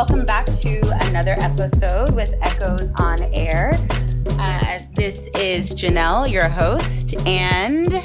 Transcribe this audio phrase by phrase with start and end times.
[0.00, 3.78] welcome back to another episode with Echoes on Air.
[4.38, 8.02] Uh, this is Janelle, your host, and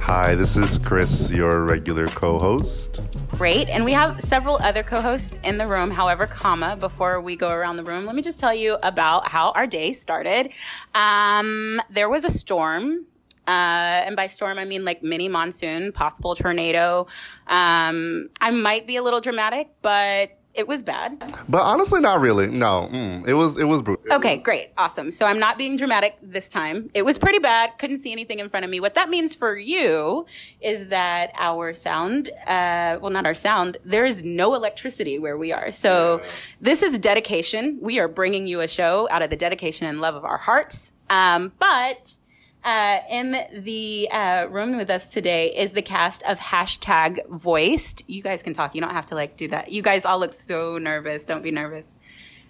[0.00, 3.02] Hi, this is Chris, your regular co host.
[3.30, 3.68] Great.
[3.70, 5.90] And we have several other co hosts in the room.
[5.90, 9.50] However, comma, before we go around the room, let me just tell you about how
[9.50, 10.50] our day started.
[10.94, 13.06] Um, there was a storm.
[13.48, 17.08] Uh, and by storm, I mean like mini monsoon, possible tornado.
[17.48, 21.18] Um, I might be a little dramatic, but it was bad.
[21.48, 22.46] But honestly, not really.
[22.46, 24.12] No, mm, it was it was brutal.
[24.12, 25.10] Okay, great, awesome.
[25.10, 26.90] So I'm not being dramatic this time.
[26.94, 27.78] It was pretty bad.
[27.78, 28.80] Couldn't see anything in front of me.
[28.80, 30.26] What that means for you
[30.60, 33.78] is that our sound, uh, well, not our sound.
[33.84, 35.72] There is no electricity where we are.
[35.72, 36.30] So yeah.
[36.60, 37.78] this is dedication.
[37.80, 40.92] We are bringing you a show out of the dedication and love of our hearts.
[41.10, 42.18] Um, but
[42.64, 48.02] uh, in the uh, room with us today is the cast of hashtag voiced.
[48.08, 48.74] You guys can talk.
[48.74, 49.70] You don't have to like do that.
[49.70, 51.24] You guys all look so nervous.
[51.24, 51.94] Don't be nervous.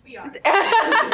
[0.04, 0.32] We are.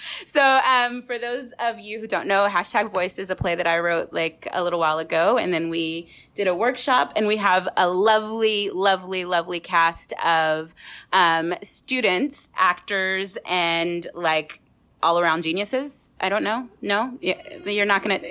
[0.26, 3.66] so, um, for those of you who don't know, hashtag voiced is a play that
[3.66, 5.38] I wrote like a little while ago.
[5.38, 10.74] And then we did a workshop and we have a lovely, lovely, lovely cast of,
[11.12, 14.60] um, students, actors, and like
[15.02, 16.68] all around geniuses I don't know.
[16.82, 18.26] No, you're not going to.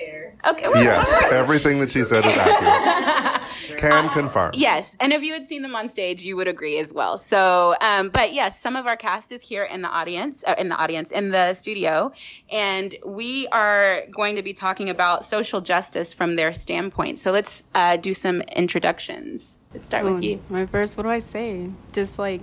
[0.47, 0.67] Okay.
[0.67, 1.33] Well, yes, right.
[1.33, 3.41] everything that she said is accurate.
[3.79, 4.51] Can uh, confirm.
[4.53, 7.17] Yes, and if you had seen them on stage, you would agree as well.
[7.17, 10.69] So, um, but yes, some of our cast is here in the audience, uh, in
[10.69, 12.11] the audience, in the studio,
[12.51, 17.19] and we are going to be talking about social justice from their standpoint.
[17.19, 19.59] So let's uh, do some introductions.
[19.73, 20.41] Let's start oh, with you.
[20.49, 21.69] My first, what do I say?
[21.91, 22.41] Just like,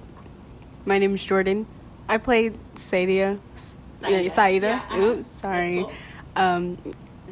[0.85, 1.67] my name is Jordan.
[2.09, 3.41] I played Sadia
[4.07, 4.23] Saida.
[4.23, 4.85] Yeah, Saida.
[4.91, 5.77] Yeah, Oops, sorry.
[5.83, 5.93] Cool.
[6.37, 6.79] Um,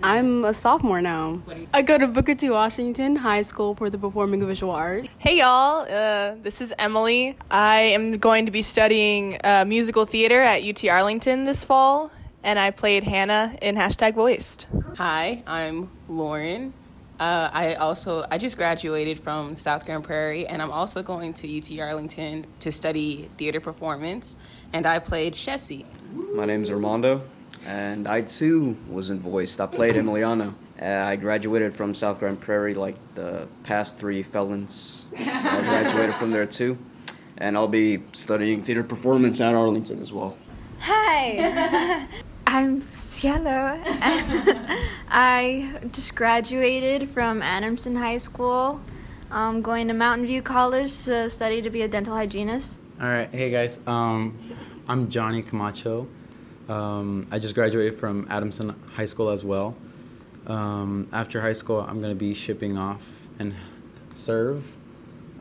[0.02, 1.42] I'm a sophomore now.
[1.72, 2.50] I go to Booker T.
[2.50, 5.08] Washington High School for the Performing and Visual Arts.
[5.18, 7.36] Hey y'all, uh, this is Emily.
[7.50, 12.10] I am going to be studying uh, musical theater at UT Arlington this fall,
[12.42, 14.66] and I played Hannah in Hashtag Voiced.
[14.96, 16.74] Hi, I'm Lauren.
[17.18, 21.58] Uh, I also I just graduated from South Grand Prairie, and I'm also going to
[21.58, 24.36] UT Arlington to study theater performance,
[24.72, 25.84] and I played Shessie.
[26.34, 27.22] My name is Armando,
[27.66, 29.60] and I too was in voiced.
[29.60, 30.54] I played Emiliano.
[30.80, 35.04] Uh, I graduated from South Grand Prairie like the past three felons.
[35.16, 36.76] I graduated from there too,
[37.38, 40.36] and I'll be studying theater performance at Arlington as well.
[40.80, 42.08] Hi,
[42.54, 43.80] I'm Cielo.
[45.08, 48.80] I just graduated from Adamson High School.
[49.28, 52.80] I'm going to Mountain View College to study to be a dental hygienist.
[53.00, 53.80] All right, hey guys.
[53.88, 54.38] Um,
[54.86, 56.06] I'm Johnny Camacho.
[56.68, 59.74] Um, I just graduated from Adamson High School as well.
[60.46, 63.02] Um, after high school, I'm going to be shipping off
[63.40, 63.52] and
[64.14, 64.76] serve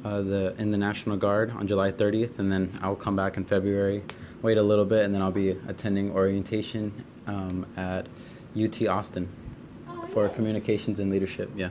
[0.03, 3.46] uh, the in the National Guard on July 30th, and then I'll come back in
[3.46, 4.02] February.
[4.43, 8.07] Wait a little bit, and then I'll be attending orientation um, at
[8.55, 9.27] UT Austin
[9.89, 11.49] oh, for communications and leadership.
[11.55, 11.69] Yeah.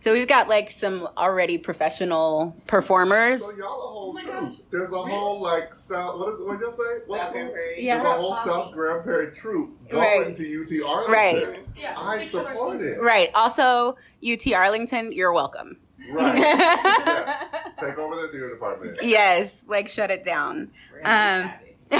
[0.00, 3.40] So we've got like some already professional performers.
[3.40, 4.70] So y'all a whole oh troop.
[4.70, 5.10] There's a really?
[5.10, 6.18] whole like South.
[6.18, 6.46] What is it?
[6.46, 6.82] What did you say?
[7.04, 7.84] What's South Grand Prairie.
[7.84, 7.96] Yeah.
[7.96, 10.36] There's a whole South Grand Prairie troop going right.
[10.36, 11.50] to UT Arlington.
[11.50, 11.58] Right.
[11.78, 12.98] Yeah, I support it.
[13.02, 13.30] Right.
[13.34, 15.76] Also, UT Arlington, you're welcome.
[16.10, 16.38] Right.
[16.38, 17.48] yeah.
[17.76, 18.98] Take over the theater department.
[19.02, 19.64] Yes.
[19.68, 20.70] Like shut it down.
[21.04, 21.50] Um,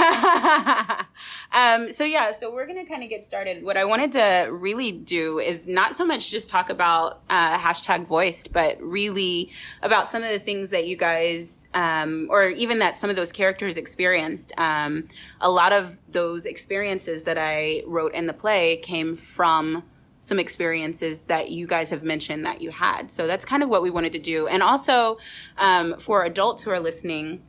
[1.53, 3.63] um, so yeah, so we're gonna kind of get started.
[3.63, 8.05] What I wanted to really do is not so much just talk about uh, hashtag
[8.05, 9.51] voiced, but really
[9.81, 13.31] about some of the things that you guys um, or even that some of those
[13.31, 14.53] characters experienced.
[14.57, 15.07] Um,
[15.39, 19.83] a lot of those experiences that I wrote in the play came from
[20.21, 23.11] some experiences that you guys have mentioned that you had.
[23.11, 24.47] So that's kind of what we wanted to do.
[24.47, 25.17] And also,
[25.57, 27.41] um, for adults who are listening,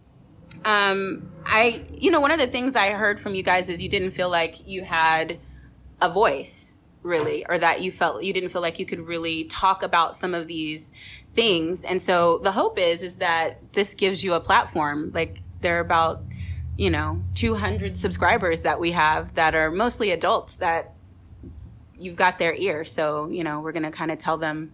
[0.65, 3.91] um, I, you know, one of the things I heard from you guys is you
[3.91, 5.39] didn't feel like you had
[6.01, 9.83] a voice really, or that you felt you didn't feel like you could really talk
[9.83, 10.93] about some of these
[11.35, 11.85] things.
[11.85, 15.11] And so the hope is, is that this gives you a platform.
[15.13, 16.23] Like there are about,
[16.77, 20.95] you know, 200 subscribers that we have that are mostly adults that
[22.03, 22.85] you've got their ear.
[22.85, 24.73] So, you know, we're going to kind of tell them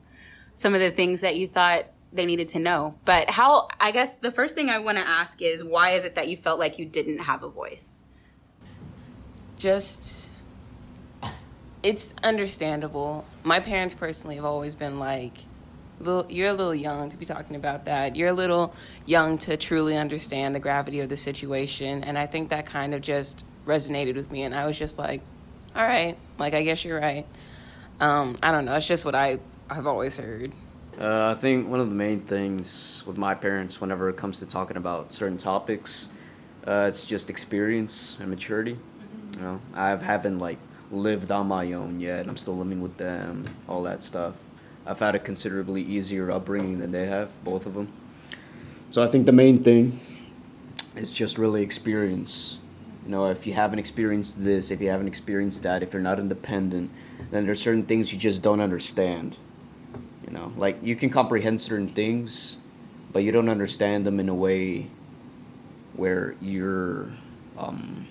[0.55, 2.99] some of the things that you thought they needed to know.
[3.05, 6.15] But how, I guess the first thing I want to ask is why is it
[6.15, 8.05] that you felt like you didn't have a voice?
[9.57, 10.29] Just,
[11.83, 13.25] it's understandable.
[13.43, 15.37] My parents personally have always been like,
[16.01, 18.15] you're a little young to be talking about that.
[18.15, 18.73] You're a little
[19.05, 22.05] young to truly understand the gravity of the situation.
[22.05, 24.45] And I think that kind of just resonated with me.
[24.45, 25.23] And I was just like,
[25.79, 27.25] all right, like, I guess you're right.
[28.01, 28.75] Um, I don't know.
[28.75, 29.39] It's just what I,
[29.71, 30.53] I've always heard.
[31.01, 34.47] Uh, I think one of the main things with my parents, whenever it comes to
[34.47, 36.09] talking about certain topics,
[36.67, 38.77] uh, it's just experience and maturity.
[39.37, 40.59] You know, I haven't like
[40.91, 42.27] lived on my own yet.
[42.27, 44.35] I'm still living with them, all that stuff.
[44.85, 47.93] I've had a considerably easier upbringing than they have, both of them.
[48.91, 50.01] So I think the main thing
[50.97, 52.59] is just really experience.
[53.09, 56.21] You know, if you haven't experienced this, if you haven't experienced that, if you're not
[56.21, 56.91] independent,
[57.31, 59.35] then there's certain things you just don't understand.
[60.27, 62.59] You know, like you can comprehend certain things,
[63.11, 64.91] but you don't understand them in a way
[65.95, 67.11] where you're
[67.57, 68.07] um,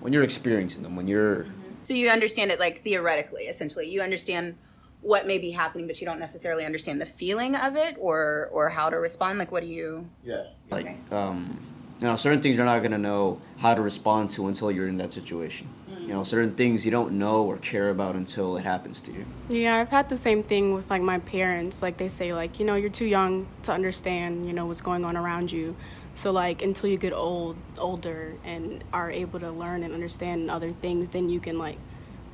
[0.00, 1.46] when you're experiencing them, when you're
[1.84, 3.88] So you understand it like theoretically, essentially.
[3.88, 4.56] You understand
[5.02, 8.70] what may be happening, but you don't necessarily understand the feeling of it or or
[8.70, 9.38] how to respond.
[9.38, 10.10] Like, what do you?
[10.24, 10.46] Yeah.
[10.68, 11.64] Like, um,
[12.00, 14.96] you know, certain things you're not gonna know how to respond to until you're in
[14.98, 15.68] that situation.
[15.90, 16.00] Mm.
[16.02, 19.26] You know, certain things you don't know or care about until it happens to you.
[19.50, 21.82] Yeah, I've had the same thing with like my parents.
[21.82, 25.04] Like they say, like you know, you're too young to understand, you know, what's going
[25.04, 25.76] on around you.
[26.14, 30.72] So like until you get old, older, and are able to learn and understand other
[30.72, 31.76] things, then you can like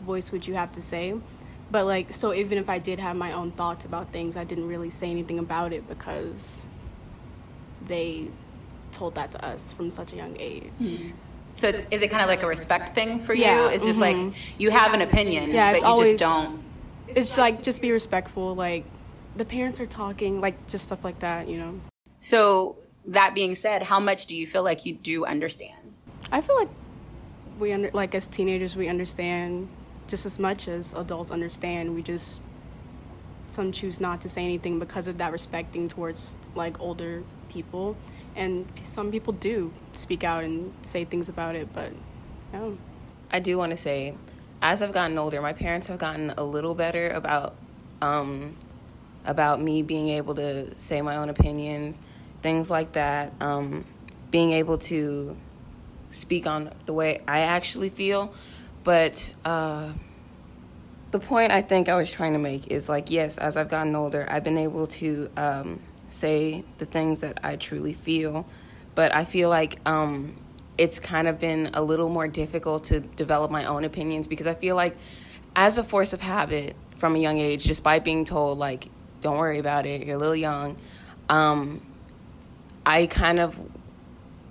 [0.03, 1.15] voice what you have to say.
[1.73, 4.69] But like, so even if I did have my own thoughts about things, I didn't
[4.69, 6.67] really say anything about it because
[7.85, 8.29] they
[8.97, 10.65] told that to us from such a young age.
[11.55, 13.43] So it's, is it kind of like a respect thing for you?
[13.43, 14.29] Yeah, It's just mhm.
[14.29, 16.63] like you have an opinion, Yeah, but it's you always- just don't.
[17.09, 18.55] It's like just be respectful.
[18.57, 18.85] Like
[19.37, 21.47] the parents are talking, like just stuff like that.
[21.49, 21.81] You know.
[22.19, 22.77] So
[23.07, 25.95] that being said, how much do you feel like you do understand?
[26.33, 26.71] I feel like
[27.61, 29.69] we under like as teenagers we understand
[30.09, 31.95] just as much as adults understand.
[31.95, 32.41] We just
[33.49, 37.97] some choose not to say anything because of that respecting towards like older people,
[38.37, 41.73] and some people do speak out and say things about it.
[41.73, 41.93] But
[42.53, 42.71] yeah,
[43.31, 44.15] I do want to say,
[44.63, 47.57] as I've gotten older, my parents have gotten a little better about
[48.03, 48.57] um,
[49.25, 52.03] about me being able to say my own opinions,
[52.43, 53.33] things like that.
[53.41, 53.85] Um,
[54.31, 55.37] being able to
[56.11, 58.35] speak on the way I actually feel,
[58.85, 59.93] but uh,
[61.11, 63.95] the point I think I was trying to make is like, yes, as I've gotten
[63.95, 68.47] older, I've been able to um, say the things that I truly feel,
[68.95, 70.37] but I feel like um,
[70.79, 74.55] it's kind of been a little more difficult to develop my own opinions because I
[74.55, 74.97] feel like,
[75.55, 78.89] as a force of habit from a young age, by being told, like,
[79.21, 80.77] don't worry about it, you're a little young,
[81.29, 81.81] um,
[82.85, 83.59] I kind of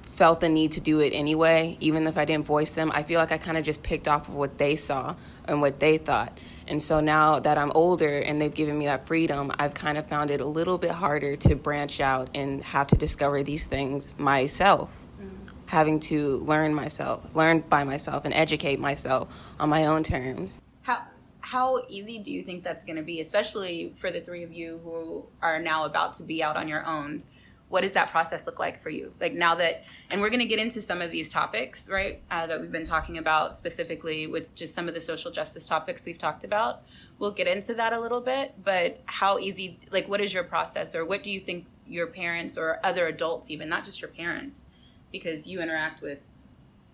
[0.02, 2.92] felt the need to do it anyway, even if I didn't voice them.
[2.94, 5.16] I feel like I kind of just picked off of what they saw
[5.46, 6.38] and what they thought.
[6.68, 10.08] And so now that I'm older and they've given me that freedom, I've kind of
[10.08, 14.14] found it a little bit harder to branch out and have to discover these things
[14.18, 14.92] myself.
[15.20, 15.58] Mm-hmm.
[15.68, 20.60] Having to learn myself, learn by myself, and educate myself on my own terms.
[20.82, 21.04] How
[21.42, 24.80] how easy do you think that's going to be, especially for the three of you
[24.84, 27.22] who are now about to be out on your own?
[27.68, 29.12] What does that process look like for you?
[29.20, 32.22] Like now that, and we're going to get into some of these topics, right?
[32.30, 36.06] Uh, that we've been talking about specifically with just some of the social justice topics
[36.06, 36.84] we've talked about.
[37.18, 40.94] We'll get into that a little bit, but how easy, like, what is your process,
[40.94, 44.66] or what do you think your parents or other adults, even not just your parents,
[45.12, 46.20] because you interact with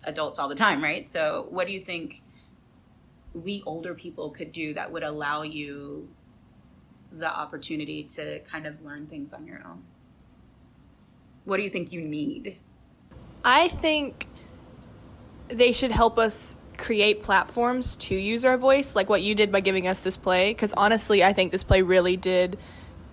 [0.04, 1.08] adults all the time, right?
[1.08, 2.22] So, what do you think
[3.34, 6.08] we older people could do that would allow you
[7.10, 9.82] the opportunity to kind of learn things on your own?
[11.44, 12.58] What do you think you need?
[13.44, 14.26] I think
[15.48, 19.60] they should help us create platforms to use our voice, like what you did by
[19.60, 20.50] giving us this play.
[20.50, 22.58] Because honestly, I think this play really did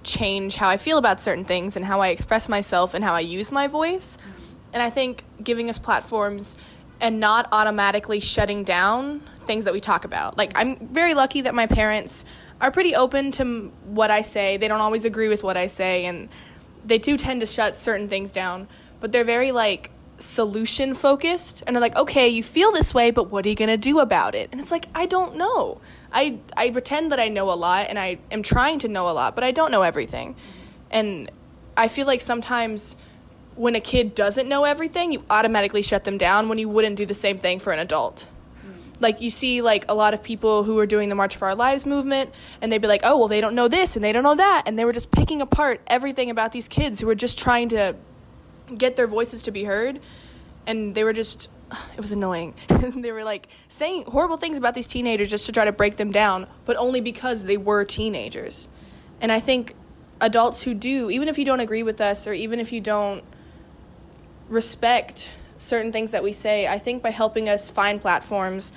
[0.03, 3.19] change how I feel about certain things and how I express myself and how I
[3.19, 4.17] use my voice.
[4.73, 6.55] And I think giving us platforms
[7.01, 10.37] and not automatically shutting down things that we talk about.
[10.37, 12.25] Like, I'm very lucky that my parents
[12.61, 14.57] are pretty open to what I say.
[14.57, 16.29] They don't always agree with what I say, and
[16.85, 18.67] they do tend to shut certain things down,
[18.99, 23.29] but they're very like solution focused and they're like, "Okay, you feel this way, but
[23.29, 25.79] what are you going to do about it?" And it's like, "I don't know.
[26.11, 29.11] I I pretend that I know a lot and I am trying to know a
[29.11, 30.35] lot, but I don't know everything."
[30.91, 31.31] And
[31.77, 32.97] I feel like sometimes
[33.55, 37.05] when a kid doesn't know everything, you automatically shut them down when you wouldn't do
[37.05, 38.25] the same thing for an adult
[38.99, 41.55] like you see like a lot of people who are doing the march for our
[41.55, 44.23] lives movement and they'd be like oh well they don't know this and they don't
[44.23, 47.37] know that and they were just picking apart everything about these kids who were just
[47.37, 47.95] trying to
[48.77, 49.99] get their voices to be heard
[50.67, 51.49] and they were just
[51.95, 52.53] it was annoying.
[52.99, 56.11] They were like saying horrible things about these teenagers just to try to break them
[56.11, 58.67] down but only because they were teenagers.
[59.21, 59.75] And i think
[60.21, 63.23] adults who do even if you don't agree with us or even if you don't
[64.49, 68.71] respect certain things that we say, I think by helping us find platforms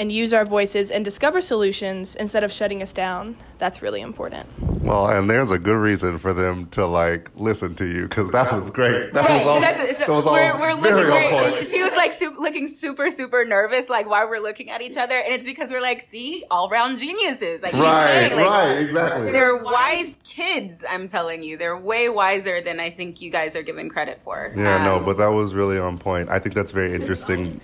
[0.00, 4.46] and use our voices and discover solutions instead of shutting us down, that's really important.
[4.82, 8.50] Well, and there's a good reason for them to like listen to you because that
[8.50, 9.12] was great.
[9.12, 9.60] That Right, was all.
[9.60, 13.10] that's- that was all we're, we're very looking, we're- she was like su- looking super,
[13.10, 16.44] super nervous, like while we're looking at each other, and it's because we're like, see,
[16.50, 17.60] all round geniuses.
[17.62, 19.30] Like, Right, like, right, exactly.
[19.32, 20.82] They're wise kids.
[20.90, 24.50] I'm telling you, they're way wiser than I think you guys are given credit for.
[24.56, 26.30] Yeah, no, Um, but that was really on point.
[26.30, 27.60] I think that's very interesting.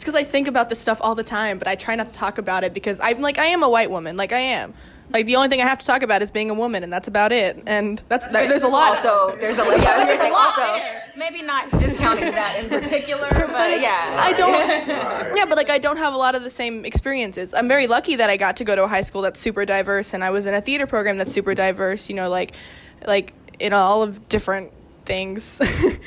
[0.00, 2.14] It's because I think about this stuff all the time, but I try not to
[2.14, 4.72] talk about it because I'm like I am a white woman, like I am.
[5.12, 7.06] Like the only thing I have to talk about is being a woman, and that's
[7.06, 7.62] about it.
[7.66, 8.96] And that's that, there's a lot.
[8.96, 9.78] Also, there's a lot.
[9.78, 10.58] Yeah, there's a lot.
[10.58, 10.84] Also,
[11.18, 15.36] maybe not discounting that in particular, but yeah, I don't.
[15.36, 17.52] Yeah, but like I don't have a lot of the same experiences.
[17.52, 20.14] I'm very lucky that I got to go to a high school that's super diverse,
[20.14, 22.08] and I was in a theater program that's super diverse.
[22.08, 22.52] You know, like,
[23.06, 24.72] like in all of different
[25.04, 25.60] things.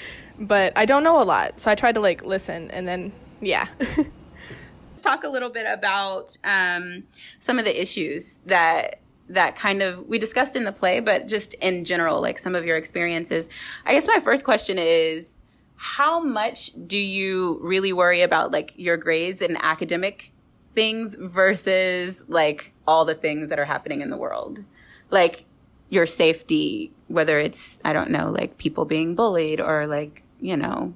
[0.40, 3.12] but I don't know a lot, so I tried to like listen, and then
[3.46, 3.68] yeah.
[3.80, 7.04] Let's talk a little bit about um,
[7.40, 11.54] some of the issues that that kind of we discussed in the play, but just
[11.56, 13.50] in general, like some of your experiences.
[13.86, 15.42] I guess my first question is,
[15.76, 20.32] how much do you really worry about like your grades and academic
[20.76, 24.64] things versus like all the things that are happening in the world,
[25.10, 25.46] like
[25.90, 30.94] your safety, whether it's I don't know, like people being bullied or like you know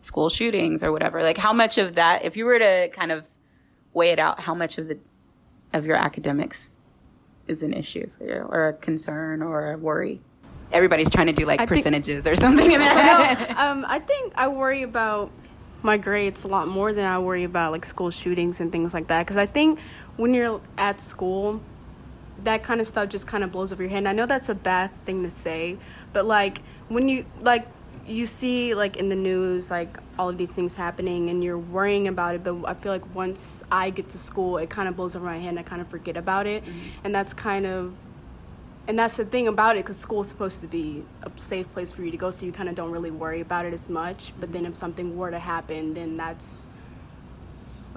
[0.00, 3.26] school shootings or whatever like how much of that if you were to kind of
[3.92, 4.98] weigh it out how much of the
[5.72, 6.70] of your academics
[7.46, 10.20] is an issue for you or a concern or a worry
[10.70, 14.32] everybody's trying to do like I think- percentages or something in that um, I think
[14.36, 15.30] I worry about
[15.82, 19.06] my grades a lot more than I worry about like school shootings and things like
[19.08, 19.20] that.
[19.24, 19.78] Because I think
[20.16, 21.60] when you're at school,
[22.44, 23.98] that kind of stuff just kind of blows over your head.
[23.98, 25.78] And I know that's a bad thing to say,
[26.12, 27.66] but like when you like
[28.08, 32.08] you see like in the news like all of these things happening and you're worrying
[32.08, 35.14] about it but i feel like once i get to school it kind of blows
[35.14, 36.64] over my head and i kind of forget about it.
[36.64, 36.78] Mm-hmm.
[37.04, 37.94] And that's kind of
[38.86, 41.92] and that's the thing about it because school is supposed to be a safe place
[41.92, 44.32] for you to go so you kind of don't really worry about it as much.
[44.40, 46.66] But then if something were to happen then that's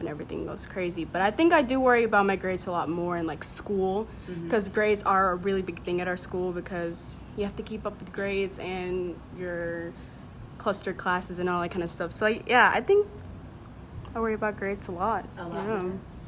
[0.01, 1.05] when everything goes crazy.
[1.05, 4.07] But i think i do worry about my grades a lot more in like school
[4.27, 4.45] mm-hmm.
[4.45, 7.85] because grades are a really big thing at our school because you have to keep
[7.85, 9.93] up with grades and your
[10.57, 12.11] cluster classes and all that kind of stuff.
[12.11, 13.07] So I, yeah i think
[14.15, 15.25] i worry about grades a lot.
[15.37, 15.85] A lot.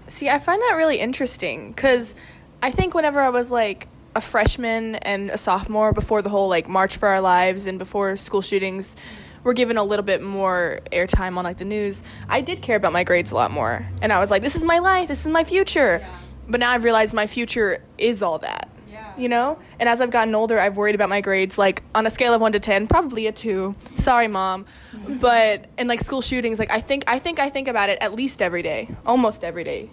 [0.08, 2.16] See, I find that really interesting because
[2.62, 6.68] I think whenever I was like a freshman and a sophomore before the whole like
[6.68, 8.96] March for Our Lives and before school shootings
[9.44, 12.94] were given a little bit more airtime on like the news, I did care about
[12.94, 13.86] my grades a lot more.
[14.02, 16.06] And I was like, this is my life, this is my future.
[16.48, 18.70] But now I've realized my future is all that.
[19.16, 19.60] You know?
[19.80, 22.42] And as I've gotten older, I've worried about my grades like on a scale of
[22.42, 23.76] 1 to 10, probably a 2.
[23.96, 24.66] Sorry, mom.
[25.20, 28.14] But and like school shootings, like I think I think I think about it at
[28.14, 29.90] least every day, almost every day.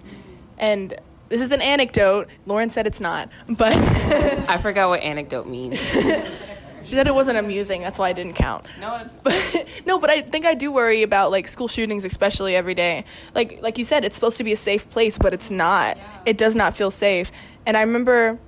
[0.57, 0.95] And
[1.29, 2.31] this is an anecdote.
[2.47, 3.75] Lauren said it's not, but
[4.49, 5.97] I forgot what anecdote means.
[6.85, 7.83] she said it wasn't amusing.
[7.83, 8.67] That's why I didn't count.
[8.81, 12.57] no, it's But no, but I think I do worry about like school shootings, especially
[12.57, 13.05] every day.
[13.35, 15.99] Like like you said, it's supposed to be a safe place, but it's not.
[16.27, 17.31] It does not feel safe.
[17.67, 18.39] And I remember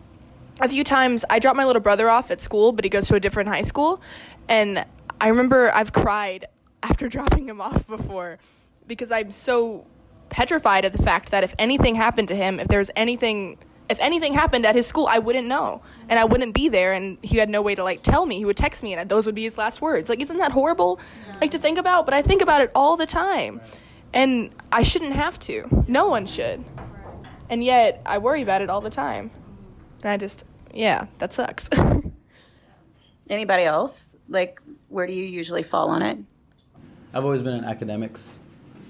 [0.60, 3.14] a few times I dropped my little brother off at school, but he goes to
[3.14, 4.00] a different high school,
[4.48, 4.84] and
[5.20, 6.46] I remember I've cried
[6.82, 8.38] after dropping him off before
[8.86, 9.86] because I'm so
[10.28, 13.58] petrified of the fact that if anything happened to him, if there's anything
[13.92, 17.18] if anything happened at his school, I wouldn't know, and I wouldn't be there, and
[17.22, 18.38] he had no way to like tell me.
[18.38, 20.08] He would text me, and those would be his last words.
[20.08, 20.98] Like, isn't that horrible?
[21.40, 23.60] Like to think about, but I think about it all the time,
[24.12, 25.84] and I shouldn't have to.
[25.86, 26.64] No one should,
[27.48, 29.30] and yet I worry about it all the time,
[30.02, 30.44] and I just,
[30.74, 31.68] yeah, that sucks.
[33.30, 36.18] anybody else like where do you usually fall on it
[37.14, 38.40] I've always been in academics,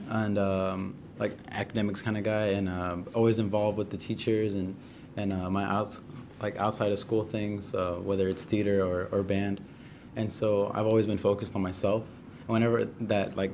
[0.08, 4.76] and um, like academics kind of guy, and um always involved with the teachers and
[5.16, 6.00] and uh, my outs
[6.40, 9.64] like outside of school things, uh, whether it's theater or, or band,
[10.16, 12.04] and so I've always been focused on myself.
[12.46, 13.52] Whenever that like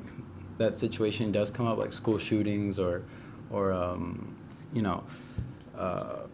[0.56, 3.02] that situation does come up, like school shootings or
[3.50, 4.36] or um,
[4.72, 5.04] you know.
[5.76, 6.26] Uh,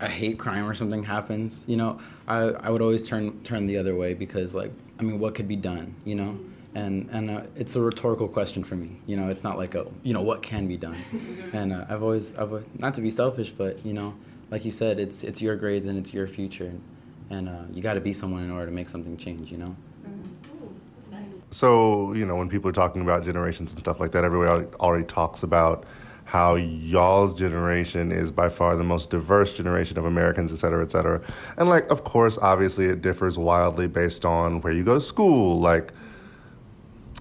[0.00, 3.78] a hate crime or something happens, you know, I, I would always turn turn the
[3.78, 6.38] other way because like I mean, what could be done, you know?
[6.74, 9.28] And and uh, it's a rhetorical question for me, you know.
[9.28, 10.96] It's not like a you know what can be done,
[11.52, 14.14] and uh, I've always I've not to be selfish, but you know,
[14.50, 16.72] like you said, it's it's your grades and it's your future,
[17.30, 19.76] and uh, you got to be someone in order to make something change, you know.
[21.50, 25.04] So, you know, when people are talking about generations and stuff like that, everybody already
[25.04, 25.84] talks about
[26.24, 30.90] how y'all's generation is by far the most diverse generation of Americans, et cetera, et
[30.90, 31.22] cetera.
[31.56, 35.58] And, like, of course, obviously, it differs wildly based on where you go to school.
[35.58, 35.94] Like,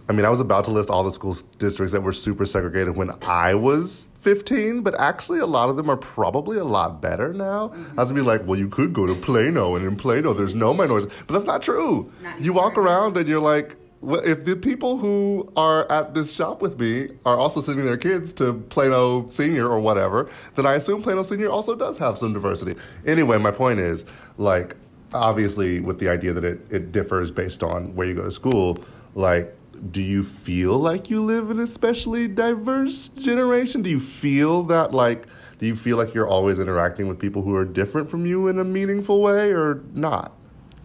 [0.09, 2.95] I mean, I was about to list all the school districts that were super segregated
[2.95, 7.33] when I was 15, but actually, a lot of them are probably a lot better
[7.33, 7.73] now.
[7.97, 10.55] I was gonna be like, well, you could go to Plano, and in Plano, there's
[10.55, 11.11] no minorities.
[11.27, 12.11] But that's not true.
[12.21, 16.31] Not you walk around and you're like, well, if the people who are at this
[16.31, 20.75] shop with me are also sending their kids to Plano Senior or whatever, then I
[20.75, 22.75] assume Plano Senior also does have some diversity.
[23.05, 24.05] Anyway, my point is,
[24.37, 24.75] like,
[25.13, 28.77] obviously, with the idea that it, it differs based on where you go to school,
[29.15, 29.56] like,
[29.91, 33.81] do you feel like you live in a especially diverse generation?
[33.81, 35.27] Do you feel that, like,
[35.59, 38.59] do you feel like you're always interacting with people who are different from you in
[38.59, 40.33] a meaningful way or not?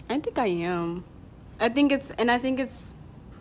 [0.09, 1.05] I think I am.
[1.61, 2.95] I think it's, and I think it's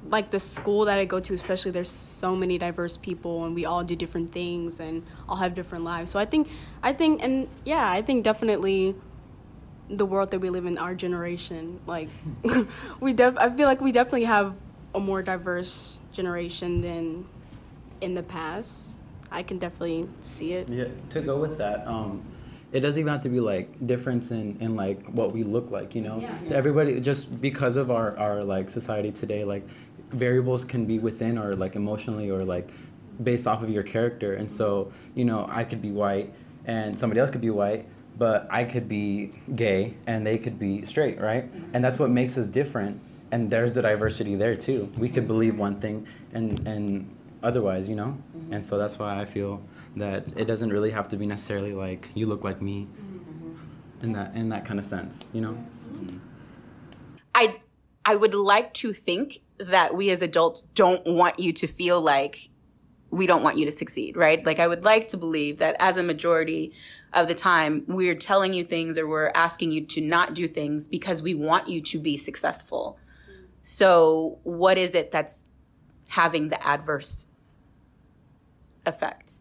[0.07, 3.65] like the school that I go to, especially, there's so many diverse people and we
[3.65, 6.11] all do different things and all have different lives.
[6.11, 6.47] So I think,
[6.83, 8.95] I think, and yeah, I think definitely
[9.89, 12.09] the world that we live in, our generation, like,
[12.99, 14.55] we def, I feel like we definitely have
[14.93, 17.25] a more diverse generation than
[18.01, 18.97] in the past.
[19.31, 20.67] I can definitely see it.
[20.67, 22.21] Yeah, to go with that, um,
[22.71, 25.95] it doesn't even have to be like difference in, in like what we look like,
[25.95, 26.19] you know.
[26.19, 26.55] Yeah.
[26.55, 29.65] Everybody just because of our, our like society today, like
[30.11, 32.69] variables can be within or like emotionally or like
[33.23, 34.33] based off of your character.
[34.33, 36.33] And so, you know, I could be white
[36.65, 40.85] and somebody else could be white, but I could be gay and they could be
[40.85, 41.49] straight, right?
[41.73, 43.01] And that's what makes us different.
[43.31, 44.91] And there's the diversity there too.
[44.97, 45.27] We could mm-hmm.
[45.27, 48.17] believe one thing and and otherwise, you know?
[48.35, 48.53] Mm-hmm.
[48.53, 49.63] And so that's why I feel
[49.95, 54.03] that it doesn't really have to be necessarily like you look like me mm-hmm.
[54.03, 55.57] in that in that kind of sense, you know?
[57.33, 57.61] I
[58.05, 62.49] I would like to think that we as adults don't want you to feel like
[63.11, 64.43] we don't want you to succeed, right?
[64.45, 66.73] Like I would like to believe that as a majority
[67.13, 70.87] of the time we're telling you things or we're asking you to not do things
[70.87, 72.97] because we want you to be successful.
[73.63, 75.43] So what is it that's
[76.09, 77.27] having the adverse
[78.85, 79.33] effect?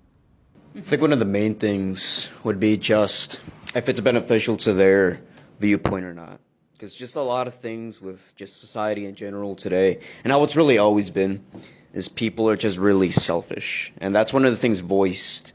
[0.77, 3.41] I think one of the main things would be just
[3.75, 5.21] if it's beneficial to their
[5.59, 6.41] viewpoint or not.
[6.73, 10.57] Because just a lot of things with just society in general today, and how it's
[10.57, 11.45] really always been,
[11.93, 13.93] is people are just really selfish.
[13.99, 15.53] And that's one of the things voiced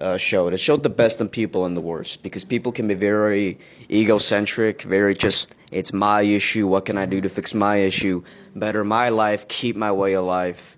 [0.00, 0.52] uh, showed.
[0.52, 2.22] It showed the best in people and the worst.
[2.22, 3.58] Because people can be very
[3.90, 8.22] egocentric, very just, it's my issue, what can I do to fix my issue,
[8.54, 10.76] better my life, keep my way alive.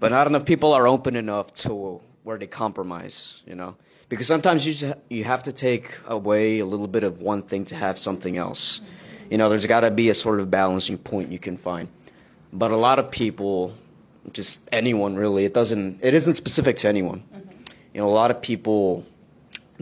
[0.00, 3.76] But not enough people are open enough to where they compromise, you know.
[4.08, 7.66] Because sometimes you just, you have to take away a little bit of one thing
[7.66, 8.80] to have something else.
[9.30, 11.88] You know, there's got to be a sort of balancing point you can find.
[12.52, 13.74] But a lot of people,
[14.32, 17.22] just anyone really, it doesn't, it isn't specific to anyone.
[17.94, 19.04] You know, a lot of people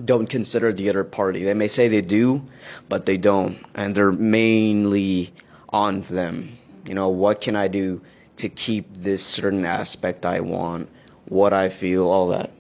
[0.03, 1.45] don't consider the other party.
[1.45, 2.47] They may say they do,
[2.89, 5.33] but they don't, and they're mainly
[5.69, 6.59] on them.
[6.87, 8.03] You know, what can I do
[8.37, 10.89] to keep this certain aspect I want,
[11.25, 12.51] what I feel, all that.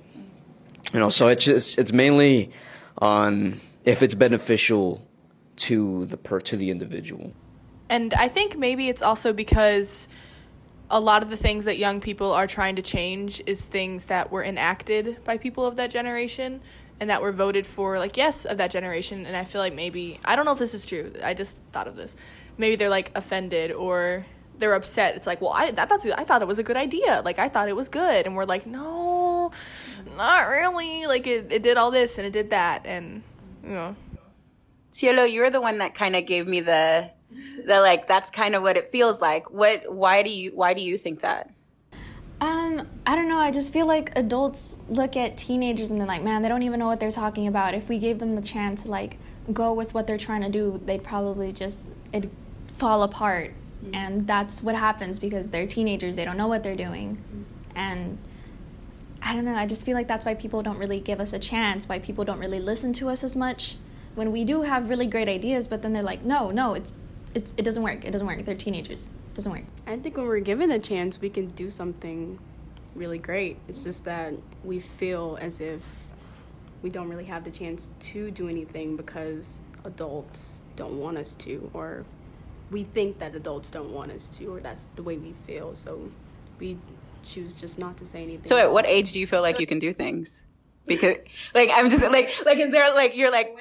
[0.93, 2.53] You know, so it's just it's mainly
[2.99, 5.07] on if it's beneficial
[5.57, 7.33] to the per to the individual.
[7.89, 10.09] And I think maybe it's also because
[10.91, 14.31] a lot of the things that young people are trying to change is things that
[14.31, 16.61] were enacted by people of that generation
[17.01, 20.19] and that were voted for like yes of that generation and I feel like maybe
[20.25, 21.13] I don't know if this is true.
[21.23, 22.17] I just thought of this.
[22.57, 24.25] Maybe they're like offended or
[24.59, 25.17] they're upset.
[25.17, 27.23] It's like, well, I that, that's I thought it was a good idea.
[27.25, 29.51] Like I thought it was good, and we're like, no,
[30.17, 31.07] not really.
[31.07, 33.23] Like it, it did all this and it did that, and
[33.63, 33.97] you know,
[34.91, 37.11] Cielo, you're the one that kind of gave me the
[37.65, 39.51] the like that's kind of what it feels like.
[39.51, 41.51] What why do you why do you think that?
[42.41, 43.39] Um, I don't know.
[43.39, 46.79] I just feel like adults look at teenagers and they're like, man, they don't even
[46.79, 47.75] know what they're talking about.
[47.75, 49.17] If we gave them the chance to like
[49.53, 52.29] go with what they're trying to do, they'd probably just it
[52.77, 53.55] fall apart.
[53.93, 56.17] And that's what happens because they're teenagers.
[56.17, 57.23] They don't know what they're doing.
[57.75, 58.19] And
[59.23, 59.55] I don't know.
[59.55, 61.89] I just feel like that's why people don't really give us a chance.
[61.89, 63.77] Why people don't really listen to us as much
[64.15, 65.69] when we do have really great ideas.
[65.69, 66.95] But then they're like, no, no, it's
[67.37, 68.05] it's it doesn't work.
[68.05, 68.43] It doesn't work.
[68.45, 69.09] They're teenagers.
[69.09, 69.65] It doesn't work.
[69.87, 72.39] I think when we're given a chance, we can do something
[72.95, 73.59] really great.
[73.69, 74.33] It's just that
[74.65, 75.87] we feel as if
[76.83, 81.71] we don't really have the chance to do anything because adults don't want us to,
[81.75, 82.07] or
[82.71, 85.77] we think that adults don't want us to, or that's the way we feel.
[85.77, 86.11] So
[86.59, 86.79] we
[87.23, 88.45] choose just not to say anything.
[88.45, 90.43] So at what age do you feel like you can do things?
[90.87, 91.17] Because
[91.55, 93.55] like I'm just like like is there like you're like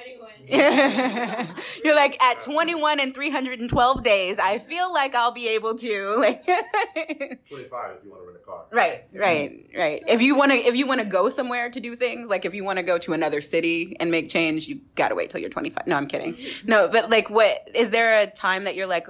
[1.84, 6.44] you're like at 21 and 312 days I feel like I'll be able to like
[6.44, 8.64] 25 if you want to rent a car.
[8.70, 10.02] Right, right, right.
[10.06, 12.54] If you want to, if you want to go somewhere to do things, like if
[12.54, 15.50] you want to go to another city and make change, you gotta wait till you're
[15.50, 15.86] 25.
[15.86, 16.36] No, I'm kidding.
[16.64, 19.08] No, but like, what is there a time that you're like,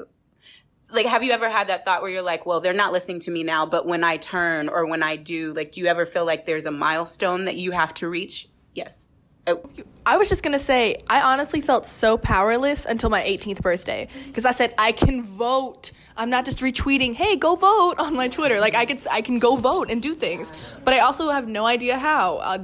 [0.90, 3.30] like have you ever had that thought where you're like well they're not listening to
[3.32, 6.24] me now but when i turn or when i do like do you ever feel
[6.24, 9.10] like there's a milestone that you have to reach yes
[9.46, 9.62] oh.
[10.04, 14.44] I was just gonna say, I honestly felt so powerless until my 18th birthday because
[14.44, 15.90] I said I can vote.
[16.16, 18.60] I'm not just retweeting, "Hey, go vote" on my Twitter.
[18.60, 20.52] Like I could, I can go vote and do things,
[20.84, 22.36] but I also have no idea how.
[22.36, 22.58] Uh,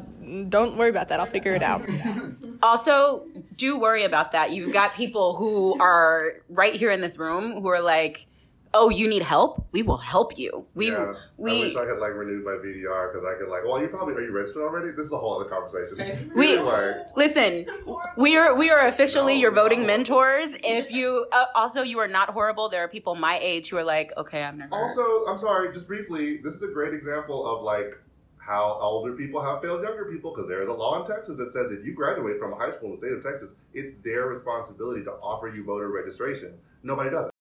[0.48, 1.20] don't worry about that.
[1.20, 1.82] I'll figure it out.
[2.62, 7.60] also do worry about that you've got people who are right here in this room
[7.60, 8.26] who are like
[8.74, 9.66] oh, you need help?
[9.72, 10.66] We will help you.
[10.74, 11.50] We yeah, we.
[11.50, 13.64] I wish I could like renew my VDR because I could like.
[13.64, 14.90] Well, you probably are you registered already?
[14.90, 16.30] This is a whole other conversation.
[16.36, 17.04] We anyway.
[17.16, 17.66] listen.
[18.16, 19.86] We are we are officially no, your voting no.
[19.86, 20.56] mentors.
[20.64, 22.68] If you uh, also you are not horrible.
[22.68, 24.74] There are people my age who are like, okay, I'm never.
[24.74, 25.72] Also, I'm sorry.
[25.72, 27.98] Just briefly, this is a great example of like
[28.38, 31.52] how older people have failed younger people because there is a law in Texas that
[31.52, 34.26] says if you graduate from a high school in the state of Texas, it's their
[34.26, 36.54] responsibility to offer you voter registration.
[36.82, 37.31] Nobody does it.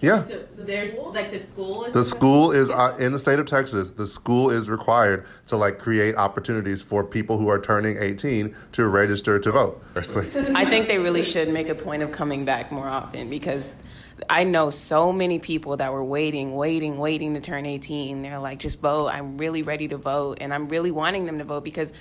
[0.00, 0.06] What?
[0.06, 0.22] Yeah.
[0.24, 1.90] So there's like the school.
[1.90, 3.90] the school is uh, in the state of Texas.
[3.90, 8.88] The school is required to like create opportunities for people who are turning 18 to
[8.88, 9.82] register to vote.
[9.96, 13.74] I think they really should make a point of coming back more often because
[14.28, 18.22] I know so many people that were waiting, waiting, waiting to turn 18.
[18.22, 19.08] They're like, just vote.
[19.08, 21.92] I'm really ready to vote, and I'm really wanting them to vote because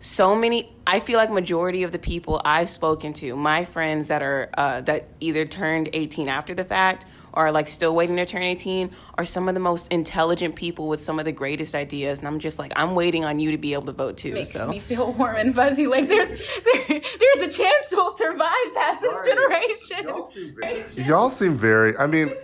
[0.00, 4.22] so many i feel like majority of the people i've spoken to my friends that
[4.22, 7.08] are uh, that either turned 18 after the fact or
[7.38, 10.98] are like still waiting to turn 18 are some of the most intelligent people with
[10.98, 13.72] some of the greatest ideas and i'm just like i'm waiting on you to be
[13.72, 14.68] able to vote too Makes so.
[14.68, 15.86] me feel warm and fuzzy.
[15.86, 21.30] Like there's there, there's a chance we'll survive past this generation y'all seem, very, y'all
[21.30, 22.34] seem very i mean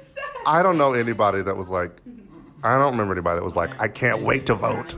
[0.47, 2.01] i don't know anybody that was like
[2.63, 4.95] i don't remember anybody that was like i can't wait to vote.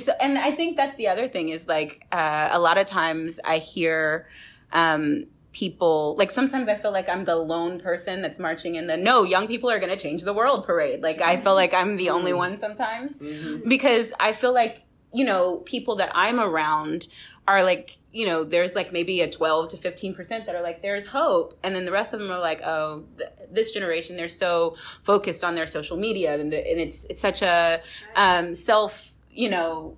[0.00, 3.40] So, and I think that's the other thing is like uh, a lot of times
[3.44, 4.28] I hear
[4.72, 5.24] um,
[5.56, 9.22] people like sometimes I feel like I'm the lone person that's marching in the no
[9.22, 11.02] young people are going to change the world parade.
[11.02, 13.66] Like I feel like I'm the only one sometimes mm-hmm.
[13.66, 14.82] because I feel like
[15.14, 17.08] you know people that I'm around
[17.48, 20.82] are like you know there's like maybe a 12 to 15 percent that are like
[20.82, 24.28] there's hope and then the rest of them are like oh th- this generation they're
[24.28, 27.80] so focused on their social media and, the, and it's it's such a
[28.14, 29.96] um, self you know,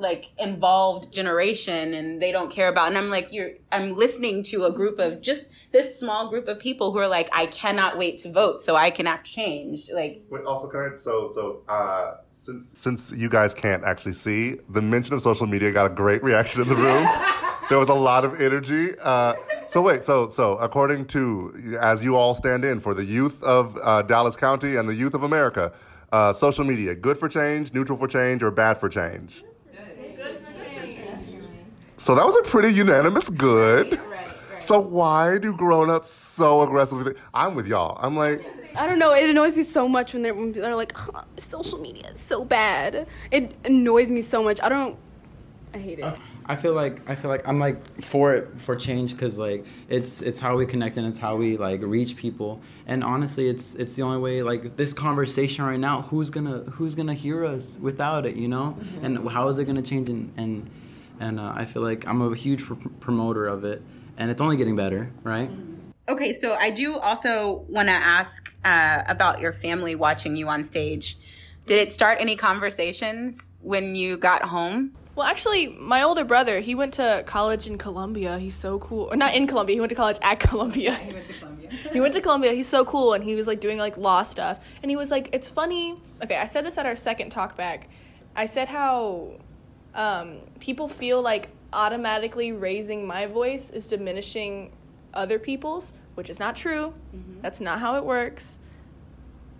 [0.00, 4.64] like involved generation and they don't care about and I'm like you're I'm listening to
[4.64, 8.18] a group of just this small group of people who are like I cannot wait
[8.18, 12.16] to vote so I can act change like Wait, also can I so so uh
[12.32, 16.22] since since you guys can't actually see the mention of social media got a great
[16.22, 17.06] reaction in the room
[17.68, 19.34] there was a lot of energy uh
[19.68, 23.78] so wait so so according to as you all stand in for the youth of
[23.82, 25.72] uh, Dallas County and the youth of America
[26.12, 29.44] uh, social media, good for change, neutral for change, or bad for change?
[32.00, 32.06] Good.
[32.06, 32.06] for change.
[32.06, 33.92] So that was a pretty unanimous good.
[33.92, 34.62] Right, right, right.
[34.62, 37.14] So why do grown-ups so aggressively?
[37.34, 37.98] I'm with y'all.
[38.00, 38.44] I'm like.
[38.76, 39.12] I don't know.
[39.12, 42.44] It annoys me so much when they're, when they're like, oh, social media is so
[42.44, 43.06] bad.
[43.30, 44.60] It annoys me so much.
[44.62, 44.96] I don't.
[45.74, 46.14] I hate it.
[46.46, 50.20] I feel like I feel like I'm like for it for change because like it's
[50.20, 53.94] it's how we connect and it's how we like reach people and honestly it's it's
[53.94, 58.26] the only way like this conversation right now who's gonna who's gonna hear us without
[58.26, 59.04] it you know mm-hmm.
[59.04, 60.68] and how is it gonna change and and
[61.20, 63.82] and uh, I feel like I'm a huge pr- promoter of it
[64.16, 65.50] and it's only getting better right.
[66.08, 70.64] Okay, so I do also want to ask uh, about your family watching you on
[70.64, 71.16] stage.
[71.66, 74.92] Did it start any conversations when you got home?
[75.14, 78.38] Well, actually, my older brother, he went to college in Columbia.
[78.38, 79.08] He's so cool.
[79.12, 79.74] Or not in Columbia.
[79.74, 80.94] He went to college at Columbia.
[80.96, 81.70] he went to Columbia.
[81.92, 82.52] he went to Columbia.
[82.52, 84.66] He's so cool, and he was like doing like law stuff.
[84.82, 87.88] And he was like, "It's funny." Okay, I said this at our second talk back.
[88.34, 89.34] I said how
[89.94, 94.72] um, people feel like automatically raising my voice is diminishing
[95.14, 96.92] other people's, which is not true.
[97.14, 97.40] Mm-hmm.
[97.42, 98.58] That's not how it works.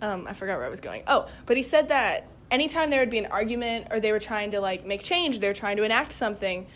[0.01, 1.03] Um, I forgot where I was going.
[1.07, 4.51] Oh, but he said that anytime there would be an argument or they were trying
[4.51, 6.67] to like make change, they're trying to enact something,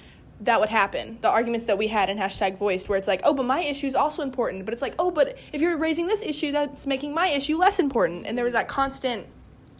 [0.42, 1.18] that would happen.
[1.22, 3.88] The arguments that we had in hashtag voiced, where it's like, oh, but my issue
[3.88, 4.66] is also important.
[4.66, 7.80] But it's like, oh, but if you're raising this issue, that's making my issue less
[7.80, 8.26] important.
[8.26, 9.28] And there was that constant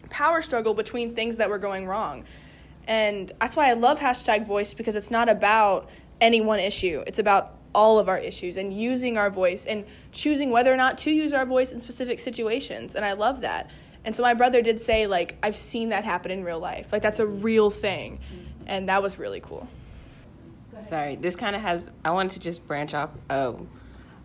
[0.08, 2.24] power struggle between things that were going wrong.
[2.86, 5.88] And that's why I love hashtag voice because it's not about
[6.20, 7.02] any one issue.
[7.06, 10.96] It's about all of our issues and using our voice and choosing whether or not
[10.98, 12.94] to use our voice in specific situations.
[12.94, 13.70] And I love that.
[14.04, 16.92] And so my brother did say, like, I've seen that happen in real life.
[16.92, 18.20] Like, that's a real thing.
[18.66, 19.68] And that was really cool.
[20.78, 23.54] Sorry, this kind of has, I wanted to just branch off uh,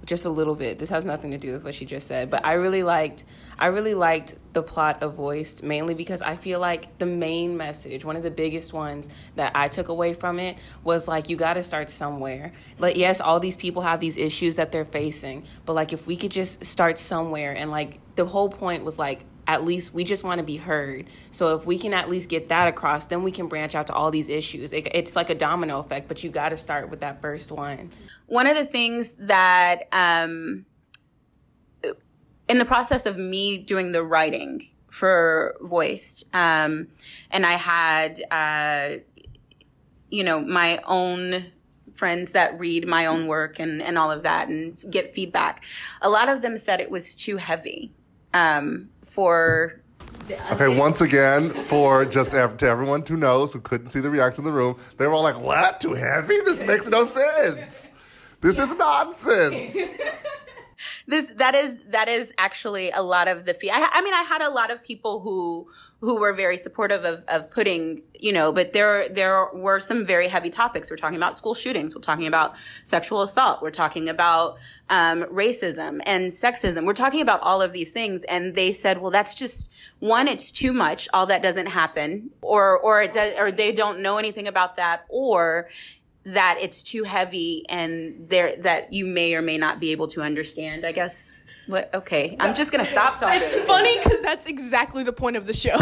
[0.06, 0.80] just a little bit.
[0.80, 3.26] This has nothing to do with what she just said, but I really liked,
[3.62, 8.04] I really liked the plot of Voiced mainly because I feel like the main message,
[8.04, 11.54] one of the biggest ones that I took away from it was like you got
[11.54, 12.54] to start somewhere.
[12.80, 16.18] Like yes, all these people have these issues that they're facing, but like if we
[16.18, 20.24] could just start somewhere and like the whole point was like at least we just
[20.24, 21.06] want to be heard.
[21.30, 23.94] So if we can at least get that across, then we can branch out to
[23.94, 24.74] all these issues.
[24.74, 27.92] It, it's like a domino effect, but you got to start with that first one.
[28.26, 30.66] One of the things that um
[32.52, 36.90] in the process of me doing the writing for Voiced, um,
[37.32, 38.98] and I had, uh,
[40.10, 41.46] you know, my own
[41.94, 45.64] friends that read my own work and, and all of that and get feedback.
[46.02, 47.94] A lot of them said it was too heavy
[48.34, 49.82] um, for.
[50.52, 54.52] Okay, once again, for just to everyone who knows who couldn't see the reaction in
[54.52, 55.80] the room, they were all like, "What?
[55.80, 56.36] Too heavy?
[56.44, 57.88] This makes no sense.
[58.42, 59.78] This is nonsense."
[61.08, 63.70] this that is that is actually a lot of the fee.
[63.72, 65.68] I, I, mean, I had a lot of people who
[66.00, 70.28] who were very supportive of of putting, you know, but there there were some very
[70.28, 70.90] heavy topics.
[70.90, 71.96] We're talking about school shootings.
[71.96, 73.62] We're talking about sexual assault.
[73.62, 74.58] We're talking about
[74.90, 76.86] um, racism and sexism.
[76.86, 80.28] We're talking about all of these things, and they said, well, that's just one.
[80.28, 81.08] It's too much.
[81.14, 85.06] All that doesn't happen, or or it does, or they don't know anything about that,
[85.10, 85.70] or
[86.24, 90.22] that it's too heavy and there that you may or may not be able to
[90.22, 90.86] understand.
[90.86, 91.34] I guess.
[91.68, 91.94] What?
[91.94, 93.42] Okay, I'm just gonna stop talking.
[93.42, 95.78] It's funny because that's exactly the point of the show.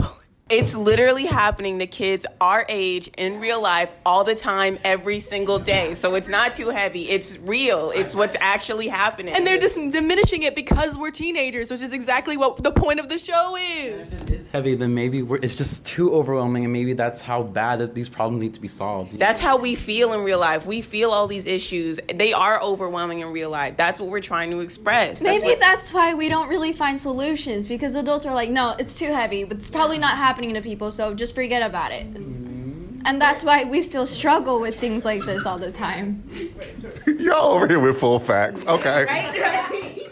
[0.50, 5.60] It's literally happening to kids our age in real life all the time, every single
[5.60, 5.94] day.
[5.94, 7.04] So it's not too heavy.
[7.04, 7.92] It's real.
[7.94, 9.36] It's what's actually happening.
[9.36, 13.10] And they're just diminishing it because we're teenagers, which is exactly what the point of
[13.10, 14.12] the show is.
[14.12, 17.44] If it is heavy, then maybe we're, it's just too overwhelming, and maybe that's how
[17.44, 19.20] bad this, these problems need to be solved.
[19.20, 20.66] That's how we feel in real life.
[20.66, 22.00] We feel all these issues.
[22.12, 23.78] They are overwhelming in real life.
[23.78, 25.20] That's what we're trying to express.
[25.20, 28.76] That's Maybe what- that's why we don't really find solutions because adults are like, no,
[28.80, 32.12] it's too heavy, but it's probably not happening to people, so just forget about it.
[32.14, 33.02] Mm-hmm.
[33.06, 36.24] And that's why we still struggle with things like this all the time.
[37.08, 38.66] Y'all over here with full facts.
[38.66, 39.86] Okay.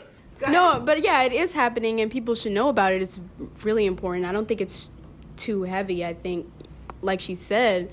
[0.47, 3.01] No, but yeah, it is happening, and people should know about it.
[3.01, 3.19] It's
[3.63, 4.25] really important.
[4.25, 4.91] I don't think it's
[5.35, 6.05] too heavy.
[6.05, 6.49] I think,
[7.01, 7.89] like she said,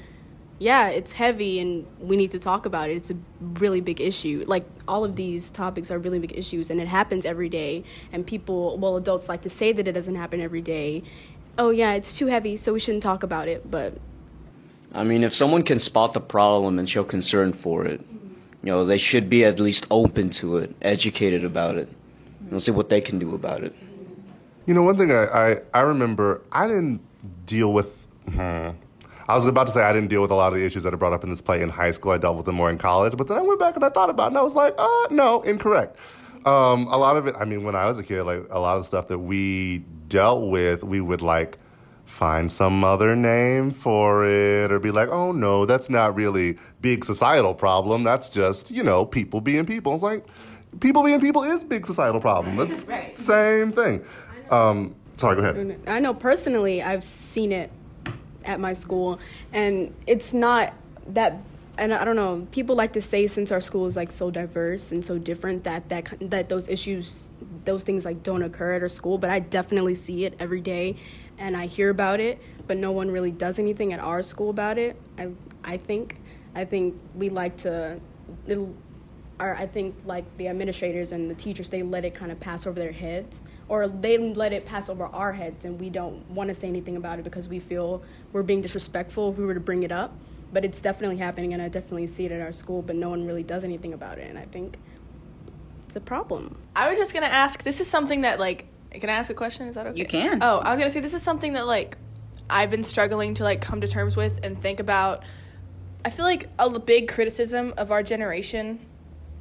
[0.59, 2.97] yeah, it's heavy, and we need to talk about it.
[2.97, 4.45] It's a really big issue.
[4.47, 7.83] Like all of these topics are really big issues, and it happens every day.
[8.13, 11.03] And people, well, adults like to say that it doesn't happen every day.
[11.57, 13.71] Oh yeah, it's too heavy, so we shouldn't talk about it.
[13.71, 13.95] But
[14.93, 18.01] I mean, if someone can spot the problem and show concern for it,
[18.63, 21.89] you know, they should be at least open to it, educated about it,
[22.51, 23.75] and see what they can do about it.
[24.67, 27.01] You know, one thing I, I, I remember, I didn't
[27.45, 28.07] deal with.
[28.33, 28.71] Hmm,
[29.29, 30.95] I was about to say I didn't deal with a lot of the issues that
[30.95, 32.13] are brought up in this play in high school.
[32.13, 33.17] I dealt with them more in college.
[33.17, 35.07] But then I went back and I thought about it and I was like, uh,
[35.11, 35.97] no, incorrect.
[36.47, 38.77] Um, a lot of it, I mean, when I was a kid, like a lot
[38.77, 39.79] of the stuff that we
[40.09, 41.59] dealt with, we would like
[42.05, 47.05] find some other name for it or be like, oh no, that's not really big
[47.05, 48.05] societal problem.
[48.05, 49.95] That's just, you know, people being people.
[49.95, 50.27] It's like,
[50.81, 52.57] people being people is big societal problem.
[52.57, 54.05] That's same thing.
[54.51, 55.81] Um, sorry, go ahead.
[55.87, 57.71] I know personally, I've seen it
[58.45, 59.19] at my school,
[59.53, 60.75] and it's not
[61.09, 61.39] that.
[61.77, 62.47] And I don't know.
[62.53, 65.89] People like to say since our school is like so diverse and so different that
[65.89, 67.31] that that those issues,
[67.65, 69.19] those things like don't occur at our school.
[69.19, 70.97] But I definitely see it every day,
[71.37, 72.41] and I hear about it.
[72.67, 75.01] But no one really does anything at our school about it.
[75.19, 75.31] I
[75.65, 76.19] I think
[76.55, 78.01] I think we like to.
[79.41, 82.69] Or I think like the administrators and the teachers, they let it kind of pass
[82.69, 86.49] over their heads, or they let it pass over our heads, and we don't want
[86.49, 89.59] to say anything about it because we feel we're being disrespectful if we were to
[89.61, 90.17] bring it up.
[90.55, 93.27] But it's definitely happening, and I definitely see it at our school, but no one
[93.27, 94.79] really does anything about it, and I think
[95.85, 96.57] it's a problem.
[96.75, 97.63] I was just gonna ask.
[97.63, 98.67] This is something that like.
[98.93, 99.67] Can I ask a question?
[99.67, 99.99] Is that okay?
[99.99, 100.43] You can.
[100.43, 101.99] Oh, I was gonna say this is something that like
[102.49, 105.25] I've been struggling to like come to terms with and think about.
[106.05, 108.79] I feel like a big criticism of our generation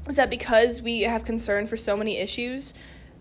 [0.07, 2.73] is that because we have concern for so many issues,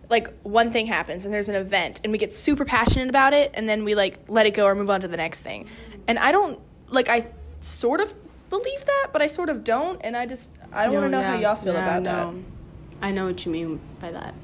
[0.09, 3.51] like one thing happens and there's an event and we get super passionate about it
[3.55, 5.67] and then we like let it go or move on to the next thing.
[6.07, 7.27] And I don't like I
[7.63, 8.15] sort of
[8.51, 11.23] believe that, but I sort of don't and I just I don't want to know
[11.23, 12.33] how y'all feel yeah, about no.
[12.33, 13.07] that.
[13.07, 14.35] I know what you mean by that.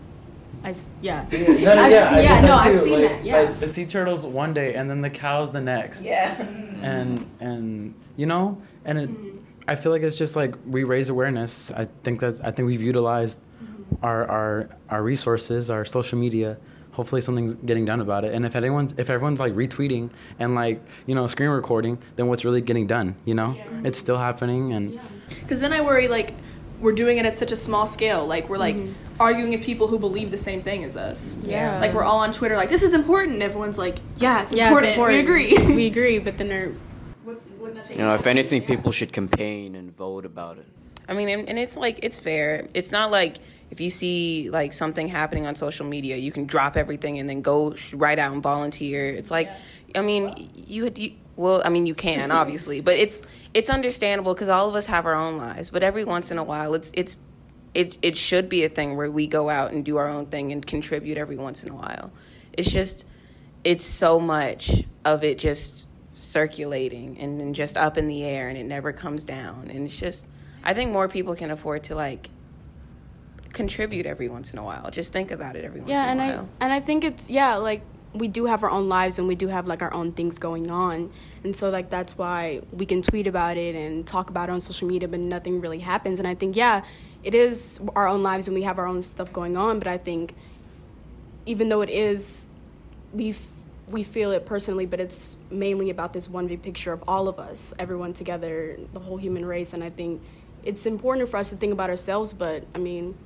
[0.64, 1.26] I s- yeah.
[1.32, 3.40] No, I've yeah, se- I yeah, get no, that I've seen like, that, yeah.
[3.40, 6.04] like the sea turtles one day and then the cows the next.
[6.04, 6.40] Yeah.
[6.82, 9.38] And and you know, and it, mm-hmm.
[9.68, 11.70] I feel like it's just like we raise awareness.
[11.70, 14.04] I think that I think we've utilized mm-hmm.
[14.04, 16.58] our our our resources, our social media.
[16.98, 18.34] Hopefully something's getting done about it.
[18.34, 22.44] And if anyone's if everyone's like retweeting and like, you know, screen recording, then what's
[22.44, 23.56] really getting done, you know?
[23.84, 26.34] It's still happening and Because then I worry, like,
[26.80, 28.26] we're doing it at such a small scale.
[28.26, 29.20] Like we're like Mm-hmm.
[29.20, 31.36] arguing with people who believe the same thing as us.
[31.44, 31.78] Yeah.
[31.78, 33.42] Like we're all on Twitter like this is important.
[33.42, 34.88] Everyone's like, yeah, it's, yeah, important.
[34.88, 35.28] it's important.
[35.28, 35.76] We agree.
[35.82, 36.72] we agree, but then they're
[37.90, 40.66] You know, if anything, people should campaign and vote about it.
[41.08, 42.68] I mean, and, and it's like it's fair.
[42.74, 43.36] It's not like
[43.70, 47.42] if you see like something happening on social media, you can drop everything and then
[47.42, 49.10] go right out and volunteer.
[49.10, 49.50] It's like,
[49.94, 53.22] I mean, you, you well, I mean, you can obviously, but it's
[53.54, 55.70] it's understandable because all of us have our own lives.
[55.70, 57.16] But every once in a while, it's it's
[57.74, 60.52] it it should be a thing where we go out and do our own thing
[60.52, 62.10] and contribute every once in a while.
[62.52, 63.06] It's just
[63.64, 68.58] it's so much of it just circulating and, and just up in the air and
[68.58, 70.26] it never comes down and it's just
[70.64, 72.28] i think more people can afford to like
[73.58, 74.88] contribute every once in a while.
[74.90, 77.28] Just think about it every once yeah, in a while I and I think it's
[77.28, 77.82] yeah, like
[78.14, 80.70] we do have our own lives and we do have like our own things going
[80.70, 81.10] on,
[81.44, 84.60] and so like that's why we can tweet about it and talk about it on
[84.60, 86.20] social media, but nothing really happens.
[86.20, 86.84] And I think yeah,
[87.24, 89.98] it is our own lives and we have our own stuff going on, but I
[89.98, 90.34] think
[91.44, 92.50] even though it is,
[93.12, 93.52] we f-
[93.88, 97.38] we feel it personally, but it's mainly about this one big picture of all of
[97.40, 100.22] us, everyone together, the whole human race, and I think
[100.62, 103.16] it's important for us to think about ourselves, but I mean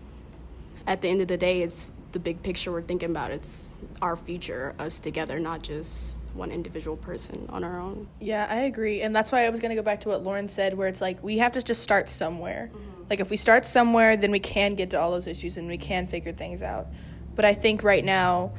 [0.87, 3.31] at the end of the day, it's the big picture we're thinking about.
[3.31, 8.09] It's our future, us together, not just one individual person on our own.
[8.21, 9.03] Yeah, I agree.
[9.03, 11.01] And that's why I was going to go back to what Lauren said, where it's
[11.01, 12.71] like we have to just start somewhere.
[12.73, 13.03] Mm-hmm.
[13.11, 15.77] Like, if we start somewhere, then we can get to all those issues and we
[15.77, 16.87] can figure things out.
[17.35, 18.53] But I think right now,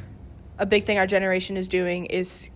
[0.59, 2.49] a big thing our generation is doing is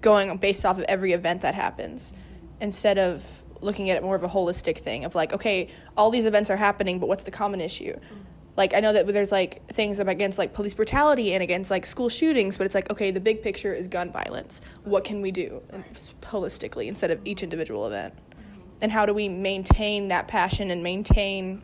[0.00, 2.12] going based off of every event that happens
[2.60, 6.26] instead of looking at it more of a holistic thing of like, okay, all these
[6.26, 7.92] events are happening, but what's the common issue?
[7.92, 8.16] Mm-hmm.
[8.56, 12.08] Like I know that there's like things against like police brutality and against like school
[12.08, 14.60] shootings, but it's like okay, the big picture is gun violence.
[14.84, 15.62] What can we do
[16.22, 18.14] holistically instead of each individual event?
[18.80, 21.62] And how do we maintain that passion and maintain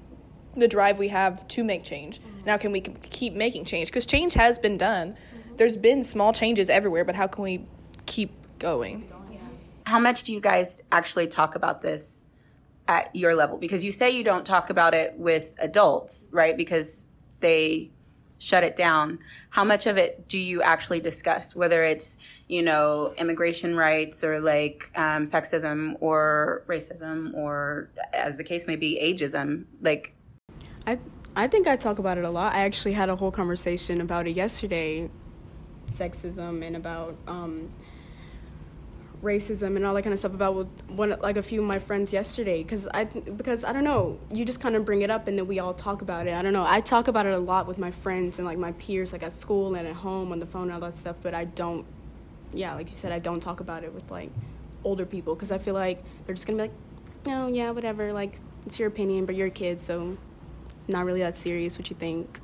[0.54, 2.20] the drive we have to make change?
[2.20, 2.38] Mm-hmm.
[2.38, 3.88] And how can we keep making change?
[3.88, 5.10] Because change has been done.
[5.10, 5.56] Mm-hmm.
[5.56, 7.66] There's been small changes everywhere, but how can we
[8.06, 9.10] keep going?
[9.84, 12.27] How much do you guys actually talk about this
[12.88, 13.58] at your level?
[13.58, 16.56] Because you say you don't talk about it with adults, right?
[16.56, 17.06] Because
[17.40, 17.92] they
[18.38, 19.18] shut it down.
[19.50, 21.54] How much of it do you actually discuss?
[21.54, 28.44] Whether it's, you know, immigration rights or like um, sexism or racism or, as the
[28.44, 29.66] case may be, ageism.
[29.82, 30.14] Like,
[30.86, 30.98] I
[31.36, 32.54] I think I talk about it a lot.
[32.54, 35.10] I actually had a whole conversation about it yesterday,
[35.86, 37.72] sexism and about um,
[39.22, 41.78] racism and all that kind of stuff about with one like a few of my
[41.80, 45.26] friends yesterday because I because I don't know you just kind of bring it up
[45.26, 47.38] and then we all talk about it I don't know I talk about it a
[47.38, 50.38] lot with my friends and like my peers like at school and at home on
[50.38, 51.84] the phone and all that stuff but I don't
[52.52, 54.30] yeah like you said I don't talk about it with like
[54.84, 56.72] older people because I feel like they're just gonna be like
[57.26, 60.16] no yeah whatever like it's your opinion but you're a kid so
[60.86, 62.38] not really that serious what you think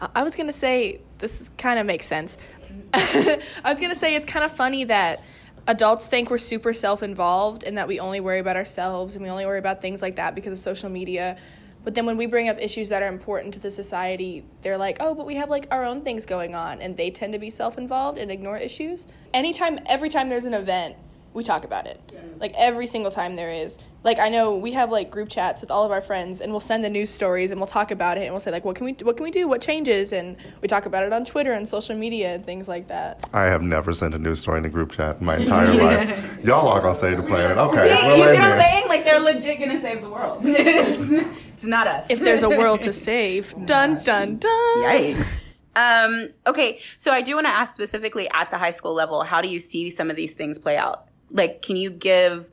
[0.00, 2.36] I- I was gonna say this kind of makes sense.
[2.92, 5.22] I was gonna say it's kind of funny that
[5.66, 9.46] adults think we're super self-involved and that we only worry about ourselves and we only
[9.46, 11.36] worry about things like that because of social media.
[11.84, 14.96] But then when we bring up issues that are important to the society, they're like,
[15.00, 17.50] "Oh, but we have like our own things going on," and they tend to be
[17.50, 19.06] self-involved and ignore issues.
[19.34, 20.96] Anytime, every time there's an event,
[21.34, 22.00] we talk about it.
[22.38, 23.78] Like every single time there is.
[24.04, 26.60] Like I know we have like group chats with all of our friends and we'll
[26.60, 28.86] send the news stories and we'll talk about it and we'll say like what can
[28.86, 29.48] we what can we do?
[29.48, 30.12] What changes?
[30.12, 33.28] And we talk about it on Twitter and social media and things like that.
[33.32, 35.74] I have never sent a news story in a group chat in my entire
[36.06, 36.44] life.
[36.44, 37.58] Y'all are gonna save the planet.
[37.58, 38.50] Okay, you well, see what.
[38.50, 38.88] I'm saying?
[38.88, 40.42] Like, they're legit gonna save the world.
[40.44, 42.06] it's not us.
[42.10, 44.82] If there's a world to save, dun dun dun.
[44.84, 45.62] Yikes.
[45.76, 49.40] Um, okay, so I do want to ask specifically at the high school level, how
[49.40, 51.08] do you see some of these things play out?
[51.34, 52.50] Like, can you give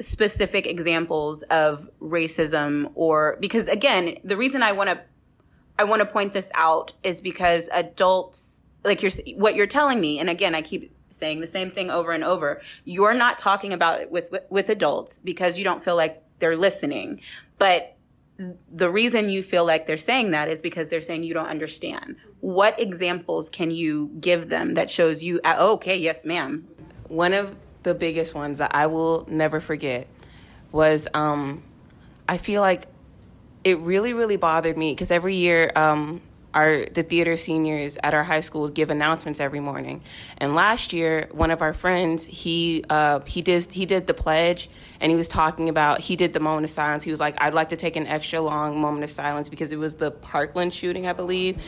[0.00, 5.00] specific examples of racism or because again, the reason I want to
[5.78, 10.18] I want to point this out is because adults like you're what you're telling me
[10.18, 12.62] and again I keep saying the same thing over and over.
[12.84, 17.20] You're not talking about it with with adults because you don't feel like they're listening.
[17.58, 17.96] But
[18.72, 22.16] the reason you feel like they're saying that is because they're saying you don't understand.
[22.40, 26.66] What examples can you give them that shows you, oh, okay, yes, ma'am.
[27.08, 30.06] one of the biggest ones that I will never forget
[30.72, 31.62] was um,
[32.28, 32.86] I feel like
[33.64, 36.20] it really really bothered me because every year um,
[36.54, 40.02] our the theater seniors at our high school give announcements every morning.
[40.38, 44.68] And last year one of our friends he uh, he did he did the pledge
[45.00, 47.04] and he was talking about he did the moment of silence.
[47.04, 49.78] He was like I'd like to take an extra long moment of silence because it
[49.78, 51.62] was the Parkland shooting I believe.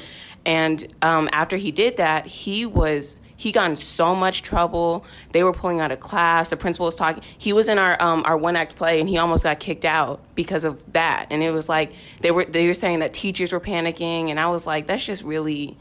[0.45, 5.05] And um, after he did that he was he got in so much trouble.
[5.33, 6.51] They were pulling out of class.
[6.51, 7.25] The principal was talking.
[7.39, 10.23] He was in our um, our one act play, and he almost got kicked out
[10.37, 11.27] because of that.
[11.29, 14.47] And it was like they were they were saying that teachers were panicking, and I
[14.47, 15.77] was like, that's just really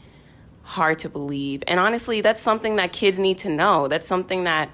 [0.62, 1.62] hard to believe.
[1.68, 3.86] And honestly, that's something that kids need to know.
[3.86, 4.68] That's something that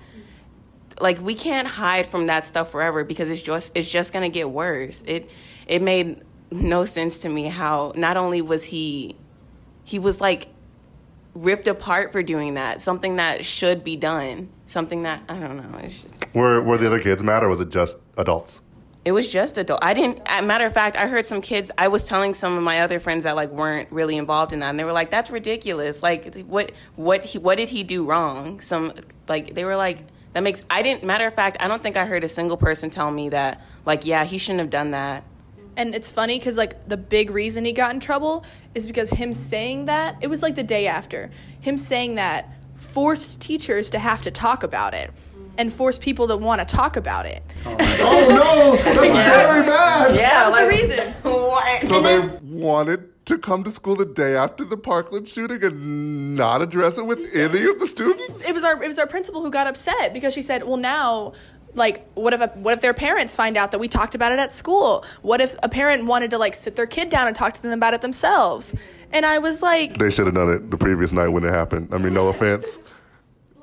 [0.99, 4.51] like we can't hide from that stuff forever because it's just it's just to get
[4.51, 5.05] worse.
[5.07, 5.31] It
[5.67, 9.15] it made no sense to me how not only was he
[9.85, 10.49] he was like
[11.35, 15.79] ripped apart for doing that, something that should be done, something that I don't know.
[15.79, 18.63] It's just Were were the other kids mad, or was it just adults?
[19.05, 19.83] it was just adult.
[19.83, 20.21] I didn't.
[20.29, 21.71] a matter of fact, I heard some kids.
[21.79, 24.69] I was telling some of my other friends that like weren't really involved in that,
[24.69, 26.03] and they were like, "That's ridiculous.
[26.03, 28.93] Like, what what he, what did he do wrong?" Some
[29.27, 30.05] like they were like,
[30.35, 31.05] "That makes." I didn't.
[31.05, 33.65] Matter of fact, I don't think I heard a single person tell me that.
[33.87, 35.25] Like, yeah, he shouldn't have done that.
[35.79, 39.33] And it's funny because like the big reason he got in trouble is because him
[39.33, 44.21] saying that it was like the day after him saying that forced teachers to have
[44.23, 45.13] to talk about it
[45.57, 47.45] and forced people to want to talk about it.
[47.65, 50.17] Oh, oh no, that's very bad.
[50.17, 51.15] Yeah, That was the reason.
[51.89, 56.61] So they wanted to come to school the day after the Parkland shooting and not
[56.61, 58.49] address it with any of the students.
[58.49, 61.35] It was our it was our principal who got upset because she said, "Well, now."
[61.75, 64.39] Like what if a, what if their parents find out that we talked about it
[64.39, 65.05] at school?
[65.23, 67.73] What if a parent wanted to like sit their kid down and talk to them
[67.73, 68.75] about it themselves?
[69.13, 71.95] And I was like, They should have done it the previous night when it happened.
[71.95, 72.79] I mean, no offense.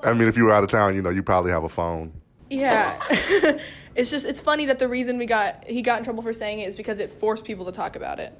[0.03, 2.13] I mean, if you were out of town, you know, you probably have a phone.
[2.49, 2.99] Yeah.
[3.95, 6.59] it's just it's funny that the reason we got he got in trouble for saying
[6.59, 8.39] it is because it forced people to talk about it.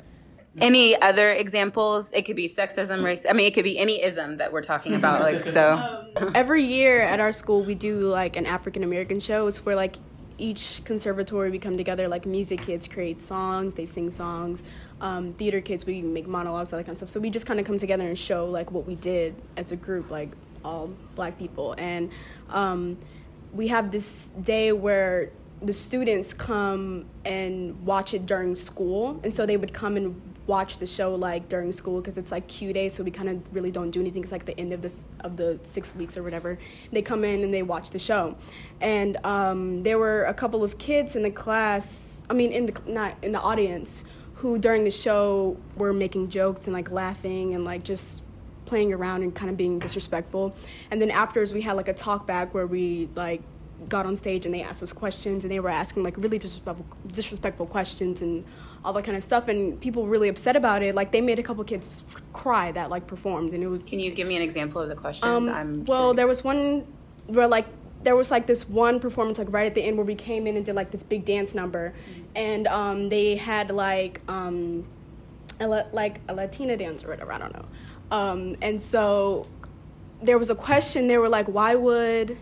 [0.61, 2.11] Any other examples?
[2.13, 3.25] It could be sexism, race.
[3.29, 5.21] I mean, it could be any ism that we're talking about.
[5.21, 6.07] Like so.
[6.35, 9.47] Every year at our school, we do like an African American show.
[9.47, 9.97] It's where like
[10.37, 12.07] each conservatory we come together.
[12.07, 14.63] Like music kids create songs, they sing songs.
[15.01, 17.09] Um, theater kids we make monologues, all that kind of stuff.
[17.09, 19.75] So we just kind of come together and show like what we did as a
[19.75, 20.29] group, like
[20.63, 21.75] all black people.
[21.77, 22.11] And
[22.49, 22.97] um,
[23.53, 25.31] we have this day where
[25.61, 30.77] the students come and watch it during school, and so they would come and watch
[30.77, 33.71] the show like during school because it's like Q day, so we kind of really
[33.71, 34.23] don't do anything.
[34.23, 36.57] It's like the end of this of the six weeks or whatever.
[36.91, 38.35] They come in and they watch the show,
[38.81, 42.23] and um, there were a couple of kids in the class.
[42.29, 44.03] I mean, in the not in the audience
[44.35, 48.21] who during the show were making jokes and like laughing and like just
[48.65, 50.55] playing around and kind of being disrespectful.
[50.91, 53.41] And then afterwards, we had like a talk back where we like
[53.89, 56.85] got on stage and they asked us questions and they were asking like really disrespectful,
[57.07, 58.43] disrespectful questions and
[58.83, 59.47] all that kind of stuff.
[59.47, 60.95] And people were really upset about it.
[60.95, 62.03] Like they made a couple kids
[62.33, 63.85] cry that like performed, and it was.
[63.85, 65.25] Can you give me an example of the questions?
[65.25, 66.15] Um, I'm well, curious.
[66.15, 66.87] there was one
[67.27, 67.65] where like
[68.03, 70.55] there was like this one performance like right at the end where we came in
[70.55, 71.93] and did like this big dance number,
[72.35, 74.85] and um, they had like um,
[75.59, 77.65] a, la- like a Latina dancer or whatever I don't know,
[78.11, 79.47] um, and so
[80.21, 81.07] there was a question.
[81.07, 82.37] They were like, why would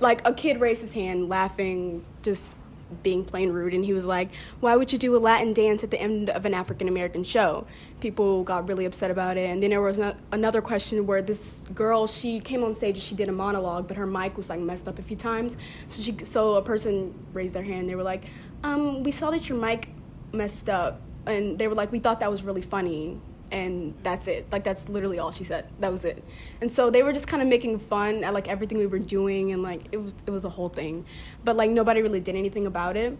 [0.00, 2.56] like a kid raised his hand laughing just
[3.02, 4.30] being plain rude and he was like
[4.60, 7.66] why would you do a latin dance at the end of an african american show?
[8.00, 10.00] People got really upset about it and then there was
[10.32, 13.96] another question where this girl she came on stage and she did a monologue but
[13.96, 15.56] her mic was like messed up a few times.
[15.86, 18.24] So she so a person raised their hand they were like
[18.64, 19.88] um we saw that your mic
[20.32, 23.20] messed up and they were like we thought that was really funny
[23.50, 24.46] and that's it.
[24.52, 25.66] Like that's literally all she said.
[25.80, 26.22] That was it.
[26.60, 29.52] And so they were just kind of making fun at like everything we were doing
[29.52, 31.04] and like it was it was a whole thing.
[31.44, 33.16] But like nobody really did anything about it.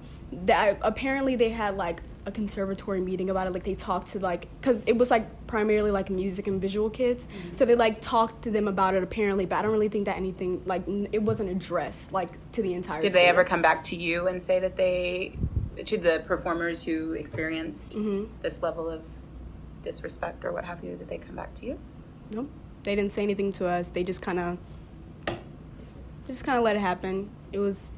[0.46, 3.54] That apparently they had like a conservatory meeting about it.
[3.54, 7.26] Like they talked to like because it was like primarily like music and visual kids.
[7.54, 10.16] So they like talked to them about it apparently but i don't really think that
[10.18, 13.82] anything like n- it wasn't addressed like to the entire Did they ever come back
[13.84, 15.36] to you and say that they,
[15.86, 18.24] to the performers who experienced Mm-hmm.
[18.42, 19.02] this level of
[19.82, 21.78] disrespect or what have you, did they come back to you?
[22.30, 22.50] Nope.
[22.82, 23.90] They didn't say anything to us.
[23.90, 24.58] They just kind of,
[26.26, 27.30] just kind of let it happen.
[27.52, 27.90] It was,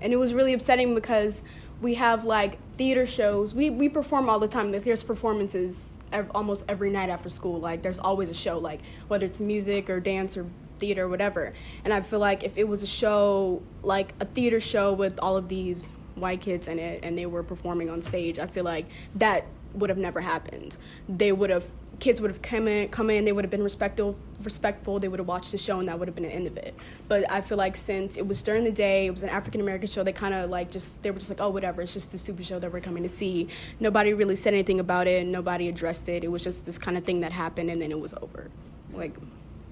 [0.00, 1.42] and it was really upsetting because
[1.80, 3.54] we have like theater shows.
[3.54, 4.70] We we perform all the time.
[4.72, 7.58] There's performances ev- almost every night after school.
[7.60, 8.58] Like there's always a show.
[8.58, 10.46] Like whether it's music or dance or
[10.78, 11.52] theater or whatever.
[11.84, 15.36] And I feel like if it was a show like a theater show with all
[15.36, 18.86] of these white kids in it and they were performing on stage, I feel like
[19.16, 19.46] that
[19.76, 20.76] would have never happened.
[21.08, 21.64] They would have
[21.98, 23.24] kids would have come in, come in.
[23.24, 24.18] They would have been respectful.
[24.42, 24.98] Respectful.
[24.98, 26.74] They would have watched the show, and that would have been the end of it.
[27.08, 29.88] But I feel like since it was during the day, it was an African American
[29.88, 30.02] show.
[30.02, 31.82] They kind of like just they were just like, oh, whatever.
[31.82, 33.48] It's just a stupid show that we're coming to see.
[33.80, 35.26] Nobody really said anything about it.
[35.26, 36.24] Nobody addressed it.
[36.24, 38.50] It was just this kind of thing that happened, and then it was over.
[38.92, 39.16] Like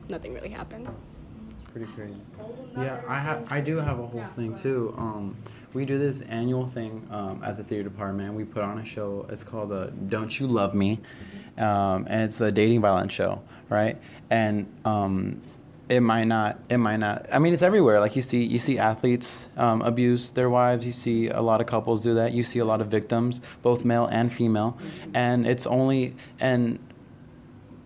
[0.09, 0.89] nothing really happened.
[1.75, 2.15] Pretty crazy.
[2.77, 3.51] Yeah, I have.
[3.51, 4.95] I do have a whole thing too.
[4.97, 5.37] Um,
[5.73, 8.33] we do this annual thing um, at the theater department.
[8.35, 9.27] We put on a show.
[9.29, 11.01] It's called uh, "Don't You Love Me,"
[11.59, 14.01] um, and it's a dating violence show, right?
[14.31, 15.43] And um,
[15.89, 18.79] it might not it might not i mean it's everywhere like you see you see
[18.79, 22.59] athletes um, abuse their wives you see a lot of couples do that you see
[22.59, 24.79] a lot of victims both male and female
[25.13, 26.79] and it's only and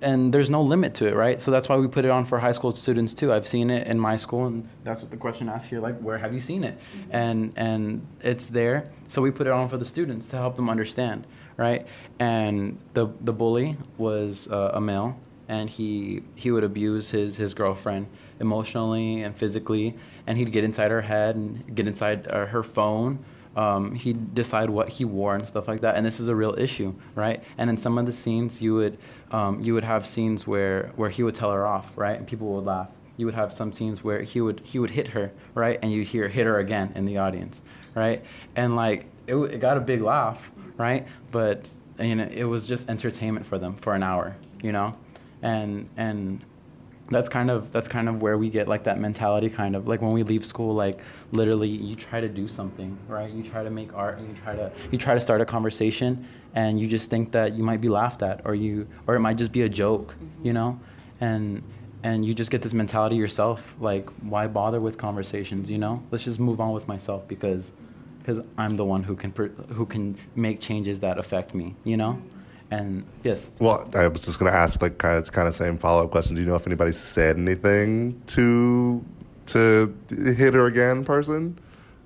[0.01, 1.41] and there's no limit to it right?
[1.41, 3.33] So that's why we put it on for high school students too.
[3.33, 6.19] I've seen it in my school and that's what the question asks here like where
[6.19, 6.79] have you seen it?
[7.11, 8.91] And and it's there.
[9.09, 11.27] So we put it on for the students to help them understand
[11.57, 11.87] right?
[12.19, 15.19] And the the bully was uh, a male
[15.49, 18.07] and he he would abuse his his girlfriend
[18.41, 19.97] emotionally and physically
[20.27, 23.25] and he'd get inside her head and get inside uh, her phone
[23.59, 26.55] um, he'd decide what he wore and stuff like that and this is a real
[26.57, 27.43] issue right?
[27.59, 28.99] And in some of the scenes you would
[29.33, 32.17] um, you would have scenes where where he would tell her off right?
[32.17, 32.93] And people would laugh.
[33.17, 35.77] You would have some scenes where he would he would hit her right?
[35.83, 37.61] And you hear hit her again in the audience
[37.97, 38.23] right?
[38.55, 41.05] And like it, it got a big laugh right?
[41.33, 41.67] But
[41.99, 44.97] you know it was just entertainment for them for an hour you know?
[45.43, 46.45] And and
[47.11, 50.03] that's kind of that's kind of where we get like that mentality kind of like
[50.03, 50.99] when we leave school like
[51.33, 53.31] literally you try to do something right?
[53.31, 56.27] You try to make art and you try to you try to start a conversation
[56.55, 59.37] and you just think that you might be laughed at or you or it might
[59.37, 60.47] just be a joke mm-hmm.
[60.47, 60.79] you know?
[61.21, 61.63] And
[62.03, 66.03] and you just get this mentality yourself like why bother with conversations you know?
[66.11, 67.73] Let's just move on with myself because
[68.19, 69.33] because i'm the one who can
[69.73, 72.13] who can make changes that affect me you know?
[72.13, 72.38] Mm-hmm
[72.71, 73.51] and yes.
[73.59, 76.11] Well, I was just going to ask, like, kind of, kind of same follow up
[76.11, 76.35] question.
[76.35, 79.05] Do you know if anybody said anything to
[79.47, 81.59] to hit her again, person?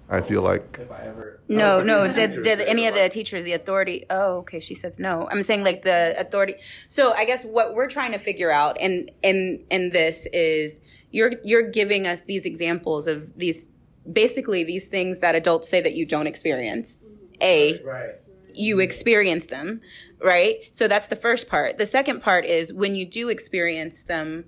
[0.08, 0.78] I feel like.
[0.80, 1.40] If I ever.
[1.48, 2.12] No, oh, no.
[2.12, 4.04] Did did any of the teachers, the authority?
[4.10, 4.60] Oh, okay.
[4.60, 5.26] She says no.
[5.30, 6.54] I'm saying like the authority.
[6.86, 11.32] So I guess what we're trying to figure out in in in this is you're
[11.42, 13.68] you're giving us these examples of these
[14.10, 17.04] basically these things that adults say that you don't experience.
[17.40, 17.82] A.
[17.82, 18.21] Right
[18.54, 19.80] you experience them,
[20.22, 20.56] right?
[20.70, 21.78] So that's the first part.
[21.78, 24.44] The second part is when you do experience them,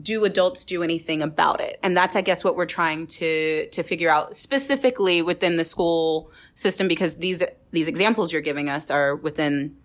[0.00, 1.78] do adults do anything about it?
[1.82, 6.30] And that's, I guess, what we're trying to, to figure out specifically within the school
[6.54, 9.76] system because these, these examples you're giving us are within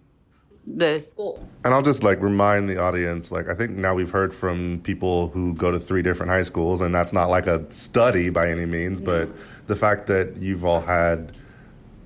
[0.67, 1.47] the school.
[1.63, 5.29] And I'll just like remind the audience like I think now we've heard from people
[5.29, 8.65] who go to three different high schools and that's not like a study by any
[8.65, 9.29] means, but
[9.67, 11.37] the fact that you've all had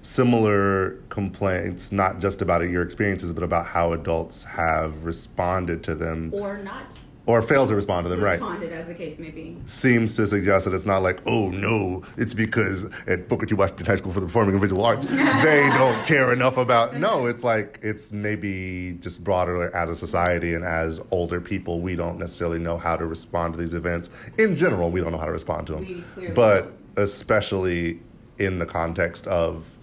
[0.01, 6.31] similar complaints, not just about your experiences, but about how adults have responded to them.
[6.33, 6.97] Or not.
[7.27, 8.79] Or failed to respond to them, responded, right?
[8.79, 9.55] as the case may be.
[9.65, 13.53] Seems to suggest that it's not like, oh no, it's because at Booker T.
[13.53, 16.97] Washington High School for the Performing and Visual Arts, they don't care enough about.
[16.97, 21.95] No, it's like, it's maybe just broader as a society and as older people, we
[21.95, 24.09] don't necessarily know how to respond to these events.
[24.39, 26.33] In general, we don't know how to respond to them.
[26.33, 27.99] But especially
[28.39, 29.77] in the context of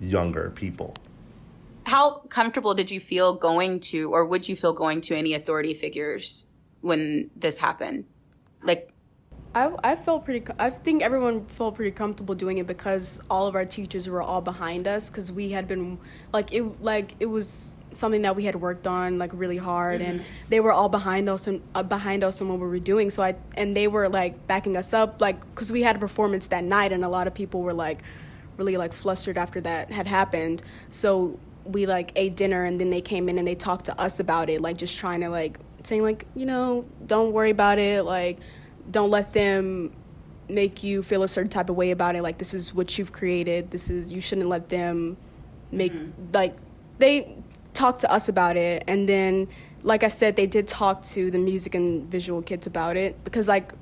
[0.00, 0.94] younger people.
[1.84, 5.72] How comfortable did you feel going to, or would you feel going to any authority
[5.72, 6.46] figures
[6.80, 8.04] when this happened?
[8.62, 8.90] Like,
[9.54, 10.44] I, I felt pretty.
[10.58, 14.42] I think everyone felt pretty comfortable doing it because all of our teachers were all
[14.42, 15.98] behind us because we had been
[16.30, 20.10] like it like it was something that we had worked on like really hard mm-hmm.
[20.10, 23.08] and they were all behind us and uh, behind us and what we were doing
[23.08, 26.48] so i and they were like backing us up like because we had a performance
[26.48, 28.02] that night and a lot of people were like
[28.56, 30.62] really like flustered after that had happened.
[30.88, 34.20] So we like ate dinner and then they came in and they talked to us
[34.20, 38.04] about it, like just trying to like saying like, you know, don't worry about it,
[38.04, 38.38] like
[38.90, 39.92] don't let them
[40.48, 42.22] make you feel a certain type of way about it.
[42.22, 43.70] Like this is what you've created.
[43.70, 45.16] This is you shouldn't let them
[45.72, 46.32] make mm-hmm.
[46.32, 46.56] like
[46.98, 47.36] they
[47.74, 49.48] talked to us about it and then
[49.86, 53.46] like I said, they did talk to the music and visual kids about it because
[53.46, 53.72] like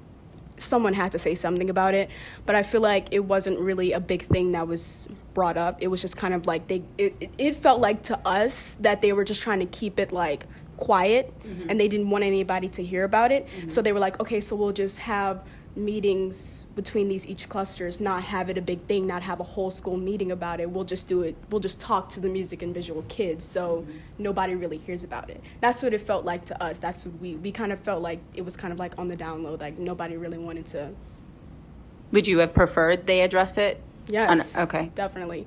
[0.57, 2.11] someone had to say something about it
[2.47, 5.89] but i feel like it wasn't really a big thing that was brought up it
[5.89, 9.25] was just kind of like they it, it felt like to us that they were
[9.25, 10.47] just trying to keep it like
[10.77, 11.69] quiet mm-hmm.
[11.69, 13.69] and they didn't want anybody to hear about it mm-hmm.
[13.69, 15.43] so they were like okay so we'll just have
[15.77, 19.70] meetings between these each clusters not have it a big thing not have a whole
[19.70, 20.70] school meeting about it.
[20.70, 23.99] We'll just do it we'll just talk to the music and visual kids so mm-hmm.
[24.18, 25.43] nobody really hears about it.
[25.61, 26.79] That's what it felt like to us.
[26.79, 29.16] That's what we we kind of felt like it was kind of like on the
[29.16, 30.93] download like nobody really wanted to
[32.12, 33.83] would you have preferred they address it?
[34.07, 34.93] Yes On, okay.
[34.95, 35.47] definitely.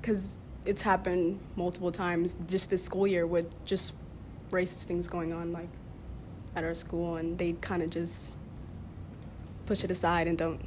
[0.00, 3.92] Because it's happened multiple times just this school year with just
[4.50, 5.68] racist things going on like
[6.54, 8.36] at our school and they kind of just
[9.66, 10.60] push it aside and don't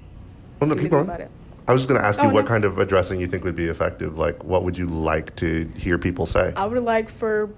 [0.59, 1.31] well, no, keep it.
[1.67, 2.47] I was just going to ask oh, you oh, what no.
[2.47, 4.17] kind of addressing you think would be effective.
[4.17, 6.51] Like, what would you like to hear people say?
[6.55, 7.51] I would like for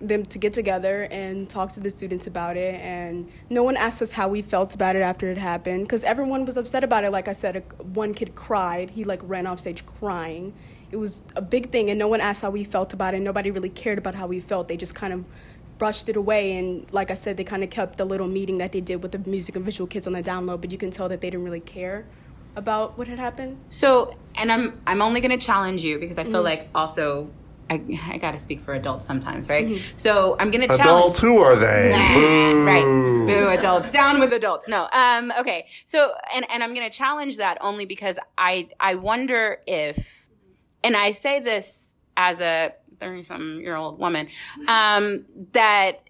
[0.00, 2.74] them to get together and talk to the students about it.
[2.74, 6.44] And no one asked us how we felt about it after it happened because everyone
[6.44, 7.10] was upset about it.
[7.10, 8.90] Like I said, a, one kid cried.
[8.90, 10.52] He like ran off stage crying.
[10.90, 13.20] It was a big thing, and no one asked how we felt about it.
[13.20, 14.68] Nobody really cared about how we felt.
[14.68, 15.24] They just kind of
[15.78, 18.72] brushed it away and like i said they kind of kept the little meeting that
[18.72, 21.08] they did with the music and visual kids on the download but you can tell
[21.08, 22.06] that they didn't really care
[22.56, 26.24] about what had happened So, and I'm I'm only going to challenge you because I
[26.24, 26.44] feel Mm-hmm.
[26.44, 27.30] like also
[27.68, 29.80] I, I got to speak for adults sometimes, right?
[29.96, 31.00] So I'm going to challenge.
[31.16, 31.92] Adults, who are they?
[32.14, 32.66] Boo.
[32.66, 32.84] Right.
[33.26, 33.90] Boo adults.
[33.90, 34.68] Down with adults.
[34.68, 34.86] No.
[34.92, 35.66] Um, okay.
[35.86, 40.28] So and, and I'm gonna challenge that only because I I wonder if
[40.84, 42.72] and I say this as a
[43.04, 44.28] thirty something year old woman,
[44.68, 46.08] um, that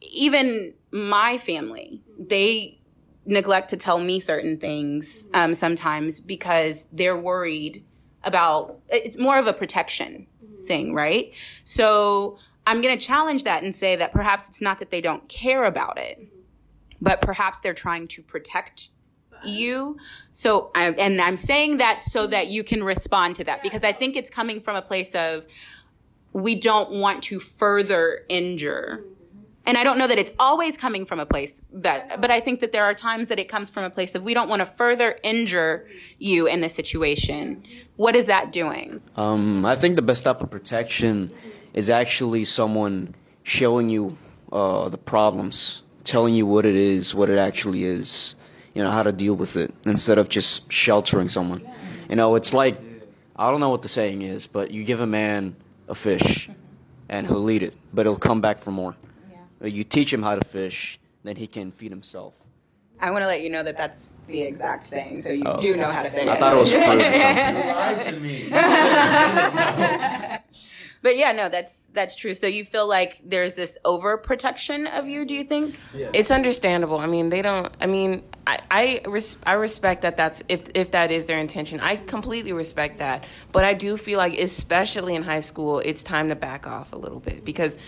[0.00, 2.80] even my family, they
[3.24, 7.84] neglect to tell me certain things um, sometimes because they're worried
[8.24, 10.26] about it's more of a protection
[10.64, 11.32] thing, right?
[11.64, 15.28] So I'm going to challenge that and say that perhaps it's not that they don't
[15.28, 16.28] care about it,
[17.00, 18.90] but perhaps they're trying to protect
[19.44, 19.96] you.
[20.32, 23.92] So, I, and I'm saying that so that you can respond to that because I
[23.92, 25.46] think it's coming from a place of
[26.36, 29.02] we don't want to further injure.
[29.64, 32.60] And I don't know that it's always coming from a place that, but I think
[32.60, 34.66] that there are times that it comes from a place of we don't want to
[34.66, 35.86] further injure
[36.18, 37.62] you in this situation.
[37.96, 39.00] What is that doing?
[39.16, 41.32] Um, I think the best type of protection
[41.72, 44.18] is actually someone showing you
[44.52, 48.34] uh, the problems, telling you what it is, what it actually is,
[48.74, 51.66] you know, how to deal with it, instead of just sheltering someone.
[52.10, 52.78] You know, it's like,
[53.34, 55.56] I don't know what the saying is, but you give a man
[55.88, 56.48] a fish
[57.08, 58.94] and he'll eat it, but he'll come back for more.
[59.62, 62.34] You teach him how to fish, then he can feed himself.
[63.00, 65.60] I want to let you know that that's the exact saying, so you Oh.
[65.60, 66.38] do know how to say I it.
[66.38, 67.54] thought it was fruit or something.
[67.68, 68.48] lied to me.
[71.02, 72.34] But yeah, no, that's that's true.
[72.34, 75.24] So you feel like there's this overprotection of you?
[75.24, 75.78] Do you think?
[75.94, 76.10] Yeah.
[76.12, 76.98] It's understandable.
[76.98, 77.74] I mean, they don't.
[77.80, 80.16] I mean, I I, res- I respect that.
[80.16, 81.80] That's if if that is their intention.
[81.80, 83.26] I completely respect that.
[83.52, 86.96] But I do feel like, especially in high school, it's time to back off a
[86.96, 87.78] little bit because,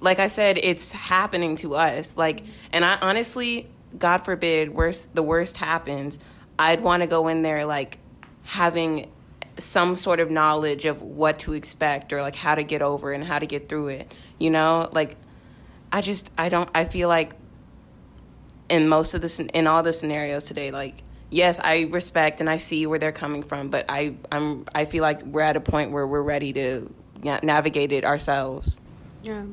[0.00, 2.16] like I said, it's happening to us.
[2.16, 2.42] Like,
[2.72, 6.18] and I honestly, God forbid, worst the worst happens.
[6.58, 7.98] I'd want to go in there like
[8.44, 9.10] having
[9.58, 13.22] some sort of knowledge of what to expect or like how to get over and
[13.22, 14.14] how to get through it.
[14.38, 15.16] You know, like
[15.92, 17.32] I just I don't I feel like
[18.68, 22.56] in most of scen- in all the scenarios today like yes I respect and I
[22.56, 25.90] see where they're coming from but I I'm I feel like we're at a point
[25.90, 26.92] where we're ready to
[27.22, 28.80] navigate it ourselves.
[29.22, 29.44] Yeah.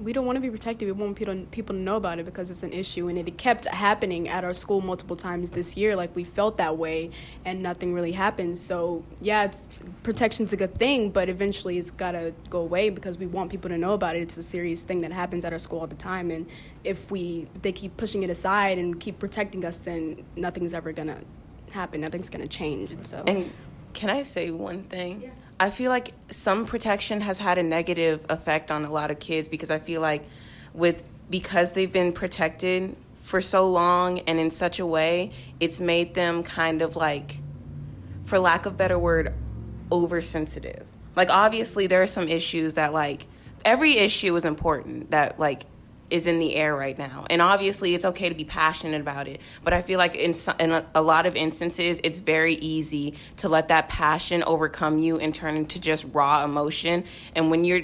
[0.00, 0.86] We don't want to be protected.
[0.86, 3.64] We want people people to know about it because it's an issue, and it kept
[3.64, 5.96] happening at our school multiple times this year.
[5.96, 7.10] Like we felt that way,
[7.44, 8.58] and nothing really happened.
[8.58, 9.68] So yeah, it's
[10.04, 13.78] protection's a good thing, but eventually it's gotta go away because we want people to
[13.78, 14.20] know about it.
[14.20, 16.46] It's a serious thing that happens at our school all the time, and
[16.84, 20.92] if we if they keep pushing it aside and keep protecting us, then nothing's ever
[20.92, 21.18] gonna
[21.72, 22.00] happen.
[22.00, 22.92] Nothing's gonna change.
[22.92, 23.50] And so And
[23.94, 25.32] can I say one thing?
[25.60, 29.48] I feel like some protection has had a negative effect on a lot of kids
[29.48, 30.24] because I feel like
[30.72, 36.14] with because they've been protected for so long and in such a way, it's made
[36.14, 37.38] them kind of like
[38.24, 39.34] for lack of better word,
[39.90, 40.86] oversensitive.
[41.16, 43.26] Like obviously there are some issues that like
[43.64, 45.64] every issue is important that like
[46.10, 47.26] is in the air right now.
[47.28, 50.72] And obviously it's okay to be passionate about it, but I feel like in in
[50.72, 55.34] a, a lot of instances it's very easy to let that passion overcome you and
[55.34, 57.04] turn into just raw emotion.
[57.34, 57.82] And when you're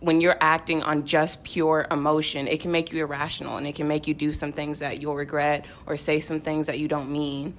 [0.00, 3.88] when you're acting on just pure emotion, it can make you irrational and it can
[3.88, 7.10] make you do some things that you'll regret or say some things that you don't
[7.10, 7.54] mean.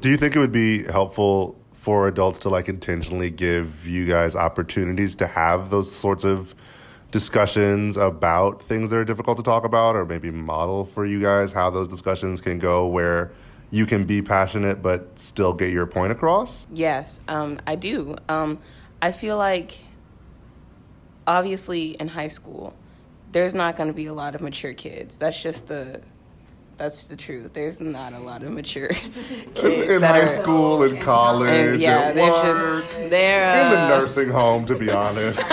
[0.00, 4.36] Do you think it would be helpful for adults to like intentionally give you guys
[4.36, 6.54] opportunities to have those sorts of
[7.10, 11.52] discussions about things that are difficult to talk about or maybe model for you guys
[11.52, 13.32] how those discussions can go where
[13.70, 16.66] you can be passionate but still get your point across?
[16.72, 18.16] Yes, um, I do.
[18.28, 18.58] Um,
[19.00, 19.78] I feel like
[21.26, 22.74] obviously in high school,
[23.32, 25.16] there's not going to be a lot of mature kids.
[25.16, 26.00] That's just the
[26.78, 27.54] that's the truth.
[27.54, 28.88] There's not a lot of mature
[29.54, 33.80] kids In, high are- school, and college, and yeah, they're work, just they're in the
[33.80, 35.44] uh, nursing home, to be honest.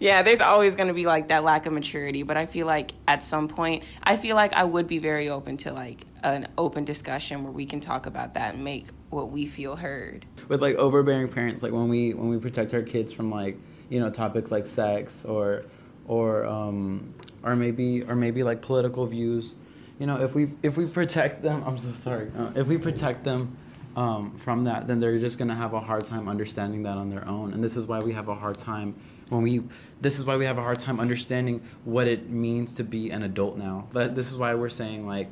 [0.00, 2.92] yeah, there's always going to be like that lack of maturity, but I feel like
[3.06, 6.84] at some point, I feel like I would be very open to like an open
[6.84, 10.24] discussion where we can talk about that and make what we feel heard.
[10.48, 13.56] with like overbearing parents like when we when we protect our kids from like
[13.88, 15.64] you know topics like sex or
[16.06, 19.54] or um or maybe or maybe like political views
[19.98, 23.24] you know if we if we protect them i'm so sorry uh, if we protect
[23.24, 23.56] them
[23.96, 27.26] um, from that then they're just to have a hard time understanding that on their
[27.26, 28.94] own and this is why we have a hard time
[29.30, 29.62] when we
[30.00, 33.22] this is why we have a hard time understanding what it means to be an
[33.22, 33.88] adult now.
[33.92, 35.30] That- this is why we're saying like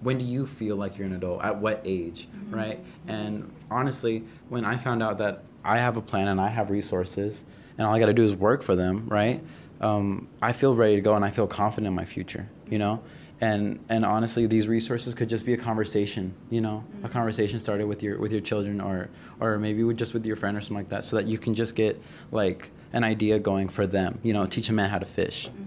[0.00, 1.42] when do you feel like you're an adult?
[1.42, 2.28] At what age?
[2.50, 2.78] Right?
[3.08, 7.44] And honestly when i found out that i have a plan and i have resources
[7.76, 9.42] and all i got to do is work for them right?
[9.80, 12.48] Um, I feel ready to go and I feel confident in my future.
[12.68, 13.02] You know,
[13.40, 16.34] and and honestly, these resources could just be a conversation.
[16.50, 19.08] You know, a conversation started with your with your children or
[19.40, 21.54] or maybe with just with your friend or something like that, so that you can
[21.54, 22.00] just get
[22.32, 24.18] like an idea going for them.
[24.22, 25.48] You know, teach a man how to fish.
[25.48, 25.62] Mm-hmm.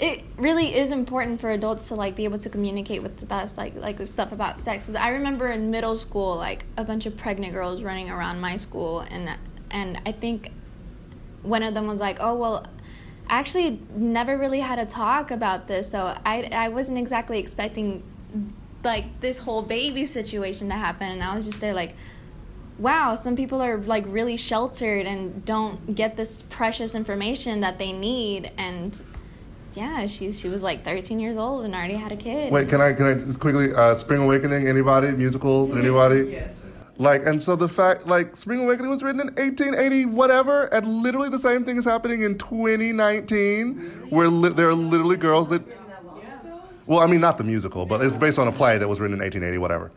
[0.00, 3.74] it really is important for adults to like be able to communicate with us like
[3.76, 4.86] like the stuff about sex.
[4.86, 8.56] Cause I remember in middle school, like a bunch of pregnant girls running around my
[8.56, 9.30] school, and
[9.70, 10.50] and I think
[11.42, 12.66] one of them was like, "Oh well,
[13.28, 18.02] I actually never really had a talk about this, so I I wasn't exactly expecting
[18.82, 21.94] like this whole baby situation to happen." And I was just there like.
[22.78, 27.92] Wow, some people are like really sheltered and don't get this precious information that they
[27.92, 29.00] need and
[29.74, 32.52] yeah, she she was like 13 years old and already had a kid.
[32.52, 34.68] Wait, can I can I just quickly uh, Spring Awakening?
[34.68, 35.76] Anybody musical?
[35.76, 36.30] Anybody?
[36.30, 36.60] Yes.
[36.96, 41.28] Like, and so the fact, like, Spring Awakening was written in 1880, whatever, and literally
[41.28, 45.62] the same thing is happening in 2019, where li- there are literally girls that.
[46.86, 49.14] Well, I mean, not the musical, but it's based on a play that was written
[49.14, 49.90] in 1880, whatever.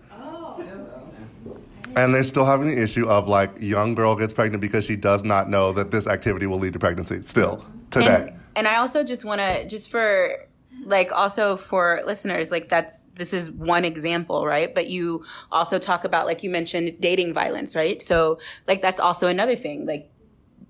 [1.98, 5.24] And they're still having the issue of like young girl gets pregnant because she does
[5.24, 7.22] not know that this activity will lead to pregnancy.
[7.24, 8.28] Still today.
[8.30, 10.48] And, and I also just want to just for
[10.84, 16.04] like also for listeners like that's this is one example right but you also talk
[16.04, 18.38] about like you mentioned dating violence right so
[18.68, 20.12] like that's also another thing like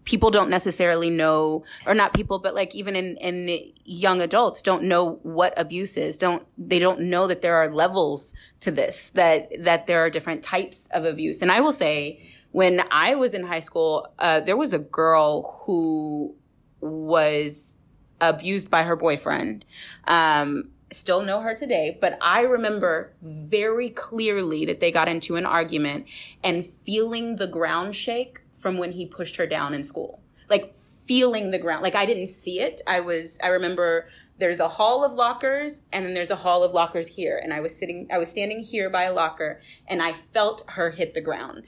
[0.07, 4.81] people don't necessarily know or not people but like even in in young adults don't
[4.81, 9.51] know what abuse is don't they don't know that there are levels to this that
[9.59, 11.41] that there are different types of abuse.
[11.41, 15.63] And i will say when i was in high school uh, there was a girl
[15.65, 16.33] who
[16.79, 17.77] was
[18.21, 19.65] abused by her boyfriend.
[20.05, 25.45] Um still know her today, but I remember very clearly that they got into an
[25.45, 26.07] argument
[26.41, 30.21] and feeling the ground shake from when he pushed her down in school.
[30.49, 30.75] Like
[31.07, 31.81] feeling the ground.
[31.81, 32.81] Like I didn't see it.
[32.85, 34.09] I was, I remember
[34.39, 37.39] there's a hall of lockers and then there's a hall of lockers here.
[37.41, 40.91] And I was sitting, I was standing here by a locker and I felt her
[40.91, 41.63] hit the ground.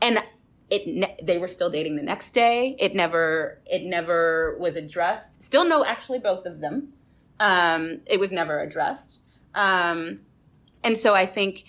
[0.00, 0.22] And
[0.70, 2.74] it, they were still dating the next day.
[2.78, 5.44] It never, it never was addressed.
[5.44, 6.94] Still no, actually both of them.
[7.38, 9.20] Um, it was never addressed.
[9.54, 10.20] Um,
[10.82, 11.64] and so I think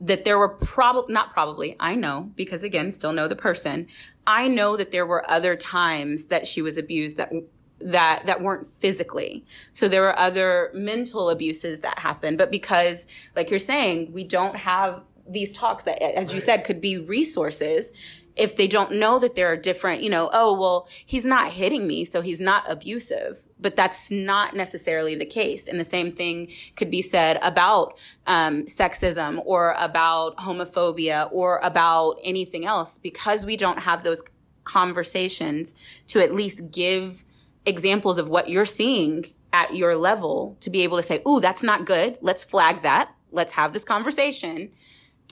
[0.00, 3.88] that there were probably, not probably, I know, because again, still know the person.
[4.26, 7.32] I know that there were other times that she was abused that,
[7.80, 9.44] that, that weren't physically.
[9.72, 14.56] So there were other mental abuses that happened, but because, like you're saying, we don't
[14.56, 17.92] have these talks that, as you said, could be resources
[18.36, 21.86] if they don't know that there are different, you know, oh, well, he's not hitting
[21.86, 23.42] me, so he's not abusive.
[23.60, 25.66] But that's not necessarily the case.
[25.66, 32.18] And the same thing could be said about um, sexism or about homophobia or about
[32.22, 34.22] anything else because we don't have those
[34.64, 35.74] conversations
[36.08, 37.24] to at least give
[37.66, 41.62] examples of what you're seeing at your level to be able to say, ooh, that's
[41.62, 42.18] not good.
[42.20, 43.12] Let's flag that.
[43.30, 44.70] Let's have this conversation.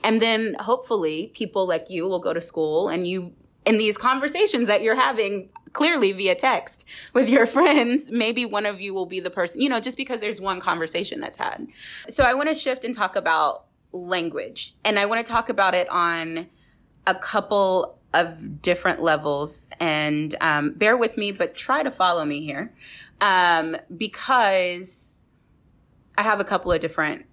[0.03, 3.33] And then hopefully people like you will go to school and you,
[3.67, 8.79] in these conversations that you're having clearly via text with your friends, maybe one of
[8.79, 11.67] you will be the person, you know, just because there's one conversation that's had.
[12.07, 14.75] So I want to shift and talk about language.
[14.83, 16.47] And I want to talk about it on
[17.05, 19.67] a couple of different levels.
[19.79, 22.73] And um, bear with me, but try to follow me here
[23.21, 25.13] um, because
[26.17, 27.25] I have a couple of different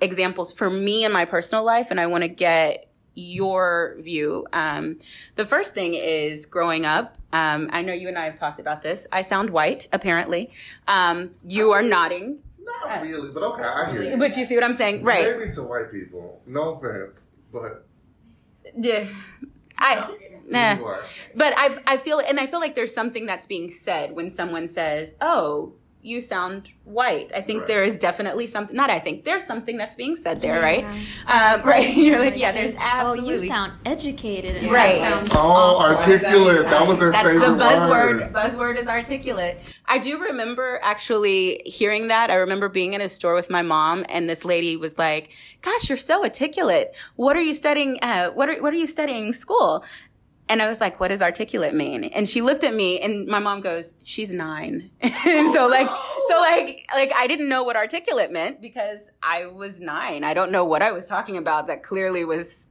[0.00, 2.89] examples for me in my personal life, and I want to get
[3.20, 4.46] your view.
[4.52, 4.98] Um,
[5.36, 7.18] the first thing is growing up.
[7.32, 9.06] Um, I know you and I have talked about this.
[9.12, 10.50] I sound white, apparently.
[10.88, 12.38] Um, you are nodding.
[12.58, 14.16] Not really, but okay, I hear you.
[14.16, 15.36] But you see what I'm saying, right?
[15.38, 16.40] Maybe to white people.
[16.46, 17.86] No offense, but
[18.78, 19.06] Yeah.
[19.78, 20.16] I
[20.46, 20.76] nah.
[21.34, 24.68] But I I feel and I feel like there's something that's being said when someone
[24.68, 27.68] says, "Oh, you sound white." I think Right.
[27.68, 28.74] there is definitely something.
[28.76, 30.84] Not I think there's something that's being said there, right?
[31.26, 31.94] Um, right.
[31.96, 32.52] You're like, yeah.
[32.52, 32.80] There's absolutely.
[32.80, 33.32] Oh, absolutely.
[33.32, 34.56] you sound educated.
[34.56, 34.96] And Right.
[34.96, 35.96] That sounds Oh, awful.
[35.96, 36.64] articulate.
[36.64, 37.88] That was their That's the favorite buzzword.
[38.20, 38.32] word.
[38.32, 39.60] Buzzword is articulate.
[39.86, 42.30] I do remember actually hearing that.
[42.30, 45.30] I remember being in a store with my mom, and this lady was like,
[45.62, 46.94] "Gosh, you're so articulate.
[47.16, 47.98] What are you studying?
[48.02, 49.84] Uh, what are What are you studying school?"
[50.50, 52.02] And I was like, what does articulate mean?
[52.02, 54.90] And she looked at me and my mom goes, she's nine.
[55.00, 55.88] and so like,
[56.28, 60.24] so like, like I didn't know what articulate meant because I was nine.
[60.24, 62.66] I don't know what I was talking about that clearly was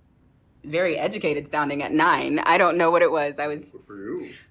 [0.65, 2.39] very educated sounding at nine.
[2.39, 3.39] I don't know what it was.
[3.39, 3.73] I was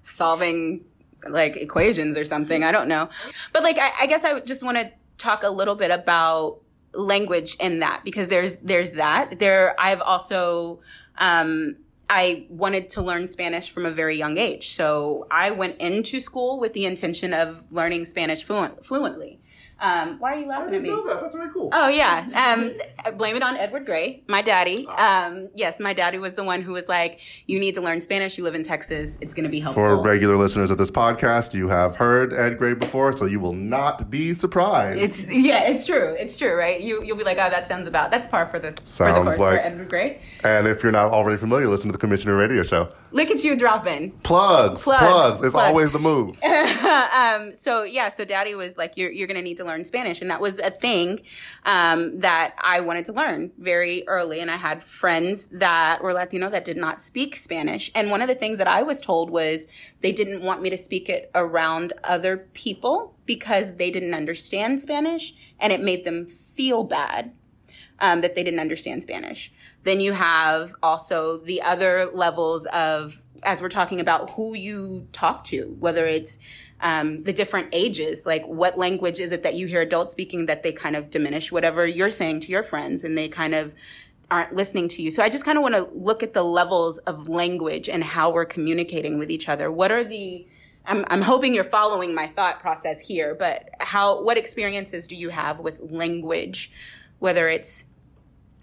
[0.01, 0.83] solving
[1.27, 2.63] like equations or something.
[2.63, 3.09] I don't know.
[3.53, 6.61] But like, I, I guess I just want to talk a little bit about
[6.95, 9.37] language in that because there's, there's that.
[9.37, 10.79] There, I've also,
[11.19, 11.75] um,
[12.09, 14.69] I wanted to learn Spanish from a very young age.
[14.69, 19.38] So I went into school with the intention of learning Spanish fluent, fluently.
[19.81, 20.89] Um, why are you laughing at me?
[20.89, 21.19] that.
[21.21, 21.69] That's very cool.
[21.71, 22.25] Oh yeah.
[23.07, 24.87] Um, blame it on Edward Gray, my daddy.
[24.87, 28.37] Um, yes, my daddy was the one who was like, "You need to learn Spanish.
[28.37, 29.17] You live in Texas.
[29.21, 32.57] It's going to be helpful." For regular listeners of this podcast, you have heard Ed
[32.57, 34.99] Gray before, so you will not be surprised.
[35.01, 36.15] It's yeah, it's true.
[36.19, 36.79] It's true, right?
[36.81, 39.23] You you'll be like, "Oh, that sounds about that's par for the for the Sounds
[39.23, 42.35] course like- for Edward Gray." and if you're not already familiar, listen to the Commissioner
[42.35, 42.89] Radio Show.
[43.11, 44.11] Look at you dropping.
[44.19, 45.43] Plugs, Plugs, plugs.
[45.43, 45.67] It's plugs.
[45.67, 46.41] always the move.
[46.43, 50.21] um, so yeah, so daddy was like, you're, you're going to need to learn Spanish.
[50.21, 51.21] And that was a thing,
[51.65, 54.39] um, that I wanted to learn very early.
[54.39, 57.91] And I had friends that were Latino that did not speak Spanish.
[57.95, 59.67] And one of the things that I was told was
[60.01, 65.33] they didn't want me to speak it around other people because they didn't understand Spanish
[65.59, 67.31] and it made them feel bad
[67.99, 69.51] um, that they didn't understand Spanish.
[69.83, 75.43] Then you have also the other levels of, as we're talking about who you talk
[75.45, 76.39] to, whether it's
[76.81, 80.63] um, the different ages, like what language is it that you hear adults speaking that
[80.63, 83.75] they kind of diminish whatever you're saying to your friends and they kind of
[84.31, 85.11] aren't listening to you.
[85.11, 88.31] So I just kind of want to look at the levels of language and how
[88.31, 89.71] we're communicating with each other.
[89.71, 90.45] What are the
[90.85, 95.29] I'm, I'm hoping you're following my thought process here, but how, what experiences do you
[95.29, 96.71] have with language,
[97.19, 97.85] whether it's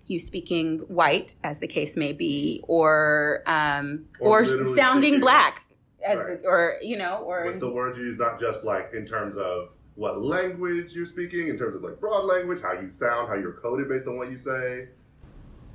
[0.06, 5.62] you speaking white, as the case may be, or um, Or or, sounding black,
[6.06, 6.38] as Right.
[6.44, 9.70] or you know, or With the words you use, not just like in terms of
[9.94, 13.54] what language you're speaking, in terms of like broad language, how you sound, how you're
[13.54, 14.88] coded based on what you say.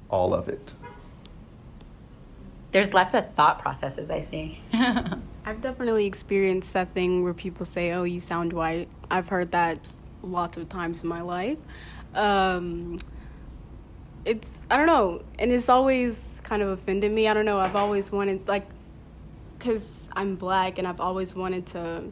[0.10, 0.72] All of it.
[2.72, 4.62] there's lots of thought processes I see.
[4.74, 9.80] I've definitely experienced that thing where people say, "Oh, you sound white." I've heard that
[10.22, 11.58] lots of times in my life.
[12.14, 12.98] Um,
[14.26, 17.28] it's I don't know, and it's always kind of offended me.
[17.28, 17.60] I don't know.
[17.60, 18.68] I've always wanted like,
[19.60, 22.04] cause I'm black, and I've always wanted to.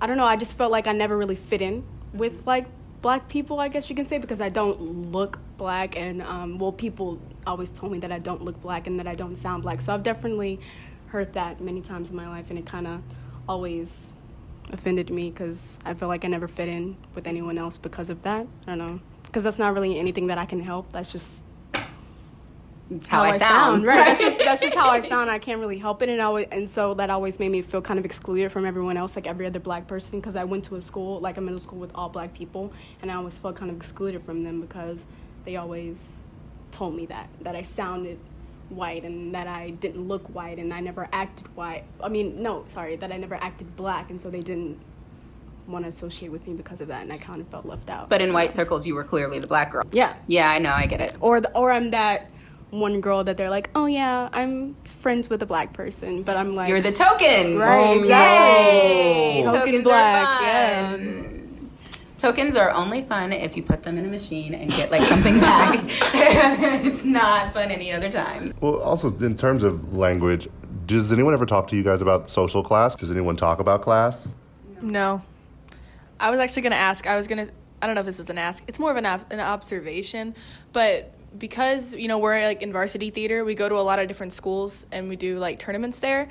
[0.00, 0.24] I don't know.
[0.24, 2.66] I just felt like I never really fit in with like
[3.02, 3.60] black people.
[3.60, 7.70] I guess you can say because I don't look black, and um, well, people always
[7.70, 9.80] told me that I don't look black and that I don't sound black.
[9.80, 10.60] So I've definitely
[11.06, 13.00] heard that many times in my life, and it kind of
[13.48, 14.12] always
[14.72, 18.22] offended me because I feel like I never fit in with anyone else because of
[18.22, 18.46] that.
[18.66, 19.00] I don't know.
[19.24, 20.92] Because that's not really anything that I can help.
[20.92, 21.44] That's just
[22.90, 23.84] It's how, I, sound.
[23.84, 23.96] Right.
[23.96, 25.30] That's just that's just how I sound.
[25.30, 27.98] I can't really help it, and always, and so that always made me feel kind
[27.98, 30.20] of excluded from everyone else, like every other black person.
[30.20, 33.10] Because I went to a school, like a middle school, with all black people, and
[33.10, 35.06] I always felt kind of excluded from them because
[35.44, 36.20] they always
[36.72, 38.18] told me that that I sounded
[38.68, 41.84] white and that I didn't look white and I never acted white.
[42.02, 44.78] I mean, no, sorry, that I never acted black, and so they didn't
[45.66, 48.10] want to associate with me because of that, and I kind of felt left out.
[48.10, 49.84] But in white circles, you were clearly the black girl.
[49.90, 50.72] yeah, Yeah, I know.
[50.72, 51.16] I get it.
[51.20, 52.30] or the, or I'm that
[52.80, 56.54] one girl that they're like, oh yeah, I'm friends with a black person, but I'm
[56.54, 57.58] like, You're the token.
[57.58, 59.52] right, Oh, exactly, no.
[59.52, 60.44] token Tokens black, fun.
[60.44, 61.40] yes.
[62.18, 65.38] Tokens are only fun if you put them in a machine and get like something
[65.40, 65.78] back.
[66.84, 68.50] it's not fun any other time.
[68.62, 70.48] Well, also in terms of language,
[70.86, 72.94] does anyone ever talk to you guys about social class?
[72.94, 74.26] Does anyone talk about class?
[74.80, 75.22] No.
[76.18, 77.06] I was actually going to ask.
[77.06, 77.52] I was going to
[77.82, 78.64] I don't know if this was an ask.
[78.66, 80.34] It's more of an ob- an observation,
[80.72, 84.08] but because, you know, we're like in varsity theater, we go to a lot of
[84.08, 86.28] different schools and we do like tournaments there.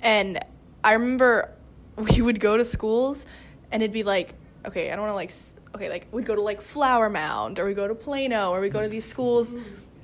[0.00, 0.38] And
[0.82, 1.50] I remember
[1.96, 3.26] we would go to schools
[3.72, 4.34] and it'd be like,
[4.66, 5.32] okay, I don't want to like
[5.74, 8.68] okay, like we'd go to like Flower Mound or we go to Plano or we
[8.68, 9.54] go to these schools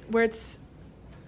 [0.09, 0.59] where it's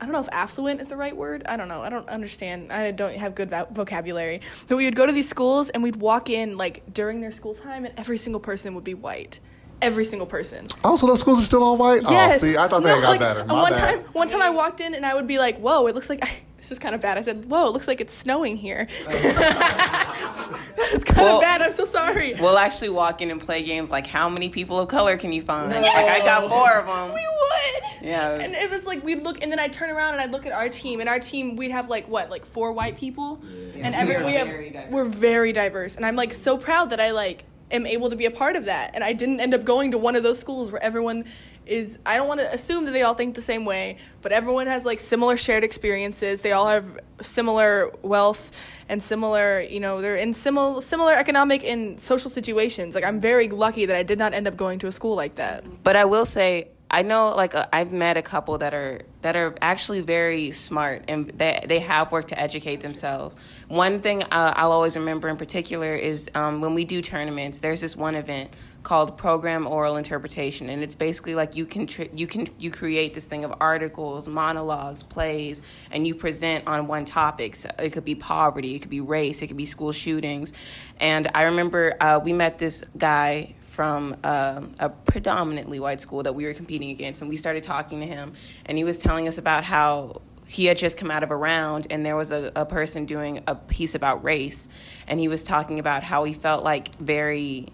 [0.00, 1.44] I don't know if affluent is the right word.
[1.46, 1.80] I don't know.
[1.80, 2.72] I don't understand.
[2.72, 4.40] I don't have good vo- vocabulary.
[4.66, 7.54] But we would go to these schools and we'd walk in like during their school
[7.54, 9.38] time, and every single person would be white.
[9.82, 10.68] Every single person.
[10.84, 12.02] Oh, so those schools are still all white?
[12.06, 12.42] Oh, yes.
[12.42, 13.40] Oh, see, I thought they No, got like, better.
[13.40, 13.96] and My one bad.
[13.96, 16.20] time, one time I walked in and I would be like, "Whoa, it looks like."
[16.58, 17.18] this is kind of bad.
[17.18, 21.62] I said, "Whoa, it looks like it's snowing here." it's kind Well- of bad.
[21.62, 22.34] I'm so sorry.
[22.34, 25.42] We'll actually walk in and play games like how many people of color can you
[25.42, 25.70] find?
[25.72, 27.08] Like I got four of them.
[27.14, 28.06] We would.
[28.06, 28.30] Yeah.
[28.34, 30.52] And it was like we'd look, and then I'd turn around and I'd look at
[30.52, 33.40] our team, and our team we'd have like what, like four white people,
[33.74, 37.00] and every We're we have very we're very diverse, and I'm like so proud that
[37.00, 39.64] I like am able to be a part of that, and I didn't end up
[39.64, 41.24] going to one of those schools where everyone
[41.66, 41.98] is.
[42.04, 44.84] I don't want to assume that they all think the same way, but everyone has
[44.84, 46.42] like similar shared experiences.
[46.42, 48.52] They all have similar wealth
[48.88, 52.94] and similar, you know, they're in similar similar economic and social situations.
[52.94, 55.36] Like I'm very lucky that I did not end up going to a school like
[55.36, 55.64] that.
[55.82, 59.34] But I will say, I know like uh, I've met a couple that are that
[59.34, 63.34] are actually very smart and they they have worked to educate themselves.
[63.68, 67.60] One thing uh, I'll always remember in particular is um, when we do tournaments.
[67.60, 68.50] There's this one event
[68.82, 73.24] called program oral interpretation and it's basically like you can you can you create this
[73.24, 75.62] thing of articles monologues plays
[75.92, 79.40] and you present on one topic so it could be poverty it could be race
[79.40, 80.52] it could be school shootings
[80.98, 86.34] and i remember uh, we met this guy from uh, a predominantly white school that
[86.34, 88.34] we were competing against and we started talking to him
[88.66, 91.86] and he was telling us about how he had just come out of a round
[91.88, 94.68] and there was a, a person doing a piece about race
[95.06, 97.66] and he was talking about how he felt like very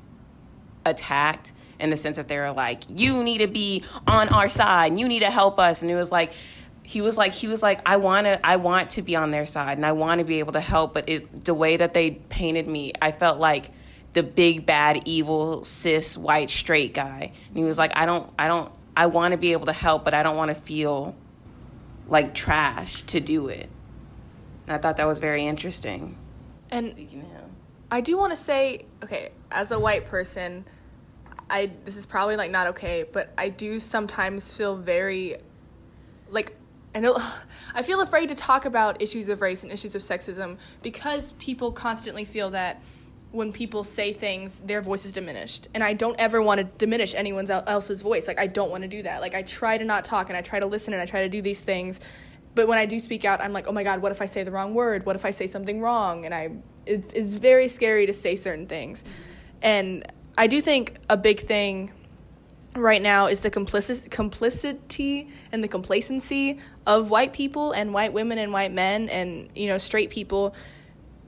[0.87, 4.93] attacked in the sense that they were like, you need to be on our side
[4.93, 5.83] and you need to help us.
[5.83, 6.31] And it was like,
[6.85, 9.47] he was like, he was like, I want to, I want to be on their
[9.47, 10.95] side and I want to be able to help.
[10.95, 13.71] But it, the way that they painted me, I felt like
[14.13, 17.33] the big, bad, evil, cis, white, straight guy.
[17.49, 20.05] And he was like, I don't, I don't, I want to be able to help,
[20.05, 21.15] but I don't want to feel
[22.09, 23.69] like trash to do it.
[24.67, 26.19] And I thought that was very interesting.
[26.71, 27.45] And Speaking to him.
[27.91, 30.65] I do want to say, okay, as a white person,
[31.51, 35.37] I this is probably like not okay, but I do sometimes feel very
[36.31, 36.55] like
[36.95, 37.17] I know
[37.75, 41.73] I feel afraid to talk about issues of race and issues of sexism because people
[41.73, 42.83] constantly feel that
[43.31, 45.69] when people say things, their voice is diminished.
[45.75, 48.27] And I don't ever want to diminish anyone else's voice.
[48.27, 49.21] Like I don't want to do that.
[49.21, 51.29] Like I try to not talk and I try to listen and I try to
[51.29, 52.01] do these things.
[52.55, 54.43] But when I do speak out, I'm like, "Oh my god, what if I say
[54.43, 55.05] the wrong word?
[55.05, 56.51] What if I say something wrong?" And I
[56.87, 59.05] it, it's very scary to say certain things.
[59.63, 61.93] And I do think a big thing
[62.75, 68.39] right now is the complicit complicity and the complacency of white people and white women
[68.39, 70.55] and white men and you know straight people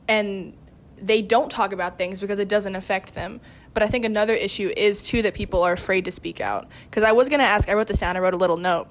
[0.09, 0.55] and
[1.03, 3.41] they don't talk about things because it doesn't affect them.
[3.73, 6.69] But i think another issue is too that people are afraid to speak out.
[6.89, 8.89] Because i was going to ask i wrote this down i wrote a little note.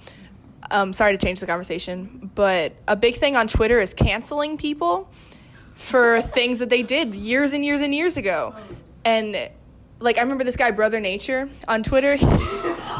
[0.71, 5.09] Um, sorry to change the conversation but a big thing on twitter is canceling people
[5.79, 8.53] for things that they did years and years and years ago.
[9.05, 9.49] And
[9.99, 12.17] like I remember this guy Brother Nature on Twitter.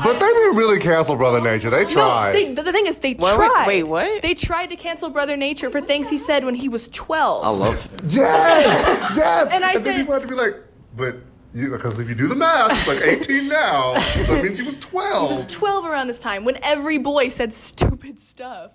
[0.02, 1.70] But they didn't really cancel Brother Nature.
[1.70, 2.32] They tried.
[2.32, 3.68] No, they, the thing is, they What- tried.
[3.68, 4.22] wait, what?
[4.22, 7.44] They tried to cancel Brother Nature for things he said when he was twelve.
[7.44, 8.04] I love it.
[8.14, 9.52] yes, yes.
[9.52, 10.54] And I then said- people had to be like,
[10.96, 11.16] but
[11.54, 13.98] you because if you do the math, it's like 18 now.
[14.00, 15.30] So that means he was 12.
[15.30, 18.72] He was twelve around this time when every boy said stupid stuff,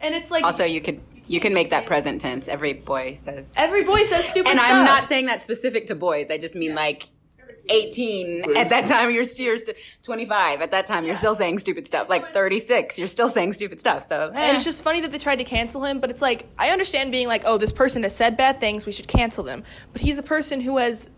[0.00, 2.48] and it's like Also, you could you can make that present tense.
[2.48, 3.54] Every boy says.
[3.56, 4.70] every boy says stupid and stuff.
[4.70, 6.30] And I'm not saying that specific to boys.
[6.30, 7.04] I just mean like
[7.68, 11.58] 18 at that time you're still you're st- 25 at that time you're still saying
[11.58, 14.40] stupid stuff like 36 you're still saying stupid stuff so eh.
[14.48, 17.10] And it's just funny that they tried to cancel him, but it's like I understand
[17.12, 19.64] being like, oh, this person has said bad things, we should cancel them.
[19.92, 21.10] But he's a person who has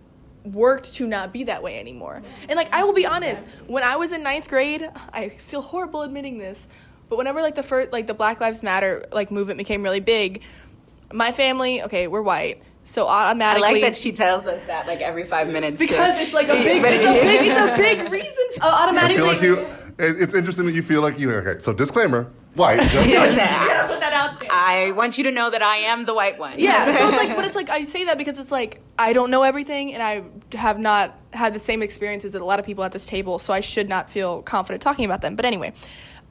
[0.45, 2.23] worked to not be that way anymore.
[2.49, 6.03] And like I will be honest, when I was in ninth grade, I feel horrible
[6.03, 6.67] admitting this,
[7.09, 10.43] but whenever like the first like the Black Lives Matter like movement became really big,
[11.13, 15.01] my family, okay, we're white, so automatically, I like that she tells us that like
[15.03, 15.87] every five minutes too.
[15.89, 18.45] because it's like a big, it's a big, it's a big reason.
[18.63, 19.69] Uh, I feel like you.
[19.99, 21.31] It's interesting that you feel like you.
[21.33, 22.81] Okay, so disclaimer: white.
[22.81, 23.87] Just Yeah, like- that.
[23.91, 24.49] put that out there.
[24.51, 26.55] I want you to know that I am the white one.
[26.57, 29.31] Yeah, so it's like, but it's like I say that because it's like I don't
[29.31, 30.25] know everything, and I
[30.57, 33.53] have not had the same experiences that a lot of people at this table, so
[33.53, 35.37] I should not feel confident talking about them.
[35.37, 35.73] But anyway,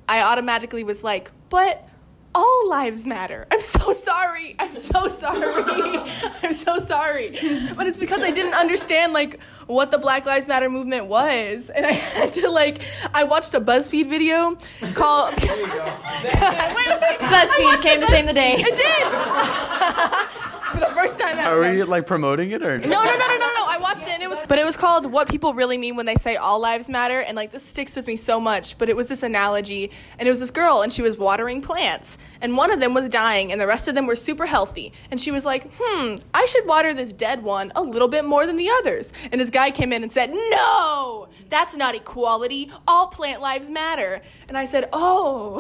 [0.10, 1.88] I automatically was like, but
[2.36, 3.48] all lives matter.
[3.52, 4.56] I'm so sorry.
[4.60, 5.98] I'm so sorry.
[6.44, 7.38] I'm so sorry.
[7.76, 11.86] But it's because I didn't understand like what the Black Lives Matter movement was, and
[11.86, 12.82] I had to like
[13.14, 14.58] I watched a BuzzFeed video
[14.94, 15.36] called.
[15.44, 17.20] Wait, wait, wait.
[17.20, 18.56] BuzzFeed watched came a to save the day.
[18.58, 20.54] It did.
[20.72, 21.50] For the first time ever.
[21.50, 22.78] Are we like promoting it or?
[22.78, 23.66] No, no, no, no, no, no.
[23.70, 26.06] I watched it and it was, but it was called "What People Really Mean When
[26.06, 28.78] They Say All Lives Matter," and like this sticks with me so much.
[28.78, 32.18] But it was this analogy, and it was this girl, and she was watering plants,
[32.42, 35.20] and one of them was dying, and the rest of them were super healthy, and
[35.20, 38.58] she was like, "Hmm, I should water this dead one a little bit more than
[38.58, 42.72] the others." And this guy came in and said, "No, that's not equality.
[42.88, 45.60] All plant lives matter." And I said, "Oh,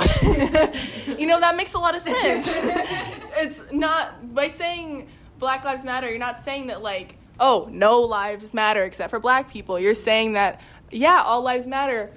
[1.18, 2.50] you know that makes a lot of sense."
[3.40, 5.07] it's not by saying
[5.40, 9.50] Black Lives Matter, you're not saying that like, oh, no lives matter except for black
[9.50, 9.80] people.
[9.80, 10.62] You're saying that
[10.92, 12.12] yeah, all lives matter.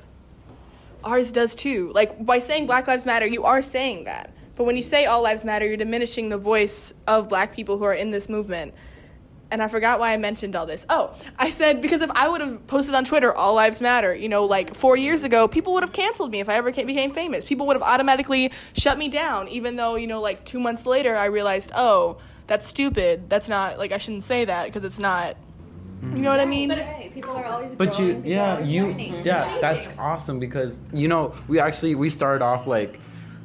[1.02, 1.92] Ours does too.
[1.94, 4.32] Like by saying Black Lives Matter, you are saying that.
[4.56, 7.84] But when you say all lives matter, you're diminishing the voice of black people who
[7.84, 8.74] are in this movement.
[9.50, 10.86] And I forgot why I mentioned all this.
[10.88, 14.28] Oh, I said because if I would have posted on Twitter, all lives matter, you
[14.28, 17.44] know, like four years ago, people would have canceled me if I ever became famous.
[17.44, 21.16] People would have automatically shut me down, even though, you know, like two months later,
[21.16, 22.18] I realized, oh,
[22.50, 23.30] that's stupid.
[23.30, 25.36] That's not, like, I shouldn't say that because it's not
[26.02, 26.68] You know what I mean?
[26.68, 26.84] but
[27.14, 28.88] people are always But you, yeah, you,
[29.22, 32.98] yeah, that's awesome because you know we actually we started off like,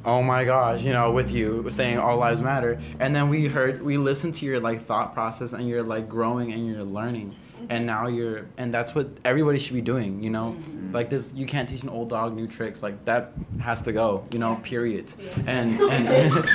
[0.05, 3.83] oh my gosh, you know, with you saying all lives matter, and then we heard
[3.83, 7.35] we listened to your like thought process and you're like growing and you're learning,
[7.69, 10.55] and now you're and that's what everybody should be doing, you know,
[10.91, 14.25] like this you can't teach an old dog new tricks like that has to go,
[14.31, 15.13] you know, period,
[15.47, 16.33] and and.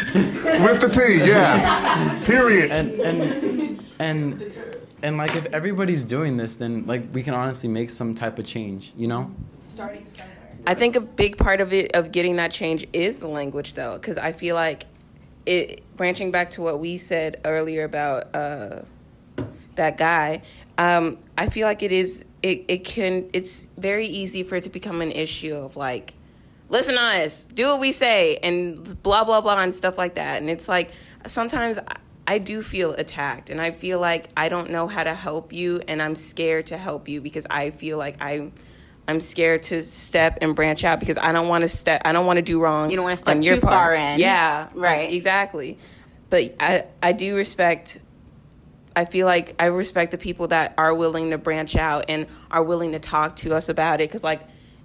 [0.60, 2.26] With the T, yes.
[2.26, 2.70] Period.
[2.72, 4.58] and and and
[5.02, 8.44] and like if everybody's doing this then like we can honestly make some type of
[8.44, 9.30] change you know
[9.62, 10.36] Starting somewhere.
[10.66, 13.94] I think a big part of it of getting that change is the language though
[13.94, 14.84] because I feel like
[15.46, 18.82] it branching back to what we said earlier about uh,
[19.76, 20.42] that guy
[20.80, 24.70] um, I feel like it is it, it can it's very easy for it to
[24.70, 26.14] become an issue of like
[26.70, 30.40] listen to us do what we say and blah blah blah and stuff like that
[30.40, 30.90] and it's like
[31.26, 31.78] sometimes
[32.26, 35.82] I, do feel attacked and I feel like I don't know how to help you
[35.88, 38.52] and I'm scared to help you because I feel like I'm.
[39.08, 42.26] I'm scared to step and branch out because I don't want to step I don't
[42.26, 42.90] want to do wrong.
[42.90, 43.74] You don't wanna step your too part.
[43.74, 44.20] far in.
[44.20, 45.12] Yeah, Right.
[45.12, 45.78] Exactly.
[46.28, 47.98] But I I do respect
[48.96, 52.62] I feel like I respect the people that are willing to branch out and are
[52.62, 54.42] willing to talk to us about it because like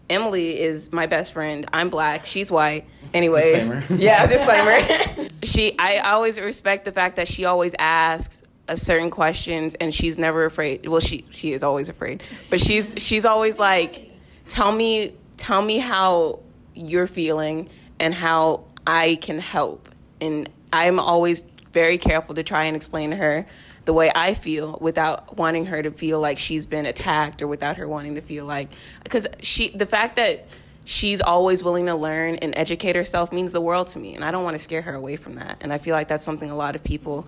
[0.09, 1.65] Emily is my best friend.
[1.73, 2.25] I'm black.
[2.25, 2.85] She's white.
[3.13, 4.01] Anyways, Disclaimer.
[4.01, 5.27] yeah, disclaimer.
[5.43, 10.17] she, I always respect the fact that she always asks a certain questions and she's
[10.17, 10.87] never afraid.
[10.87, 14.11] Well, she she is always afraid, but she's she's always like,
[14.47, 16.39] tell me tell me how
[16.73, 19.89] you're feeling and how I can help.
[20.21, 21.43] And I'm always
[21.75, 23.45] very careful to try and explain to her
[23.83, 27.75] the way I feel without wanting her to feel like she's been attacked or without
[27.77, 28.69] her wanting to feel like
[29.03, 30.47] because she the fact that
[30.85, 34.31] she's always willing to learn and educate herself means the world to me and I
[34.31, 36.55] don't want to scare her away from that and I feel like that's something a
[36.55, 37.27] lot of people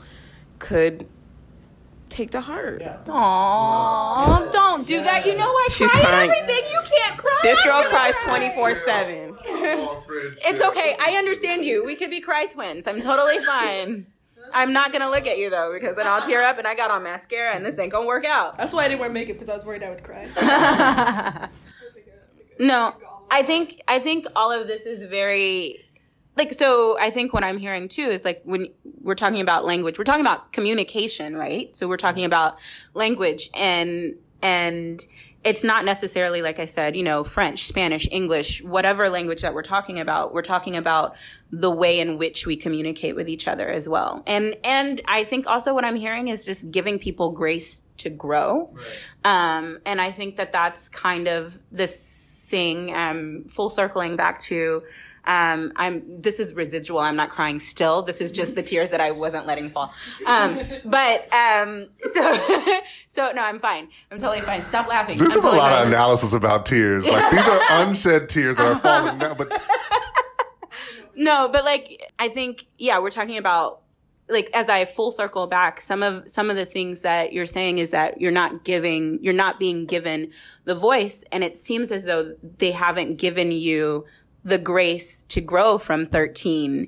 [0.60, 1.06] could
[2.10, 2.82] take to heart.
[2.82, 5.26] Aww, don't do that.
[5.26, 6.32] You know I She's cry crying.
[6.32, 6.64] everything.
[6.72, 7.39] You can't cry.
[7.43, 9.38] This girl cries 24/7.
[10.48, 10.95] It's okay.
[11.00, 11.86] I understand you.
[11.86, 12.88] We could be cry twins.
[12.88, 14.08] I'm totally fine.
[14.54, 16.91] I'm not gonna look at you though because then I'll tear up and I got
[16.91, 18.58] on mascara and this ain't gonna work out.
[18.58, 21.50] That's why I didn't wear makeup because I was worried I would cry.
[22.60, 22.95] No,
[23.30, 25.78] I think I think all of this is very
[26.36, 28.68] like so I think what I'm hearing too is like when
[29.02, 31.76] we're talking about language, we're talking about communication, right?
[31.76, 32.58] So we're talking about
[32.93, 35.05] language and and
[35.43, 39.61] it's not necessarily like I said, you know, French, Spanish, English, whatever language that we're
[39.61, 40.33] talking about.
[40.33, 41.15] We're talking about
[41.51, 44.23] the way in which we communicate with each other as well.
[44.27, 48.73] And and I think also what I'm hearing is just giving people grace to grow.
[49.23, 54.83] Um and I think that that's kind of the thing um full circling back to
[55.28, 56.99] um i'm this is residual.
[56.99, 58.01] I'm not crying still.
[58.01, 59.93] This is just the tears that i wasn't letting fall.
[60.25, 62.34] Um but um so
[63.09, 63.89] so no i'm fine.
[64.11, 64.61] I'm totally fine.
[64.61, 65.17] Stop laughing.
[65.17, 67.07] This I'm is a totally lot of analysis about tears.
[67.07, 69.38] Like these are unshed tears that are falling down.
[69.38, 69.51] But
[71.17, 73.82] no but like i think yeah we're talking about
[74.30, 77.80] like as i full circle back some of some of the things that you're saying
[77.80, 80.32] is that you're not giving you're not being given
[80.65, 84.05] the voice and it seems as though they haven't given you
[84.48, 86.88] the grace to grow from 13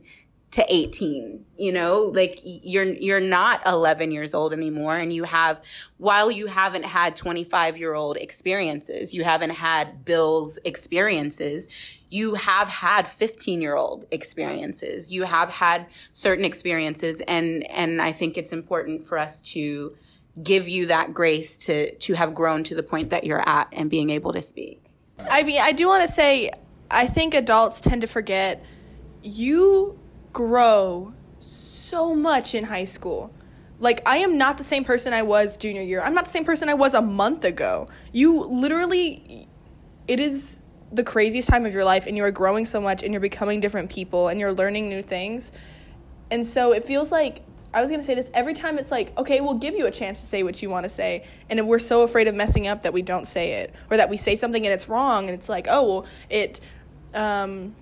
[0.52, 2.04] to 18 you know?
[2.04, 5.62] Like you're you're not 11 years old anymore and you have
[5.98, 11.68] while you haven't had 25 year old experiences you haven't had bill's experiences
[12.10, 15.14] you have had 15 year old experiences.
[15.14, 19.96] You have had certain experiences and and i think it's important for us to
[20.42, 23.90] give you that grace to to have grown to the point that you're at and
[23.90, 24.84] being able to speak.
[25.20, 26.50] I mean, I do want to say,
[26.92, 28.64] I think adults tend to forget
[29.22, 30.00] you
[30.34, 33.34] grow so much in high school.
[33.80, 36.02] Like, I am not the same person I was junior year.
[36.02, 37.88] I'm not the same person I was a month ago.
[38.12, 39.48] You literally,
[40.08, 40.62] it is
[40.92, 43.60] the craziest time of your life, and you are growing so much, and you're becoming
[43.60, 45.52] different people, and you're learning new things.
[46.32, 47.42] And so it feels like
[47.74, 50.20] I was gonna say this every time it's like, okay, we'll give you a chance
[50.22, 52.94] to say what you want to say, and we're so afraid of messing up that
[52.94, 55.68] we don't say it, or that we say something and it's wrong, and it's like,
[55.70, 56.60] oh, well, it,
[57.14, 57.76] um,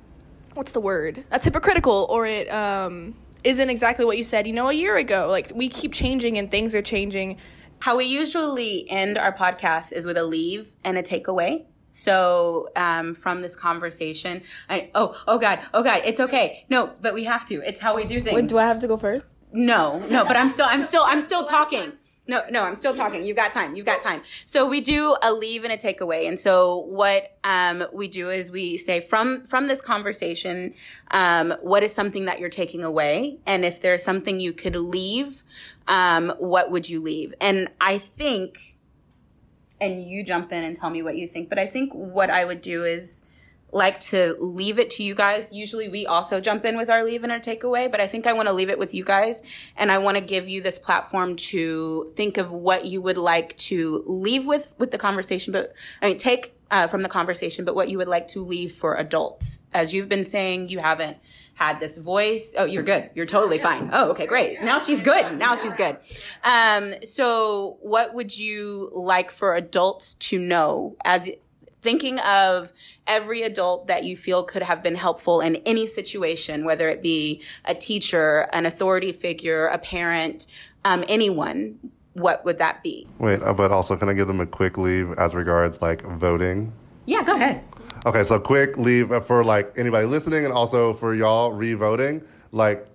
[0.53, 1.23] what's the word?
[1.29, 5.27] That's hypocritical, or it um isn't exactly what you said, you know, a year ago.
[5.29, 7.37] Like we keep changing and things are changing.
[7.79, 11.65] How we usually end our podcast is with a leave and a takeaway.
[11.91, 17.13] So um, from this conversation, I oh oh god oh god it's okay no but
[17.13, 18.35] we have to it's how we do things.
[18.35, 19.29] Wait, do I have to go first?
[19.53, 21.93] No, no, but I'm still, I'm still, I'm still talking.
[22.27, 23.23] No, no, I'm still talking.
[23.23, 23.75] You've got time.
[23.75, 24.21] You've got time.
[24.45, 26.27] So we do a leave and a takeaway.
[26.27, 30.73] And so what, um, we do is we say from, from this conversation,
[31.11, 33.39] um, what is something that you're taking away?
[33.45, 35.43] And if there's something you could leave,
[35.87, 37.33] um, what would you leave?
[37.39, 38.77] And I think
[39.79, 41.49] and you jump in and tell me what you think.
[41.49, 43.23] But I think what I would do is
[43.71, 45.51] like to leave it to you guys.
[45.51, 48.33] Usually we also jump in with our leave and our takeaway, but I think I
[48.33, 49.41] want to leave it with you guys
[49.75, 53.57] and I want to give you this platform to think of what you would like
[53.57, 57.75] to leave with with the conversation, but I mean take uh, from the conversation, but
[57.75, 59.65] what you would like to leave for adults.
[59.73, 61.17] As you've been saying, you haven't
[61.53, 62.53] had this voice.
[62.57, 63.09] Oh, you're good.
[63.15, 63.89] You're totally fine.
[63.91, 64.61] Oh, okay, great.
[64.61, 65.37] Now she's good.
[65.37, 65.97] Now she's good.
[66.43, 71.29] Um, so what would you like for adults to know as
[71.87, 72.73] thinking of
[73.07, 77.41] every adult that you feel could have been helpful in any situation, whether it be
[77.63, 80.47] a teacher, an authority figure, a parent,
[80.83, 81.79] um, anyone,
[82.11, 83.07] what would that be?
[83.19, 86.73] Wait, uh, but also, can I give them a quick leave as regards like voting?
[87.05, 87.63] Yeah, go ahead.
[88.05, 92.21] Okay, so quick leave for like anybody listening and also for y'all re-voting.
[92.51, 92.85] Like,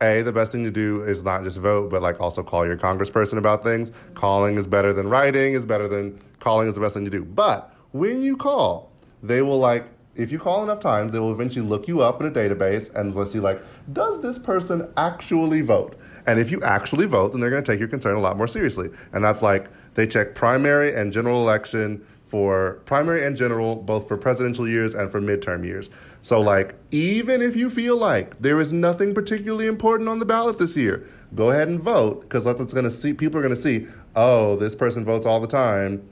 [0.00, 2.76] a the best thing to do is not just vote, but like also call your
[2.76, 3.90] congressperson about things.
[4.14, 5.54] Calling is better than writing.
[5.54, 7.24] Is better than calling is the best thing to do.
[7.24, 8.90] But when you call,
[9.22, 9.84] they will like
[10.18, 13.14] if you call enough times, they will eventually look you up in a database and
[13.14, 13.62] let's see like,
[13.92, 15.96] does this person actually vote?
[16.26, 18.48] And if you actually vote, then they're going to take your concern a lot more
[18.48, 18.90] seriously.
[19.12, 24.18] And that's like they check primary and general election for primary and general, both for
[24.18, 25.88] presidential years and for midterm years.
[26.20, 30.58] So, like, even if you feel like there is nothing particularly important on the ballot
[30.58, 33.60] this year, go ahead and vote because that's going to see people are going to
[33.60, 33.86] see,
[34.16, 36.06] oh, this person votes all the time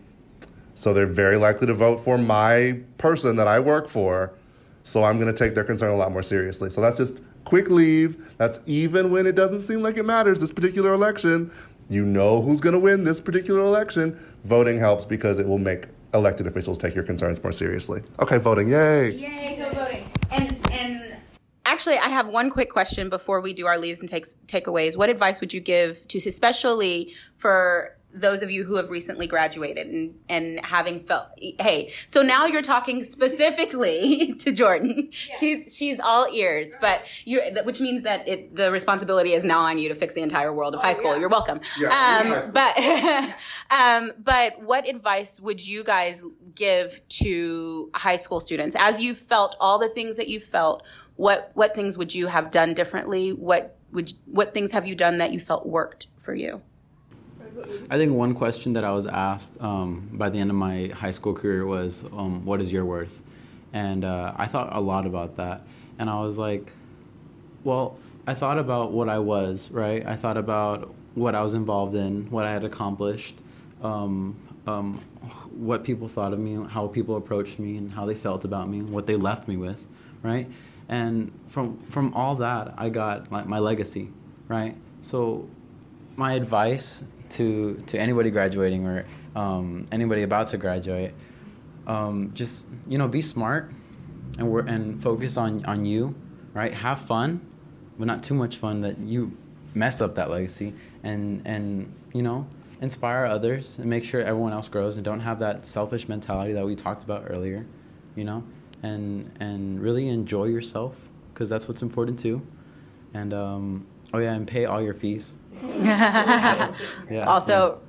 [0.76, 4.32] so they're very likely to vote for my person that I work for.
[4.84, 6.70] So I'm going to take their concern a lot more seriously.
[6.70, 8.22] So that's just quick leave.
[8.36, 11.50] That's even when it doesn't seem like it matters this particular election.
[11.88, 14.18] You know who's going to win this particular election.
[14.44, 18.02] Voting helps because it will make elected officials take your concerns more seriously.
[18.20, 18.68] Okay, voting.
[18.68, 19.10] Yay.
[19.10, 20.10] Yay, go voting.
[20.30, 21.16] And and
[21.64, 24.96] actually I have one quick question before we do our leaves and takes takeaways.
[24.96, 29.86] What advice would you give to especially for those of you who have recently graduated
[29.86, 35.10] and, and having felt hey so now you're talking specifically to jordan.
[35.28, 35.36] Yeah.
[35.38, 36.80] she's she's all ears right.
[36.80, 40.22] but you which means that it, the responsibility is now on you to fix the
[40.22, 41.12] entire world of oh, high school.
[41.12, 41.20] yeah.
[41.20, 41.60] you're welcome.
[41.78, 43.34] Yeah, um, but
[43.70, 46.22] um, but what advice would you guys
[46.54, 48.76] give to high school students?
[48.78, 52.50] As you felt all the things that you felt what what things would you have
[52.50, 53.32] done differently?
[53.32, 56.62] What would what things have you done that you felt worked for you
[57.90, 61.10] I think one question that I was asked um, by the end of my high
[61.10, 63.22] school career was, um, "What is your worth?"
[63.72, 65.62] And uh, I thought a lot about that,
[65.98, 66.72] and I was like,
[67.64, 70.04] "Well, I thought about what I was, right?
[70.06, 73.36] I thought about what I was involved in, what I had accomplished,
[73.82, 75.00] um, um
[75.52, 78.82] what people thought of me, how people approached me, and how they felt about me,
[78.82, 79.86] what they left me with,
[80.22, 80.48] right?
[80.88, 84.10] And from from all that, I got like my legacy,
[84.48, 84.76] right?
[85.02, 85.48] So
[86.16, 91.14] my advice to to anybody graduating or um, anybody about to graduate,
[91.86, 93.72] um, just you know, be smart
[94.38, 96.14] and work and focus on on you,
[96.54, 96.74] right?
[96.74, 97.40] Have fun,
[97.98, 99.36] but not too much fun that you
[99.74, 100.72] mess up that legacy
[101.02, 102.46] and and you know
[102.80, 106.64] inspire others and make sure everyone else grows and don't have that selfish mentality that
[106.66, 107.66] we talked about earlier,
[108.14, 108.44] you know,
[108.82, 112.46] and and really enjoy yourself because that's what's important too,
[113.14, 116.74] and um, oh yeah, and pay all your fees yeah.
[117.26, 117.80] Also,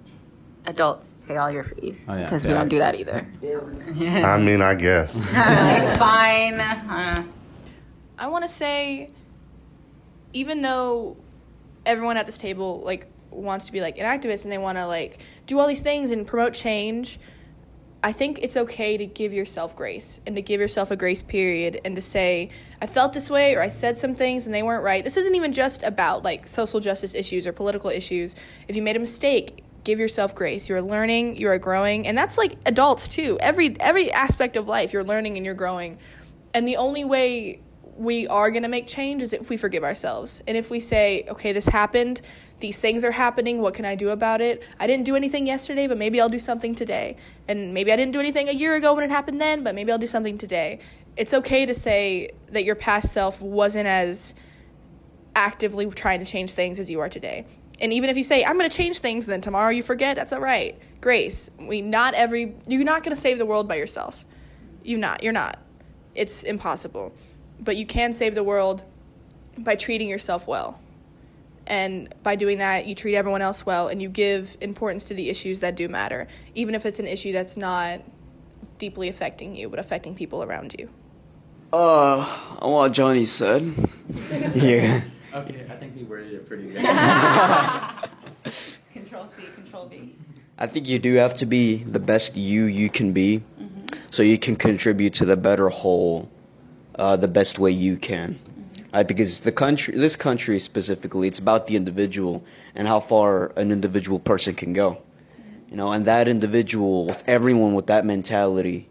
[0.65, 2.53] adults pay all your fees because oh, yeah.
[2.53, 3.27] we don't do that either.
[4.26, 5.14] I mean, I guess.
[5.98, 6.60] fine.
[6.60, 7.23] Uh.
[8.19, 9.10] I want to say,
[10.34, 11.18] even though
[11.85, 14.85] everyone at this table like wants to be like an activist and they want to
[14.85, 17.19] like do all these things and promote change
[18.08, 21.82] I think it's okay to give yourself grace and to give yourself a grace period
[21.84, 22.52] and to say,
[22.82, 25.04] I felt this way or I said some things and they weren't right.
[25.04, 28.34] This isn't even just about like social justice issues or political issues.
[28.70, 30.70] If you made a mistake, give yourself grace.
[30.70, 33.38] You're learning, you are growing, and that's like adults too.
[33.42, 35.98] Every every aspect of life, you're learning and you're growing.
[36.54, 37.60] And the only way
[37.98, 40.41] we are going to make change is if we forgive ourselves.
[40.48, 42.22] And if we say, okay, this happened,
[42.60, 44.64] these things are happening, what can I do about it?
[44.80, 47.18] I didn't do anything yesterday, but maybe I'll do something today.
[47.48, 49.91] And maybe I didn't do anything a year ago when it happened then, but maybe
[49.91, 50.80] I'll do something today.
[51.15, 54.36] It's okay to say that your past self wasn't as
[55.36, 57.45] actively trying to change things as you are today.
[57.80, 60.34] And even if you say, I'm going to change things, then tomorrow you forget, that's
[60.34, 60.80] all right.
[61.02, 61.49] Grace.
[61.60, 64.26] We not every, you're not going to save the world by yourself.
[64.84, 65.24] You're not.
[65.24, 65.60] You're not.
[66.15, 67.14] It's impossible
[67.60, 68.84] but you can save the world
[69.58, 70.80] by treating yourself well.
[71.66, 75.30] And by doing that, you treat everyone else well and you give importance to the
[75.30, 78.02] issues that do matter, even if it's an issue that's not
[78.78, 80.90] deeply affecting you, but affecting people around you.
[81.74, 82.24] Uh,
[82.62, 83.74] what Johnny said.
[84.56, 85.02] yeah.
[85.34, 86.82] Okay, I think we worded it pretty good.
[88.94, 90.16] control C, control V.
[90.58, 93.44] I think you do have to be the best you you can be,
[94.10, 96.30] so you can contribute to the better whole,
[96.98, 98.40] uh, the best way you can.
[98.94, 99.07] Right?
[99.07, 102.44] Because the country, this country specifically, it's about the individual
[102.76, 105.02] and how far an individual person can go.
[105.69, 108.88] You know, and that individual, with everyone with that mentality,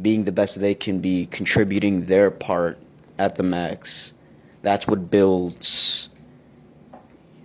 [0.00, 2.78] being the best they can be, contributing their part
[3.18, 4.12] at the max.
[4.62, 6.08] That's what builds,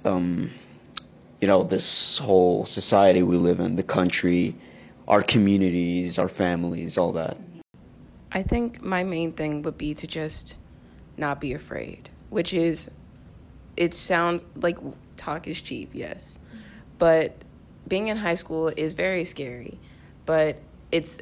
[0.03, 0.51] um,
[1.39, 4.55] you know, this whole society we live in, the country,
[5.07, 7.37] our communities, our families, all that.
[8.33, 10.57] I think my main thing would be to just
[11.17, 12.89] not be afraid, which is,
[13.77, 14.77] it sounds like
[15.17, 16.39] talk is cheap, yes.
[16.97, 17.35] But
[17.87, 19.79] being in high school is very scary,
[20.25, 20.57] but
[20.91, 21.19] it's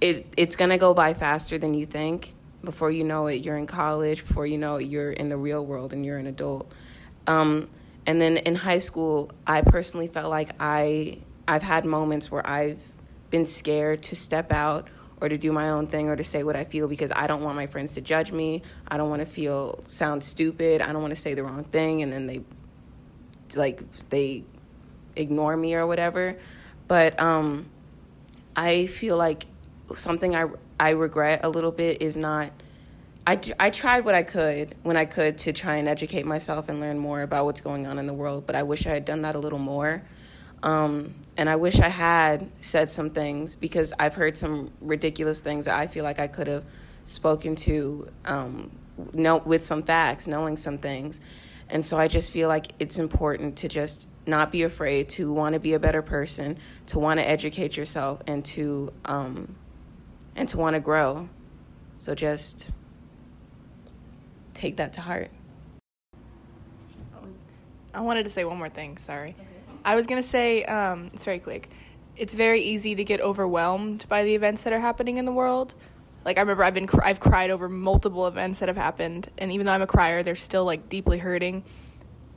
[0.00, 2.34] it it's gonna go by faster than you think.
[2.64, 4.26] Before you know it, you're in college.
[4.26, 6.72] Before you know it, you're in the real world and you're an adult.
[7.26, 7.68] Um,
[8.06, 12.82] and then in high school, I personally felt like I I've had moments where I've
[13.30, 14.88] been scared to step out
[15.24, 17.42] or to do my own thing or to say what I feel because I don't
[17.42, 18.60] want my friends to judge me.
[18.86, 20.82] I don't want to feel sound stupid.
[20.82, 22.42] I don't want to say the wrong thing and then they
[23.56, 24.44] like they
[25.16, 26.36] ignore me or whatever.
[26.88, 27.70] But um,
[28.54, 29.46] I feel like
[29.94, 30.46] something I
[30.78, 32.52] I regret a little bit is not.
[33.26, 36.78] I, I tried what I could when I could to try and educate myself and
[36.80, 39.22] learn more about what's going on in the world, but I wish I had done
[39.22, 40.02] that a little more.
[40.62, 45.64] Um, and I wish I had said some things because I've heard some ridiculous things
[45.64, 46.64] that I feel like I could have
[47.04, 48.70] spoken to um,
[49.12, 51.20] know, with some facts, knowing some things.
[51.68, 55.54] And so I just feel like it's important to just not be afraid, to want
[55.54, 59.56] to be a better person, to want to educate yourself, and to um,
[60.36, 61.28] and to want to grow.
[61.96, 62.70] So just
[64.52, 65.30] take that to heart.
[67.92, 68.98] I wanted to say one more thing.
[68.98, 69.34] Sorry.
[69.84, 71.68] I was gonna say um, it's very quick.
[72.16, 75.74] It's very easy to get overwhelmed by the events that are happening in the world.
[76.24, 79.52] Like I remember, I've been cr- I've cried over multiple events that have happened, and
[79.52, 81.64] even though I'm a crier, they're still like deeply hurting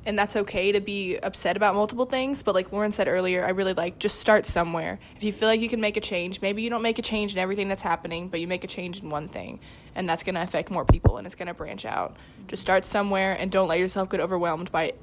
[0.08, 3.50] and that's okay to be upset about multiple things but like lauren said earlier i
[3.50, 6.62] really like just start somewhere if you feel like you can make a change maybe
[6.62, 9.10] you don't make a change in everything that's happening but you make a change in
[9.10, 9.60] one thing
[9.96, 12.16] and that's going to affect more people and it's going to branch out
[12.48, 14.94] just start somewhere and don't let yourself get overwhelmed by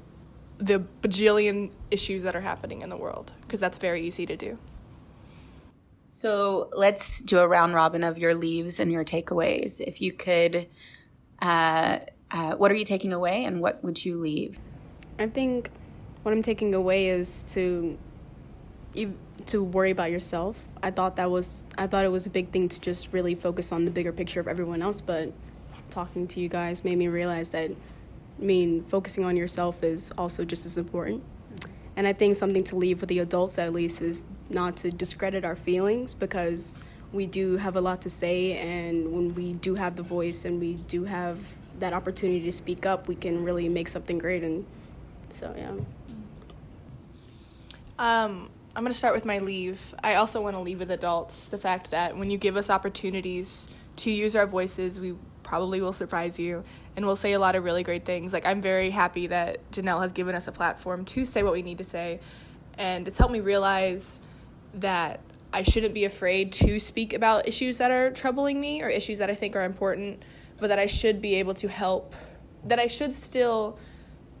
[0.57, 4.57] the bajillion issues that are happening in the world because that's very easy to do.
[6.11, 9.81] So let's do a round robin of your leaves and your takeaways.
[9.81, 10.67] If you could
[11.41, 11.99] uh,
[12.31, 14.59] uh, what are you taking away and what would you leave?
[15.19, 15.69] I think
[16.23, 17.97] what I'm taking away is to
[19.45, 20.57] to worry about yourself.
[20.81, 23.71] I thought that was I thought it was a big thing to just really focus
[23.71, 25.33] on the bigger picture of everyone else, but
[25.91, 27.71] talking to you guys made me realize that
[28.39, 31.23] I mean focusing on yourself is also just as important.
[31.95, 35.45] And I think something to leave with the adults at least is not to discredit
[35.45, 36.79] our feelings because
[37.13, 40.59] we do have a lot to say and when we do have the voice and
[40.59, 41.39] we do have
[41.79, 44.65] that opportunity to speak up, we can really make something great and
[45.29, 45.71] so yeah.
[47.97, 49.95] Um, I'm going to start with my leave.
[50.03, 53.69] I also want to leave with adults the fact that when you give us opportunities
[53.97, 56.63] to use our voices, we probably will surprise you
[56.97, 58.33] and we'll say a lot of really great things.
[58.33, 61.61] Like, I'm very happy that Janelle has given us a platform to say what we
[61.61, 62.19] need to say.
[62.77, 64.19] And it's helped me realize
[64.73, 65.21] that
[65.53, 69.29] I shouldn't be afraid to speak about issues that are troubling me or issues that
[69.29, 70.23] I think are important,
[70.57, 72.13] but that I should be able to help,
[72.65, 73.77] that I should still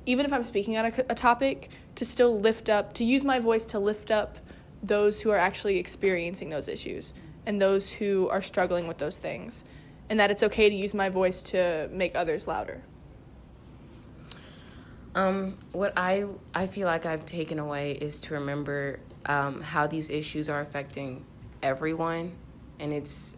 [0.05, 3.39] even if I'm speaking on a, a topic, to still lift up, to use my
[3.39, 4.37] voice to lift up
[4.83, 7.13] those who are actually experiencing those issues
[7.45, 9.65] and those who are struggling with those things.
[10.09, 12.81] And that it's okay to use my voice to make others louder.
[15.15, 20.09] Um, what I I feel like I've taken away is to remember um, how these
[20.09, 21.25] issues are affecting
[21.63, 22.33] everyone,
[22.79, 23.37] and it's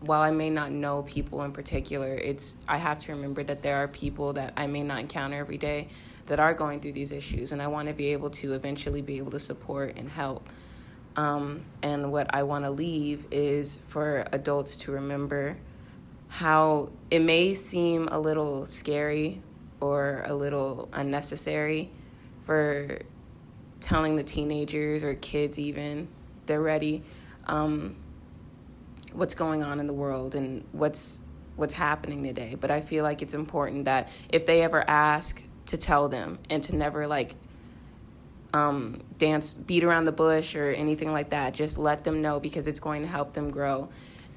[0.00, 3.76] while I may not know people in particular, it's I have to remember that there
[3.76, 5.88] are people that I may not encounter every day
[6.26, 9.18] that are going through these issues, and I want to be able to eventually be
[9.18, 10.48] able to support and help.
[11.16, 15.56] Um, and what I want to leave is for adults to remember
[16.28, 19.42] how it may seem a little scary
[19.80, 21.90] or a little unnecessary
[22.44, 22.98] for
[23.80, 26.08] telling the teenagers or kids even
[26.46, 27.02] they're ready
[27.46, 27.96] um,
[29.12, 31.22] what's going on in the world and what's
[31.56, 32.56] what's happening today.
[32.58, 36.62] But I feel like it's important that if they ever ask to tell them and
[36.62, 37.34] to never like
[38.54, 41.54] um, dance, beat around the bush or anything like that.
[41.54, 43.88] Just let them know because it's going to help them grow.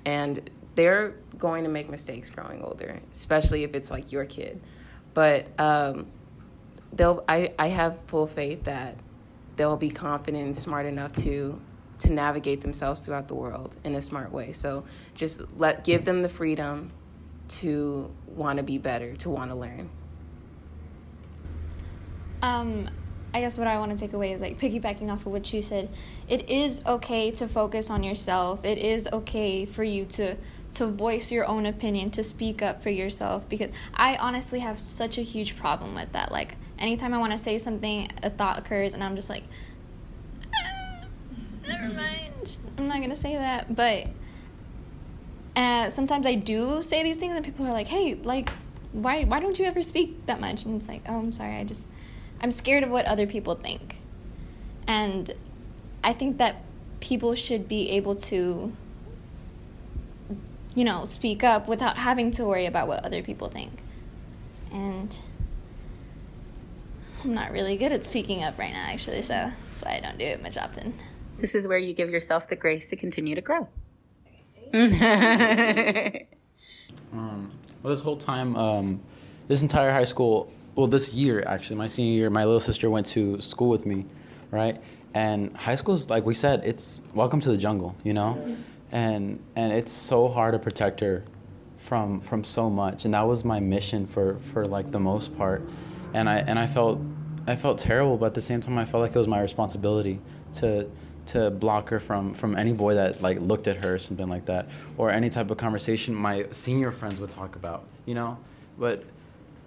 [0.06, 4.62] And they're going to make mistakes growing older, especially if it's like your kid.
[5.14, 6.08] But um,
[6.94, 8.96] they'll, I, I have full faith that
[9.58, 11.60] they'll be confident and smart enough to
[12.00, 14.54] to navigate themselves throughout the world in a smart way.
[14.54, 16.92] So just let give them the freedom
[17.60, 19.88] to want to be better, to want to learn.
[22.42, 22.90] Um,
[23.36, 25.62] I guess what I want to take away is like piggybacking off of what you
[25.62, 25.90] said.
[26.28, 28.66] It is okay to focus on yourself.
[28.66, 30.38] It is okay for you to
[30.76, 35.18] to voice your own opinion, to speak up for yourself because I honestly have such
[35.18, 36.32] a huge problem with that.
[36.32, 39.44] Like anytime I want to say something, a thought occurs and I'm just like
[40.54, 41.06] ah,
[41.68, 42.60] never mind.
[42.78, 44.08] I'm not going to say that, but
[45.56, 48.50] uh, sometimes I do say these things and people are like, "Hey, like
[48.94, 51.58] why why don't you ever speak that much?" And it's like, "Oh, I'm sorry.
[51.58, 51.86] I just
[52.42, 54.02] I'm scared of what other people think.
[54.88, 55.30] And
[56.04, 56.64] I think that
[57.00, 58.76] people should be able to,
[60.76, 63.72] you know, speak up without having to worry about what other people think.
[64.72, 65.18] And
[67.24, 70.18] I'm not really good at speaking up right now, actually, so that's why I don't
[70.18, 70.94] do it much often.
[71.36, 73.68] This is where you give yourself the grace to continue to grow.
[74.74, 74.88] um,
[77.84, 79.02] well, this whole time, um,
[79.48, 83.06] this entire high school, well, this year actually, my senior year, my little sister went
[83.08, 84.06] to school with me,
[84.50, 84.82] right?
[85.14, 88.56] And high school is like we said, it's welcome to the jungle, you know,
[88.92, 91.24] and and it's so hard to protect her
[91.78, 95.68] from from so much, and that was my mission for for like the most part,
[96.14, 97.00] and I and I felt
[97.48, 100.20] I felt terrible, but at the same time, I felt like it was my responsibility
[100.54, 100.90] to
[101.28, 104.46] to block her from from any boy that like looked at her or something like
[104.46, 108.38] that or any type of conversation my senior friends would talk about you know?
[108.78, 109.04] But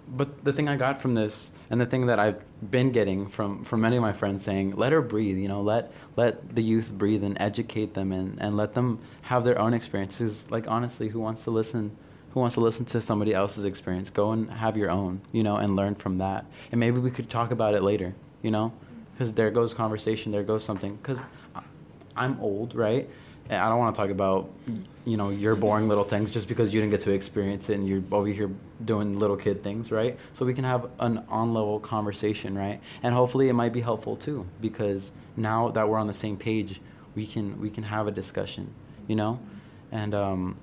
[0.07, 3.63] but the thing I got from this, and the thing that I've been getting from
[3.63, 5.37] from many of my friends saying, let her breathe.
[5.37, 9.43] You know, let let the youth breathe and educate them and and let them have
[9.43, 10.49] their own experiences.
[10.51, 11.95] Like honestly, who wants to listen?
[12.31, 14.09] Who wants to listen to somebody else's experience?
[14.09, 15.21] Go and have your own.
[15.31, 16.45] You know, and learn from that.
[16.71, 18.13] And maybe we could talk about it later.
[18.41, 18.73] You know,
[19.13, 20.31] because there goes conversation.
[20.31, 20.95] There goes something.
[20.97, 21.19] Because
[22.15, 23.09] I'm old, right?
[23.49, 24.49] I don't want to talk about,
[25.05, 27.87] you know, your boring little things just because you didn't get to experience it and
[27.87, 28.49] you're over here
[28.83, 30.17] doing little kid things, right?
[30.33, 32.81] So we can have an on level conversation, right?
[33.03, 36.81] And hopefully it might be helpful too because now that we're on the same page,
[37.15, 38.73] we can we can have a discussion,
[39.07, 39.39] you know,
[39.91, 40.57] and um,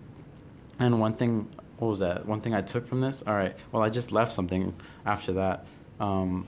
[0.79, 1.49] and one thing,
[1.79, 2.27] what was that?
[2.27, 3.23] One thing I took from this.
[3.27, 3.55] All right.
[3.71, 4.75] Well, I just left something
[5.07, 5.67] after that.
[6.01, 6.47] Um,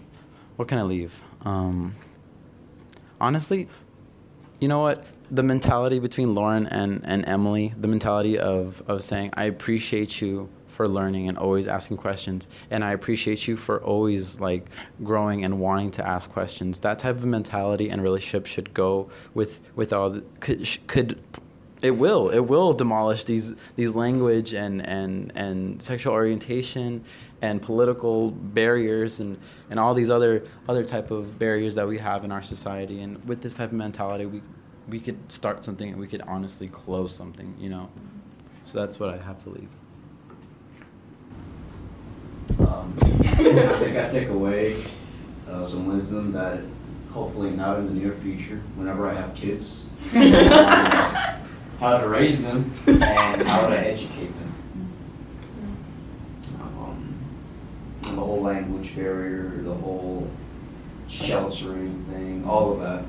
[0.57, 1.23] what can I leave?
[1.43, 1.95] Um,
[3.21, 3.69] honestly,
[4.65, 5.05] you know what?
[5.31, 10.49] The mentality between Lauren and, and Emily, the mentality of, of saying, I appreciate you
[10.69, 12.49] for learning and always asking questions.
[12.71, 14.71] And I appreciate you for always like
[15.03, 16.81] growing and wanting to ask questions.
[16.81, 21.21] That type of mentality and relationship should go with, with all the, could, could
[21.85, 27.05] it will it will demolish these these language and and and sexual orientation
[27.43, 29.39] and political barriers and
[29.69, 33.03] and all these other other type of barriers that we have in our society.
[33.03, 34.41] And with this type of mentality we
[34.89, 37.91] we could start something and we could honestly close something you know?
[38.65, 39.69] So that's what i have to leave.
[42.61, 44.77] Um, i think i take away
[45.49, 46.61] uh, some wisdom that
[47.13, 49.91] hopefully not in the near future whenever i have kids
[51.85, 54.55] how to raise them and how to educate them.
[56.59, 57.15] Um,
[58.01, 60.31] the whole language barrier, the whole
[61.09, 63.05] sheltering thing, all of that.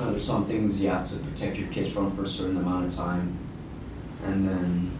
[0.00, 2.86] Uh, there's some things you have to protect your kids from for a certain amount
[2.86, 3.36] of time,
[4.24, 4.90] and then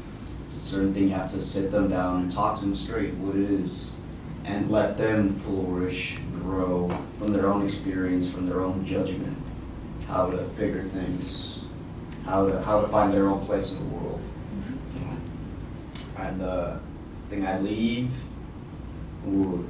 [0.51, 3.51] certain thing you have to sit them down and talk to them straight what it
[3.51, 3.97] is,
[4.45, 9.39] and let them flourish, grow from their own experience, from their own judgment,
[10.07, 11.59] how to figure things
[12.29, 14.21] how to how to find their own place in the world.
[16.19, 16.79] And the uh,
[17.31, 18.11] thing I leave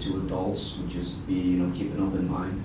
[0.01, 2.63] to adults would just be you know keep an open mind.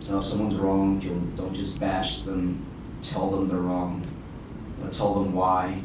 [0.00, 0.98] You know, if someone's wrong,
[1.36, 2.64] don't just bash them.
[3.02, 4.04] Tell them they're wrong.
[4.78, 5.80] You know, tell them why,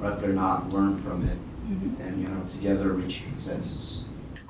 [0.00, 2.00] or if they're not, learn from it, mm-hmm.
[2.02, 4.03] and you know together reach consensus.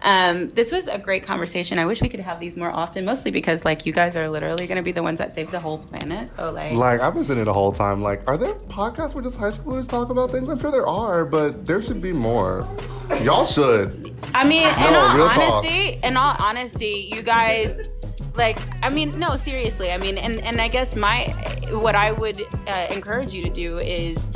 [0.04, 1.78] Um, this was a great conversation.
[1.78, 4.66] I wish we could have these more often, mostly because like you guys are literally
[4.66, 6.30] going to be the ones that save the whole planet.
[6.36, 8.02] So like, like I've been saying the whole time.
[8.02, 10.48] Like, are there podcasts where just high schoolers talk about things?
[10.48, 12.68] I'm sure there are, but there should be more.
[13.22, 14.14] Y'all should.
[14.34, 16.04] I mean, no, in all honesty, talk.
[16.04, 17.88] in all honesty, you guys
[18.36, 21.26] like i mean no seriously i mean and and i guess my
[21.70, 24.30] what i would uh, encourage you to do is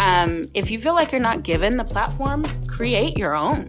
[0.00, 3.68] um, if you feel like you're not given the platform create your own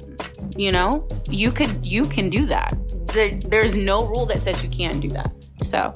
[0.56, 2.73] you know you could you can do that.
[3.07, 5.32] There, there's no rule that says you can't do that.
[5.61, 5.94] So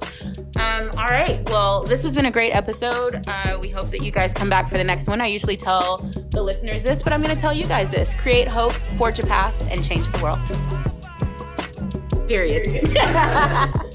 [0.55, 1.41] um, all right.
[1.49, 3.23] Well this has been a great episode.
[3.27, 5.21] Uh, we hope that you guys come back for the next one.
[5.21, 5.97] I usually tell
[6.31, 8.13] the listeners this but i'm going to tell you guys this.
[8.13, 10.39] Create hope forge a path and change the world.
[12.27, 12.95] Period